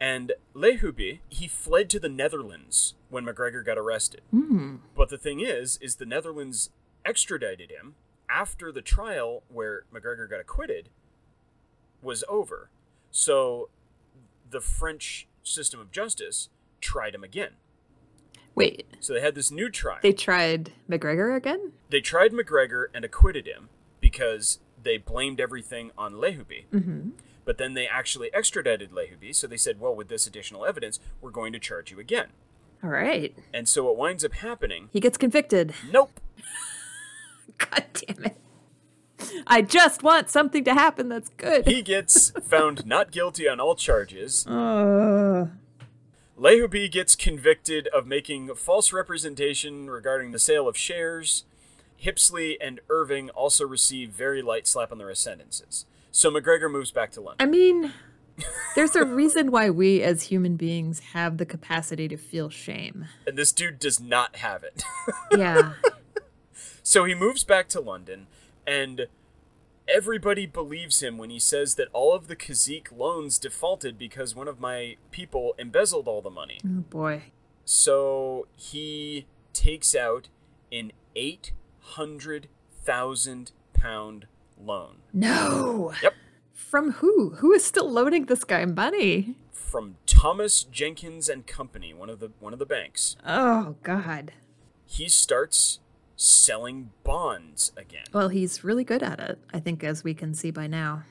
And 0.00 0.32
Lehuby, 0.54 1.18
he 1.28 1.46
fled 1.46 1.90
to 1.90 2.00
the 2.00 2.08
Netherlands 2.08 2.94
when 3.10 3.24
MacGregor 3.24 3.62
got 3.62 3.76
arrested. 3.76 4.22
Mm. 4.34 4.78
But 4.96 5.10
the 5.10 5.18
thing 5.18 5.40
is, 5.40 5.78
is 5.82 5.96
the 5.96 6.06
Netherlands 6.06 6.70
extradited 7.04 7.70
him 7.70 7.96
after 8.28 8.72
the 8.72 8.80
trial 8.82 9.42
where 9.48 9.84
MacGregor 9.92 10.26
got 10.26 10.40
acquitted 10.40 10.88
was 12.02 12.24
over. 12.28 12.70
So 13.10 13.68
the 14.48 14.60
French 14.60 15.26
system 15.42 15.80
of 15.80 15.90
justice 15.92 16.48
tried 16.80 17.14
him 17.14 17.24
again. 17.24 17.52
Wait, 18.54 18.86
So 19.00 19.12
they 19.14 19.20
had 19.20 19.34
this 19.34 19.50
new 19.50 19.70
trial. 19.70 19.98
they 20.02 20.12
tried 20.12 20.72
MacGregor 20.88 21.34
again? 21.34 21.72
they 21.88 22.00
tried 22.00 22.32
MacGregor 22.32 22.90
and 22.92 23.04
acquitted 23.04 23.46
him 23.46 23.68
because 24.00 24.58
they 24.82 24.96
blamed 24.98 25.40
everything 25.40 25.90
on 25.98 26.14
Lehuby. 26.14 26.66
Mm-hmm. 26.72 27.10
But 27.44 27.58
then 27.58 27.74
they 27.74 27.86
actually 27.86 28.32
extradited 28.34 28.90
Lehuby, 28.92 29.34
so 29.34 29.46
they 29.46 29.56
said, 29.56 29.80
well, 29.80 29.94
with 29.94 30.08
this 30.08 30.26
additional 30.26 30.64
evidence, 30.66 31.00
we're 31.20 31.30
going 31.30 31.52
to 31.52 31.58
charge 31.58 31.90
you 31.90 31.98
again. 31.98 32.28
All 32.82 32.90
right. 32.90 33.34
And 33.52 33.68
so 33.68 33.84
what 33.84 33.96
winds 33.96 34.24
up 34.24 34.34
happening, 34.34 34.88
He 34.92 35.00
gets 35.00 35.18
convicted. 35.18 35.74
nope, 35.90 36.20
God 37.58 37.84
damn 37.94 38.24
it. 38.24 38.36
I 39.46 39.60
just 39.62 40.02
want 40.02 40.30
something 40.30 40.64
to 40.64 40.72
happen 40.74 41.08
that's 41.08 41.28
good. 41.30 41.66
he 41.66 41.82
gets 41.82 42.30
found 42.30 42.86
not 42.94 43.10
guilty 43.10 43.46
on 43.48 43.60
all 43.60 43.74
charges. 43.74 44.46
Uh, 44.46 45.48
Lehuby 46.38 46.90
gets 46.90 47.14
convicted 47.14 47.86
of 47.88 48.06
making 48.06 48.54
false 48.54 48.92
representation 48.92 49.90
regarding 49.90 50.30
the 50.30 50.38
sale 50.38 50.66
of 50.66 50.76
shares. 50.76 51.44
Hipsley 52.02 52.56
and 52.60 52.80
Irving 52.88 53.30
also 53.30 53.66
receive 53.66 54.10
very 54.10 54.42
light 54.42 54.66
slap 54.66 54.90
on 54.92 54.98
their 54.98 55.14
sentences. 55.14 55.86
So 56.10 56.30
MacGregor 56.30 56.68
moves 56.68 56.90
back 56.90 57.10
to 57.12 57.20
London. 57.20 57.46
I 57.46 57.50
mean, 57.50 57.92
there's 58.74 58.96
a 58.96 59.04
reason 59.04 59.50
why 59.50 59.70
we 59.70 60.02
as 60.02 60.24
human 60.24 60.56
beings 60.56 61.00
have 61.12 61.36
the 61.36 61.46
capacity 61.46 62.08
to 62.08 62.16
feel 62.16 62.48
shame. 62.50 63.06
And 63.26 63.36
this 63.36 63.52
dude 63.52 63.78
does 63.78 64.00
not 64.00 64.36
have 64.36 64.64
it. 64.64 64.82
Yeah. 65.36 65.74
So 66.82 67.04
he 67.04 67.14
moves 67.14 67.44
back 67.44 67.68
to 67.68 67.80
London, 67.80 68.26
and 68.66 69.06
everybody 69.86 70.44
believes 70.46 71.02
him 71.02 71.18
when 71.18 71.30
he 71.30 71.38
says 71.38 71.76
that 71.76 71.86
all 71.92 72.14
of 72.14 72.26
the 72.26 72.34
Cazique 72.34 72.88
loans 72.96 73.38
defaulted 73.38 73.96
because 73.96 74.34
one 74.34 74.48
of 74.48 74.58
my 74.58 74.96
people 75.12 75.54
embezzled 75.58 76.08
all 76.08 76.20
the 76.20 76.30
money. 76.30 76.58
oh 76.66 76.80
boy. 76.90 77.24
So 77.64 78.48
he 78.56 79.26
takes 79.52 79.94
out 79.94 80.28
an 80.72 80.90
800,000 81.90 83.52
pound 83.74 84.26
loan 84.62 84.96
No. 85.12 85.92
Yep. 86.02 86.14
From 86.52 86.92
who? 86.92 87.30
Who 87.38 87.52
is 87.52 87.64
still 87.64 87.90
loaning 87.90 88.26
this 88.26 88.44
guy 88.44 88.64
money? 88.64 89.36
from 89.52 89.96
Thomas 90.04 90.64
Jenkins 90.64 91.28
and 91.28 91.46
Company, 91.46 91.94
one 91.94 92.10
of 92.10 92.18
the 92.18 92.32
one 92.40 92.52
of 92.52 92.58
the 92.58 92.66
banks. 92.66 93.16
Oh 93.24 93.76
god. 93.84 94.32
He 94.84 95.08
starts 95.08 95.78
selling 96.16 96.90
bonds 97.04 97.70
again. 97.76 98.02
Well, 98.12 98.30
he's 98.30 98.64
really 98.64 98.82
good 98.82 99.00
at 99.02 99.20
it, 99.20 99.38
I 99.54 99.60
think 99.60 99.84
as 99.84 100.02
we 100.02 100.12
can 100.12 100.34
see 100.34 100.50
by 100.50 100.66
now. 100.66 101.04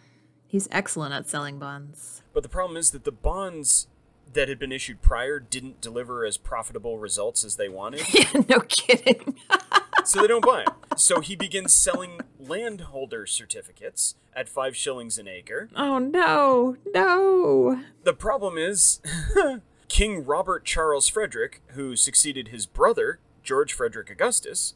He's 0.45 0.67
excellent 0.71 1.13
at 1.13 1.29
selling 1.29 1.57
bonds. 1.57 2.21
But 2.33 2.43
the 2.43 2.49
problem 2.49 2.75
is 2.75 2.91
that 2.91 3.05
the 3.05 3.13
bonds 3.13 3.87
that 4.33 4.49
had 4.49 4.59
been 4.59 4.73
issued 4.73 5.01
prior 5.01 5.39
didn't 5.39 5.79
deliver 5.79 6.25
as 6.25 6.37
profitable 6.37 6.99
results 6.99 7.45
as 7.45 7.55
they 7.55 7.69
wanted, 7.69 8.01
Yeah, 8.13 8.41
no 8.49 8.59
kidding. 8.59 9.37
so 10.05 10.21
they 10.21 10.27
don't 10.27 10.45
buy 10.45 10.63
them. 10.65 10.75
So 10.97 11.21
he 11.21 11.35
begins 11.35 11.73
selling 11.73 12.19
landholder 12.39 13.25
certificates 13.25 14.15
at 14.35 14.49
five 14.49 14.75
shillings 14.75 15.17
an 15.17 15.27
acre. 15.27 15.69
oh 15.75 15.97
no. 15.99 16.77
No. 16.93 17.81
The 18.03 18.13
problem 18.13 18.57
is, 18.57 19.01
King 19.87 20.25
Robert 20.25 20.65
Charles 20.65 21.07
Frederick, 21.07 21.61
who 21.69 21.95
succeeded 21.95 22.49
his 22.49 22.65
brother, 22.65 23.19
George 23.43 23.73
Frederick 23.73 24.09
Augustus, 24.09 24.73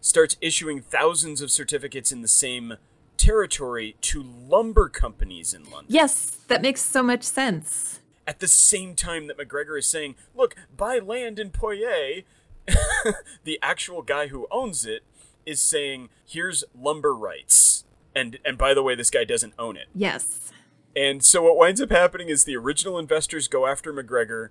starts 0.00 0.36
issuing 0.40 0.80
thousands 0.80 1.40
of 1.42 1.50
certificates 1.50 2.10
in 2.10 2.22
the 2.22 2.28
same 2.28 2.76
territory 3.16 3.96
to 4.00 4.22
lumber 4.22 4.88
companies 4.88 5.52
in 5.52 5.64
London. 5.64 5.86
Yes, 5.88 6.38
that 6.48 6.62
makes 6.62 6.80
so 6.80 7.02
much 7.02 7.22
sense. 7.22 8.00
At 8.26 8.40
the 8.40 8.48
same 8.48 8.94
time 8.94 9.26
that 9.26 9.36
MacGregor 9.36 9.76
is 9.76 9.86
saying, 9.86 10.14
look, 10.34 10.54
buy 10.74 10.98
land 11.00 11.38
in 11.38 11.50
Poyais, 11.50 12.24
the 13.44 13.58
actual 13.62 14.02
guy 14.02 14.28
who 14.28 14.46
owns 14.50 14.86
it 14.86 15.02
is 15.46 15.60
saying, 15.60 16.08
here's 16.26 16.64
lumber 16.78 17.14
rights. 17.14 17.84
And, 18.14 18.38
and 18.44 18.58
by 18.58 18.74
the 18.74 18.82
way, 18.82 18.94
this 18.94 19.10
guy 19.10 19.24
doesn't 19.24 19.54
own 19.58 19.76
it. 19.76 19.88
Yes. 19.94 20.52
And 20.96 21.22
so 21.22 21.42
what 21.42 21.56
winds 21.56 21.80
up 21.80 21.90
happening 21.90 22.28
is 22.28 22.44
the 22.44 22.56
original 22.56 22.98
investors 22.98 23.48
go 23.48 23.66
after 23.66 23.92
MacGregor 23.92 24.50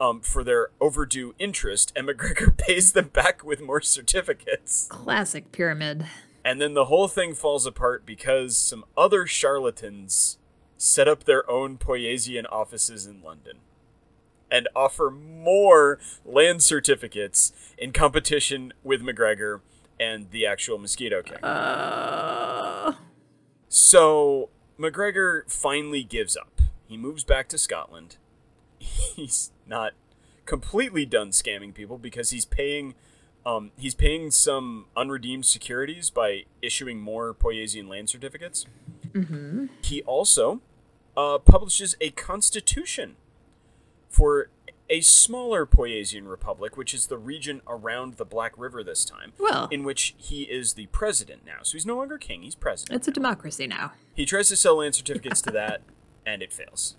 um, 0.00 0.20
for 0.20 0.44
their 0.44 0.68
overdue 0.80 1.34
interest, 1.38 1.92
and 1.96 2.06
MacGregor 2.06 2.50
pays 2.50 2.92
them 2.92 3.08
back 3.08 3.44
with 3.44 3.60
more 3.60 3.80
certificates. 3.80 4.88
Classic 4.88 5.52
pyramid. 5.52 6.06
And 6.44 6.60
then 6.60 6.74
the 6.74 6.86
whole 6.86 7.08
thing 7.08 7.34
falls 7.34 7.66
apart 7.66 8.06
because 8.06 8.56
some 8.56 8.84
other 8.96 9.26
charlatans 9.26 10.38
set 10.76 11.08
up 11.08 11.24
their 11.24 11.48
own 11.50 11.78
Poyaisian 11.78 12.44
offices 12.50 13.06
in 13.06 13.22
London 13.22 13.58
and 14.50 14.68
offer 14.74 15.10
more 15.10 15.98
land 16.24 16.62
certificates 16.62 17.52
in 17.76 17.92
competition 17.92 18.72
with 18.84 19.02
MacGregor 19.02 19.62
and 19.98 20.30
the 20.30 20.46
actual 20.46 20.78
Mosquito 20.78 21.22
King. 21.22 21.42
Uh, 21.42 22.94
So 23.68 24.48
MacGregor 24.78 25.44
finally 25.48 26.02
gives 26.02 26.36
up. 26.36 26.62
He 26.86 26.96
moves 26.96 27.24
back 27.24 27.48
to 27.48 27.58
Scotland. 27.58 28.16
He's 28.78 29.50
not 29.66 29.92
completely 30.44 31.04
done 31.04 31.30
scamming 31.30 31.74
people 31.74 31.98
because 31.98 32.30
he's 32.30 32.44
paying 32.44 32.94
um, 33.44 33.72
he's 33.76 33.94
paying 33.94 34.30
some 34.30 34.86
unredeemed 34.96 35.44
securities 35.44 36.10
by 36.10 36.44
issuing 36.62 37.00
more 37.00 37.34
Poyaisian 37.34 37.88
land 37.88 38.08
certificates. 38.08 38.64
mm-hmm. 39.12 39.66
He 39.82 40.02
also 40.02 40.60
uh, 41.16 41.38
publishes 41.38 41.96
a 42.00 42.10
constitution 42.10 43.16
for 44.16 44.48
a 44.88 45.00
smaller 45.00 45.66
Poyaisian 45.66 46.28
republic, 46.28 46.76
which 46.76 46.94
is 46.94 47.08
the 47.08 47.18
region 47.18 47.60
around 47.66 48.14
the 48.14 48.24
Black 48.24 48.52
River 48.56 48.82
this 48.84 49.04
time, 49.04 49.32
Well, 49.38 49.68
in 49.70 49.82
which 49.82 50.14
he 50.16 50.42
is 50.42 50.74
the 50.74 50.86
president 50.86 51.44
now. 51.44 51.58
So 51.62 51.72
he's 51.72 51.86
no 51.86 51.96
longer 51.96 52.18
king, 52.18 52.42
he's 52.42 52.54
president. 52.54 52.96
it's 52.96 53.08
a 53.08 53.10
democracy 53.10 53.66
now. 53.66 53.92
He 54.14 54.24
tries 54.24 54.48
to 54.48 54.56
sell 54.56 54.76
land 54.76 54.94
certificates 54.94 55.42
to 55.42 55.50
that, 55.50 55.82
and 56.26 56.42
it 56.42 56.52
fails. 56.52 56.96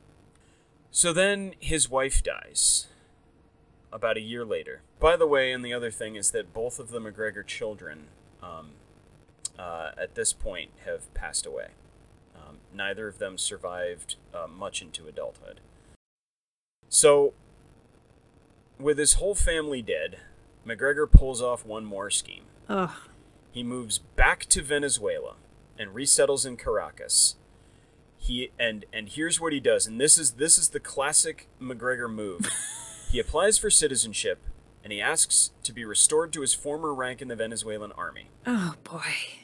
So 0.91 1.13
then 1.13 1.53
his 1.59 1.89
wife 1.89 2.21
dies 2.23 2.87
about 3.91 4.17
a 4.17 4.21
year 4.21 4.43
later. 4.45 4.81
By 4.99 5.15
the 5.15 5.27
way, 5.27 5.51
and 5.51 5.63
the 5.63 5.73
other 5.73 5.91
thing 5.91 6.15
is 6.15 6.31
that 6.31 6.53
both 6.53 6.79
of 6.79 6.89
the 6.89 6.99
MacGregor 6.99 7.43
children 7.43 8.07
um, 8.43 8.71
uh, 9.57 9.91
at 9.97 10.15
this 10.15 10.33
point 10.33 10.71
have 10.85 11.11
passed 11.13 11.45
away. 11.45 11.67
Um, 12.35 12.57
neither 12.73 13.07
of 13.07 13.17
them 13.17 13.37
survived 13.37 14.15
uh, 14.33 14.47
much 14.47 14.81
into 14.81 15.07
adulthood. 15.07 15.61
So, 16.89 17.33
with 18.79 18.97
his 18.97 19.13
whole 19.13 19.35
family 19.35 19.81
dead, 19.81 20.19
MacGregor 20.65 21.07
pulls 21.07 21.41
off 21.41 21.65
one 21.65 21.85
more 21.85 22.09
scheme 22.09 22.43
Ugh. 22.69 22.91
he 23.51 23.63
moves 23.63 23.97
back 23.99 24.45
to 24.47 24.61
Venezuela 24.61 25.35
and 25.79 25.93
resettles 25.95 26.45
in 26.45 26.57
Caracas. 26.57 27.35
He 28.17 28.51
and 28.59 28.85
and 28.91 29.09
here's 29.09 29.39
what 29.39 29.53
he 29.53 29.59
does, 29.59 29.85
and 29.87 29.99
this 30.01 30.17
is 30.17 30.31
this 30.33 30.57
is 30.57 30.69
the 30.69 30.79
classic 30.79 31.47
MacGregor 31.59 32.07
move. 32.07 32.49
he 33.11 33.19
applies 33.19 33.57
for 33.57 33.69
citizenship 33.69 34.39
and 34.83 34.93
he 34.93 35.01
asks 35.01 35.51
to 35.63 35.73
be 35.73 35.83
restored 35.83 36.31
to 36.31 36.41
his 36.41 36.53
former 36.53 36.93
rank 36.93 37.21
in 37.21 37.27
the 37.27 37.35
Venezuelan 37.35 37.91
army 37.93 38.29
Oh 38.45 38.75
boy. 38.85 39.01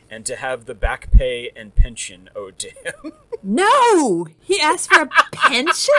and 0.09 0.25
to 0.25 0.37
have 0.37 0.65
the 0.65 0.73
back 0.75 1.11
pay 1.11 1.51
and 1.55 1.75
pension 1.75 2.29
owed 2.35 2.57
to 2.59 2.69
him. 2.69 3.11
No! 3.41 4.27
He 4.41 4.61
asked 4.61 4.89
for 4.93 5.01
a 5.01 5.07
pension? 5.33 5.93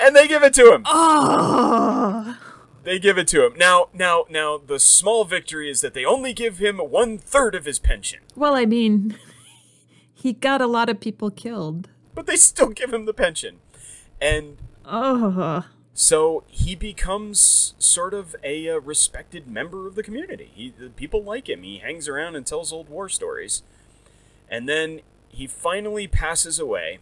And 0.00 0.16
they 0.16 0.26
give 0.26 0.42
it 0.42 0.54
to 0.54 0.72
him. 0.72 0.82
Oh. 0.86 2.38
They 2.82 2.98
give 2.98 3.18
it 3.18 3.28
to 3.28 3.44
him. 3.44 3.54
Now, 3.56 3.88
now, 3.92 4.24
now 4.30 4.58
the 4.58 4.80
small 4.80 5.24
victory 5.24 5.70
is 5.70 5.80
that 5.82 5.92
they 5.94 6.04
only 6.04 6.32
give 6.32 6.58
him 6.58 6.78
one 6.78 7.18
third 7.18 7.54
of 7.54 7.66
his 7.66 7.78
pension. 7.78 8.20
Well, 8.34 8.54
I 8.54 8.64
mean, 8.64 9.16
he 10.14 10.32
got 10.32 10.60
a 10.60 10.66
lot 10.66 10.88
of 10.88 11.00
people 11.00 11.30
killed. 11.30 11.90
But 12.14 12.26
they 12.26 12.36
still 12.36 12.70
give 12.70 12.92
him 12.92 13.04
the 13.04 13.14
pension. 13.14 13.58
And 14.20 14.56
Oh. 14.84 15.66
So 15.92 16.44
he 16.48 16.74
becomes 16.74 17.74
sort 17.78 18.14
of 18.14 18.34
a, 18.42 18.68
uh 18.70 18.80
respected 18.80 19.46
member 19.46 19.86
of 19.86 19.94
the 19.94 20.02
community. 20.02 20.50
He, 20.54 20.70
the 20.76 20.88
people 20.90 21.22
like 21.22 21.48
him. 21.48 21.62
He 21.62 21.78
hangs 21.78 22.08
around 22.08 22.36
and 22.36 22.46
tells 22.46 22.72
old 22.72 22.88
war 22.88 23.08
stories. 23.08 23.62
And 24.48 24.68
then 24.68 25.00
he 25.28 25.46
finally 25.46 26.08
passes 26.08 26.58
away 26.58 26.98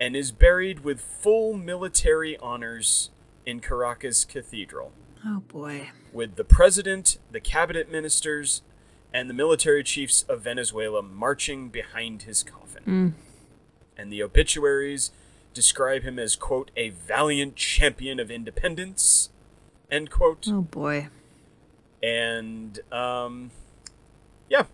and 0.00 0.14
is 0.16 0.30
buried 0.32 0.80
with 0.80 1.00
full 1.00 1.54
military 1.54 2.36
honors 2.38 3.10
in 3.44 3.60
Caracas 3.60 4.24
Cathedral, 4.24 4.92
Oh 5.26 5.40
boy. 5.48 5.90
with 6.12 6.36
the 6.36 6.44
president, 6.44 7.18
the 7.30 7.40
cabinet 7.40 7.90
ministers, 7.90 8.62
and 9.12 9.28
the 9.28 9.34
military 9.34 9.82
chiefs 9.82 10.22
of 10.28 10.42
Venezuela 10.42 11.02
marching 11.02 11.68
behind 11.70 12.22
his 12.22 12.42
coffin. 12.42 13.14
And 13.96 14.12
the 14.12 14.22
obituaries 14.22 15.10
describe 15.54 16.02
him 16.02 16.18
as, 16.18 16.36
quote, 16.36 16.70
a 16.76 16.90
valiant 16.90 17.56
champion 17.56 18.20
of 18.20 18.30
independence, 18.30 19.30
end 19.90 20.10
quote. 20.10 20.46
Oh 20.48 20.60
boy. 20.62 21.08
And, 22.02 22.78
um, 22.92 23.50
Yeah. 24.48 24.64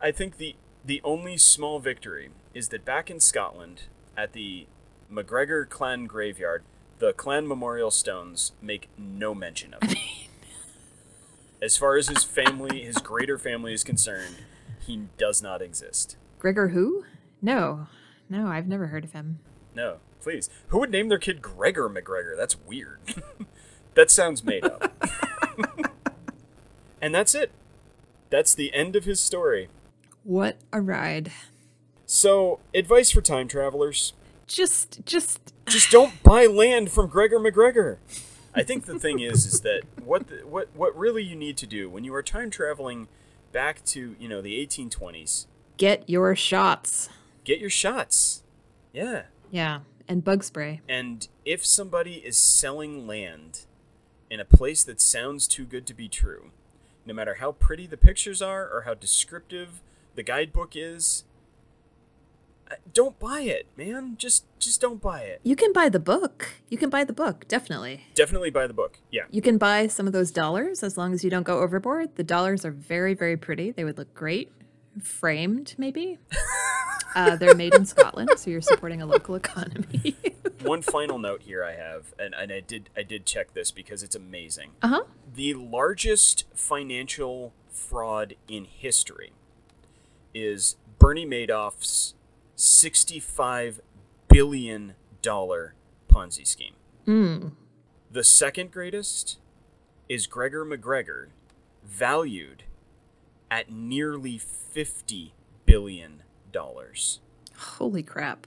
I 0.00 0.10
think 0.12 0.36
the 0.36 0.56
the 0.84 1.00
only 1.04 1.36
small 1.36 1.78
victory 1.78 2.30
is 2.54 2.68
that 2.70 2.84
back 2.84 3.08
in 3.08 3.20
Scotland, 3.20 3.82
at 4.16 4.32
the 4.32 4.66
MacGregor 5.08 5.66
clan 5.66 6.06
graveyard, 6.06 6.62
the 6.98 7.12
clan 7.12 7.46
memorial 7.46 7.90
stones 7.90 8.52
make 8.62 8.88
no 8.96 9.34
mention 9.34 9.74
of 9.74 9.82
him. 9.82 9.96
as 11.62 11.76
far 11.76 11.96
as 11.96 12.08
his 12.08 12.24
family, 12.24 12.82
his 12.82 12.96
greater 12.98 13.38
family 13.38 13.72
is 13.72 13.84
concerned, 13.84 14.36
he 14.80 15.08
does 15.18 15.42
not 15.42 15.62
exist. 15.62 16.16
Gregor 16.38 16.68
who? 16.68 17.04
No. 17.40 17.88
No, 18.28 18.46
I've 18.48 18.66
never 18.66 18.88
heard 18.88 19.04
of 19.04 19.12
him. 19.12 19.40
No, 19.74 19.98
please. 20.20 20.48
Who 20.68 20.78
would 20.78 20.90
name 20.90 21.08
their 21.08 21.18
kid 21.18 21.42
Gregor 21.42 21.88
MacGregor? 21.88 22.34
That's 22.36 22.58
weird. 22.58 22.98
that 23.94 24.10
sounds 24.10 24.42
made 24.44 24.64
up. 24.64 24.92
and 27.02 27.14
that's 27.14 27.34
it. 27.34 27.52
That's 28.30 28.54
the 28.54 28.72
end 28.72 28.96
of 28.96 29.04
his 29.04 29.20
story. 29.20 29.68
What 30.24 30.56
a 30.72 30.80
ride. 30.80 31.32
So, 32.14 32.60
advice 32.74 33.10
for 33.10 33.22
time 33.22 33.48
travelers 33.48 34.12
Just 34.46 35.00
just 35.06 35.54
just 35.64 35.90
don't 35.90 36.22
buy 36.22 36.44
land 36.44 36.92
from 36.92 37.08
Gregor 37.08 37.38
MacGregor. 37.38 38.00
I 38.54 38.62
think 38.62 38.84
the 38.84 38.98
thing 38.98 39.20
is, 39.20 39.46
is 39.46 39.62
that 39.62 39.80
what 40.04 40.28
the, 40.28 40.46
what 40.46 40.68
what 40.74 40.94
really 40.94 41.22
you 41.22 41.34
need 41.34 41.56
to 41.56 41.66
do 41.66 41.88
when 41.88 42.04
you 42.04 42.14
are 42.14 42.22
time 42.22 42.50
traveling 42.50 43.08
back 43.50 43.82
to 43.86 44.14
you 44.20 44.28
know 44.28 44.42
the 44.42 44.64
1820s, 44.66 45.46
get 45.78 46.06
your 46.06 46.36
shots. 46.36 47.08
get 47.44 47.58
your 47.58 47.70
shots. 47.70 48.42
Yeah, 48.92 49.22
Yeah. 49.50 49.80
And 50.06 50.22
bug 50.22 50.44
spray. 50.44 50.82
and 50.86 51.26
if 51.46 51.64
somebody 51.64 52.16
is 52.16 52.36
selling 52.36 53.06
land 53.06 53.60
in 54.28 54.38
a 54.38 54.44
place 54.44 54.84
that 54.84 55.00
sounds 55.00 55.48
too 55.48 55.64
good 55.64 55.86
to 55.86 55.94
be 55.94 56.10
true, 56.10 56.50
no 57.06 57.14
matter 57.14 57.36
how 57.36 57.52
pretty 57.52 57.86
the 57.86 57.96
pictures 57.96 58.42
are 58.42 58.68
or 58.68 58.82
how 58.82 58.92
descriptive 58.92 59.80
the 60.14 60.22
guidebook 60.22 60.76
is, 60.76 61.24
don't 62.92 63.18
buy 63.18 63.40
it, 63.42 63.66
man. 63.76 64.16
Just 64.18 64.44
just 64.58 64.80
don't 64.80 65.00
buy 65.00 65.20
it. 65.22 65.40
You 65.42 65.56
can 65.56 65.72
buy 65.72 65.88
the 65.88 66.00
book. 66.00 66.54
You 66.68 66.78
can 66.78 66.90
buy 66.90 67.04
the 67.04 67.12
book, 67.12 67.46
definitely. 67.48 68.04
Definitely 68.14 68.50
buy 68.50 68.66
the 68.66 68.74
book. 68.74 68.98
Yeah. 69.10 69.22
You 69.30 69.42
can 69.42 69.58
buy 69.58 69.86
some 69.86 70.06
of 70.06 70.12
those 70.12 70.30
dollars 70.30 70.82
as 70.82 70.96
long 70.96 71.12
as 71.12 71.24
you 71.24 71.30
don't 71.30 71.42
go 71.42 71.60
overboard. 71.60 72.16
The 72.16 72.24
dollars 72.24 72.64
are 72.64 72.70
very, 72.70 73.14
very 73.14 73.36
pretty. 73.36 73.70
They 73.70 73.84
would 73.84 73.98
look 73.98 74.14
great 74.14 74.52
framed, 75.00 75.74
maybe. 75.78 76.18
uh, 77.14 77.36
they're 77.36 77.54
made 77.54 77.74
in 77.74 77.84
Scotland, 77.86 78.30
so 78.36 78.50
you're 78.50 78.60
supporting 78.60 79.02
a 79.02 79.06
local 79.06 79.34
economy. 79.34 80.16
one 80.62 80.82
final 80.82 81.18
note 81.18 81.42
here 81.42 81.64
I 81.64 81.74
have, 81.74 82.14
and, 82.18 82.34
and 82.34 82.52
I 82.52 82.60
did 82.60 82.90
I 82.96 83.02
did 83.02 83.26
check 83.26 83.54
this 83.54 83.70
because 83.70 84.02
it's 84.02 84.16
amazing. 84.16 84.72
uh 84.82 84.88
huh. 84.88 85.02
The 85.34 85.54
largest 85.54 86.44
financial 86.54 87.54
fraud 87.70 88.34
in 88.48 88.64
history 88.64 89.32
is 90.34 90.76
Bernie 90.98 91.26
Madoff's 91.26 92.14
sixty-five 92.62 93.80
billion 94.28 94.94
dollar 95.20 95.74
Ponzi 96.08 96.46
scheme. 96.46 96.74
Mm. 97.06 97.52
The 98.10 98.22
second 98.22 98.70
greatest 98.70 99.38
is 100.08 100.26
Gregor 100.28 100.64
MacGregor, 100.64 101.30
valued 101.84 102.62
at 103.50 103.70
nearly 103.70 104.38
fifty 104.38 105.34
billion 105.66 106.22
dollars. 106.52 107.20
Holy 107.56 108.02
crap. 108.02 108.46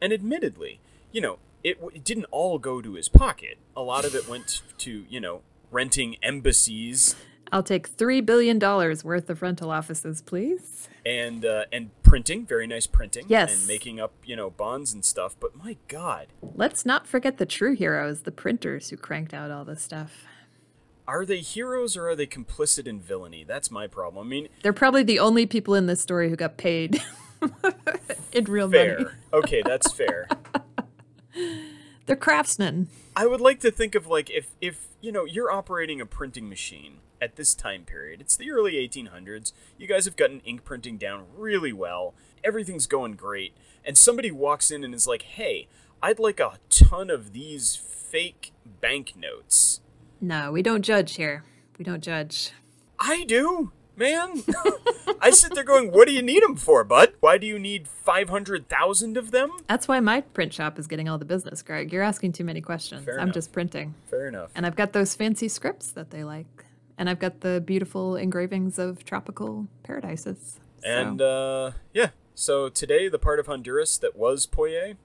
And 0.00 0.12
admittedly, 0.12 0.80
you 1.10 1.22
know, 1.22 1.38
it, 1.62 1.80
w- 1.80 1.96
it 1.96 2.04
didn't 2.04 2.26
all 2.30 2.58
go 2.58 2.82
to 2.82 2.94
his 2.94 3.08
pocket. 3.08 3.56
A 3.74 3.80
lot 3.80 4.04
of 4.04 4.14
it 4.14 4.28
went 4.28 4.60
to, 4.78 5.06
you 5.08 5.20
know, 5.20 5.40
renting 5.70 6.16
embassies 6.22 7.16
I'll 7.52 7.62
take 7.62 7.96
$3 7.96 8.26
billion 8.26 8.58
worth 8.58 9.30
of 9.30 9.40
rental 9.40 9.70
offices, 9.70 10.20
please. 10.22 10.88
and 11.06 11.44
uh, 11.44 11.66
and 11.72 11.90
printing, 12.14 12.46
very 12.46 12.64
nice 12.68 12.86
printing, 12.86 13.24
Yes. 13.26 13.58
and 13.58 13.66
making 13.66 13.98
up, 13.98 14.12
you 14.24 14.36
know, 14.36 14.48
bonds 14.48 14.92
and 14.94 15.04
stuff. 15.04 15.34
But 15.40 15.56
my 15.56 15.76
God, 15.88 16.28
Let's 16.54 16.86
not 16.86 17.08
forget 17.08 17.38
the 17.38 17.44
true 17.46 17.74
heroes, 17.74 18.20
the 18.20 18.30
printers 18.30 18.90
who 18.90 18.96
cranked 18.96 19.34
out 19.34 19.50
all 19.50 19.64
this 19.64 19.82
stuff. 19.82 20.24
are 21.08 21.26
they 21.26 21.40
heroes 21.40 21.96
or 21.96 22.08
are 22.08 22.14
they 22.14 22.26
complicit 22.28 22.86
in 22.86 23.00
villainy? 23.00 23.42
That's 23.42 23.68
my 23.68 23.88
problem. 23.88 24.24
I 24.26 24.30
mean, 24.30 24.48
They're 24.62 24.72
probably 24.72 25.02
the 25.02 25.18
only 25.18 25.44
people 25.44 25.74
in 25.74 25.86
this 25.86 26.00
story 26.00 26.30
who 26.30 26.36
got 26.36 26.56
paid 26.56 27.02
in 28.32 28.44
real 28.44 28.68
money. 28.68 28.78
fair. 28.94 29.18
Okay, 29.32 29.62
that's 29.66 29.90
fair. 29.90 30.28
They're 32.06 32.14
craftsmen. 32.14 32.88
I 33.16 33.26
would 33.26 33.40
like 33.40 33.58
to 33.60 33.72
think 33.72 33.96
of 33.96 34.06
like 34.06 34.30
if 34.30 34.46
if 34.60 34.86
you 35.00 35.10
know 35.10 35.24
you're 35.24 35.50
operating 35.50 36.00
a 36.00 36.06
printing 36.06 36.48
machine 36.48 36.98
at 37.24 37.36
this 37.36 37.54
time 37.54 37.84
period. 37.84 38.20
It's 38.20 38.36
the 38.36 38.50
early 38.50 38.74
1800s. 38.74 39.52
You 39.78 39.86
guys 39.86 40.04
have 40.04 40.14
gotten 40.14 40.40
ink 40.40 40.62
printing 40.62 40.98
down 40.98 41.24
really 41.34 41.72
well. 41.72 42.12
Everything's 42.44 42.86
going 42.86 43.14
great. 43.14 43.54
And 43.82 43.96
somebody 43.96 44.30
walks 44.30 44.70
in 44.70 44.84
and 44.84 44.94
is 44.94 45.06
like, 45.06 45.22
"Hey, 45.22 45.66
I'd 46.02 46.18
like 46.18 46.38
a 46.38 46.58
ton 46.68 47.08
of 47.08 47.32
these 47.32 47.74
fake 47.76 48.52
banknotes." 48.82 49.80
No, 50.20 50.52
we 50.52 50.62
don't 50.62 50.82
judge 50.82 51.16
here. 51.16 51.44
We 51.78 51.84
don't 51.84 52.02
judge. 52.02 52.52
I 52.98 53.24
do, 53.24 53.72
man. 53.96 54.42
I 55.20 55.30
sit 55.30 55.54
there 55.54 55.64
going, 55.64 55.90
"What 55.90 56.06
do 56.06 56.12
you 56.14 56.22
need 56.22 56.42
them 56.42 56.56
for, 56.56 56.84
bud? 56.84 57.14
Why 57.20 57.38
do 57.38 57.46
you 57.46 57.58
need 57.58 57.88
500,000 57.88 59.16
of 59.16 59.30
them?" 59.30 59.50
That's 59.66 59.88
why 59.88 60.00
my 60.00 60.20
print 60.20 60.52
shop 60.52 60.78
is 60.78 60.86
getting 60.86 61.08
all 61.08 61.16
the 61.18 61.24
business, 61.24 61.62
Greg. 61.62 61.90
You're 61.92 62.02
asking 62.02 62.32
too 62.32 62.44
many 62.44 62.60
questions. 62.60 63.04
Fair 63.04 63.16
I'm 63.18 63.24
enough. 63.24 63.34
just 63.34 63.52
printing. 63.52 63.94
Fair 64.10 64.28
enough. 64.28 64.50
And 64.54 64.66
I've 64.66 64.76
got 64.76 64.92
those 64.92 65.14
fancy 65.14 65.48
scripts 65.48 65.90
that 65.92 66.10
they 66.10 66.24
like. 66.24 66.66
And 66.96 67.10
I've 67.10 67.18
got 67.18 67.40
the 67.40 67.62
beautiful 67.64 68.16
engravings 68.16 68.78
of 68.78 69.04
tropical 69.04 69.66
paradises. 69.82 70.60
So- 70.82 70.88
And 70.88 71.20
uh, 71.22 71.72
yeah, 71.92 72.10
so 72.34 72.68
today 72.68 73.08
the 73.08 73.18
part 73.18 73.38
of 73.40 73.46
Honduras 73.46 73.98
that 73.98 74.16
was 74.16 74.46
Poyais 74.46 74.96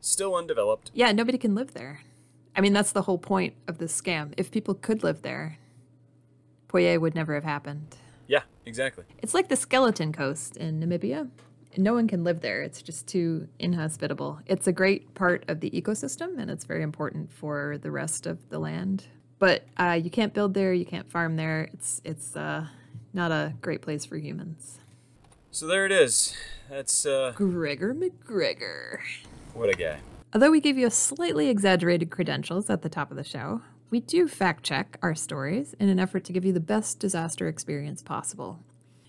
still 0.00 0.34
undeveloped. 0.34 0.90
yeah, 0.94 1.12
nobody 1.12 1.38
can 1.38 1.54
live 1.54 1.74
there. 1.74 2.00
I 2.56 2.60
mean, 2.60 2.72
that's 2.72 2.92
the 2.92 3.02
whole 3.02 3.18
point 3.18 3.54
of 3.68 3.78
this 3.78 3.98
scam. 3.98 4.32
If 4.36 4.50
people 4.50 4.74
could 4.74 5.02
live 5.02 5.22
there, 5.22 5.58
Poyais 6.68 7.00
would 7.00 7.14
never 7.14 7.34
have 7.34 7.44
happened. 7.44 7.96
Yeah, 8.26 8.42
exactly. 8.66 9.04
It's 9.22 9.34
like 9.34 9.48
the 9.48 9.56
skeleton 9.56 10.12
coast 10.12 10.56
in 10.56 10.80
Namibia. 10.80 11.28
No 11.76 11.94
one 11.94 12.06
can 12.08 12.24
live 12.24 12.40
there. 12.40 12.62
It's 12.62 12.82
just 12.82 13.06
too 13.06 13.48
inhospitable. 13.58 14.40
It's 14.46 14.66
a 14.66 14.72
great 14.72 15.14
part 15.14 15.44
of 15.48 15.60
the 15.60 15.70
ecosystem 15.70 16.38
and 16.38 16.50
it's 16.50 16.64
very 16.64 16.82
important 16.82 17.32
for 17.32 17.78
the 17.78 17.90
rest 17.90 18.26
of 18.26 18.48
the 18.50 18.58
land. 18.58 19.04
But 19.42 19.64
uh, 19.76 19.98
you 20.00 20.08
can't 20.08 20.32
build 20.32 20.54
there, 20.54 20.72
you 20.72 20.84
can't 20.84 21.10
farm 21.10 21.34
there. 21.34 21.68
It's 21.72 22.00
it's 22.04 22.36
uh, 22.36 22.68
not 23.12 23.32
a 23.32 23.54
great 23.60 23.82
place 23.82 24.04
for 24.04 24.16
humans. 24.16 24.78
So 25.50 25.66
there 25.66 25.84
it 25.84 25.90
is. 25.90 26.36
That's 26.70 27.04
uh, 27.04 27.32
Gregor 27.34 27.92
MacGregor. 27.92 29.00
what 29.52 29.68
a 29.68 29.72
guy. 29.72 29.98
Although 30.32 30.52
we 30.52 30.60
gave 30.60 30.78
you 30.78 30.86
a 30.86 30.92
slightly 30.92 31.48
exaggerated 31.48 32.08
credentials 32.08 32.70
at 32.70 32.82
the 32.82 32.88
top 32.88 33.10
of 33.10 33.16
the 33.16 33.24
show, 33.24 33.62
we 33.90 33.98
do 33.98 34.28
fact 34.28 34.62
check 34.62 34.96
our 35.02 35.16
stories 35.16 35.74
in 35.80 35.88
an 35.88 35.98
effort 35.98 36.22
to 36.26 36.32
give 36.32 36.44
you 36.44 36.52
the 36.52 36.60
best 36.60 37.00
disaster 37.00 37.48
experience 37.48 38.00
possible. 38.00 38.60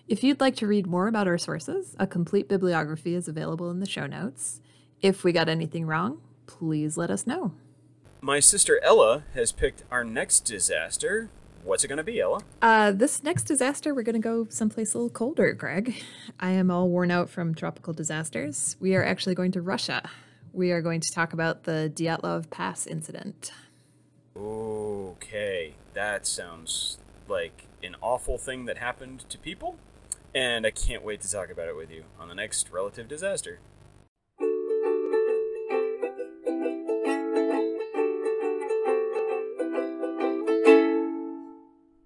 If 0.07 0.23
you'd 0.23 0.41
like 0.41 0.55
to 0.55 0.65
read 0.65 0.87
more 0.87 1.07
about 1.07 1.27
our 1.27 1.37
sources, 1.37 1.95
a 1.99 2.07
complete 2.07 2.49
bibliography 2.49 3.13
is 3.13 3.27
available 3.27 3.69
in 3.69 3.81
the 3.81 3.85
show 3.87 4.07
notes. 4.07 4.61
If 4.99 5.23
we 5.23 5.31
got 5.31 5.47
anything 5.47 5.85
wrong, 5.85 6.21
please 6.47 6.97
let 6.97 7.11
us 7.11 7.27
know. 7.27 7.53
My 8.23 8.39
sister 8.39 8.79
Ella 8.81 9.25
has 9.33 9.51
picked 9.51 9.83
our 9.91 10.05
next 10.05 10.45
disaster. 10.45 11.29
What's 11.65 11.83
it 11.83 11.89
gonna 11.89 12.05
be, 12.05 12.21
Ella? 12.21 12.39
Uh, 12.61 12.93
this 12.93 13.21
next 13.21 13.43
disaster, 13.43 13.93
we're 13.93 14.03
going 14.03 14.13
to 14.13 14.19
go 14.19 14.47
someplace 14.49 14.93
a 14.93 14.97
little 14.97 15.09
colder, 15.09 15.51
Greg. 15.51 15.93
I 16.39 16.51
am 16.51 16.71
all 16.71 16.87
worn 16.87 17.11
out 17.11 17.29
from 17.29 17.53
tropical 17.53 17.91
disasters. 17.91 18.77
We 18.79 18.95
are 18.95 19.03
actually 19.03 19.35
going 19.35 19.51
to 19.51 19.61
Russia. 19.61 20.09
We 20.53 20.71
are 20.71 20.81
going 20.81 21.01
to 21.01 21.11
talk 21.13 21.33
about 21.33 21.65
the 21.65 21.91
Dyatlov 21.93 22.49
Pass 22.49 22.87
incident. 22.87 23.51
Okay, 24.37 25.73
that 25.93 26.25
sounds 26.25 26.99
like 27.27 27.67
an 27.83 27.97
awful 27.99 28.37
thing 28.37 28.63
that 28.65 28.77
happened 28.77 29.25
to 29.31 29.37
people, 29.37 29.75
and 30.33 30.65
I 30.65 30.71
can't 30.71 31.03
wait 31.03 31.19
to 31.23 31.29
talk 31.29 31.51
about 31.51 31.67
it 31.67 31.75
with 31.75 31.91
you 31.91 32.05
on 32.17 32.29
the 32.29 32.35
next 32.35 32.71
relative 32.71 33.09
disaster. 33.09 33.59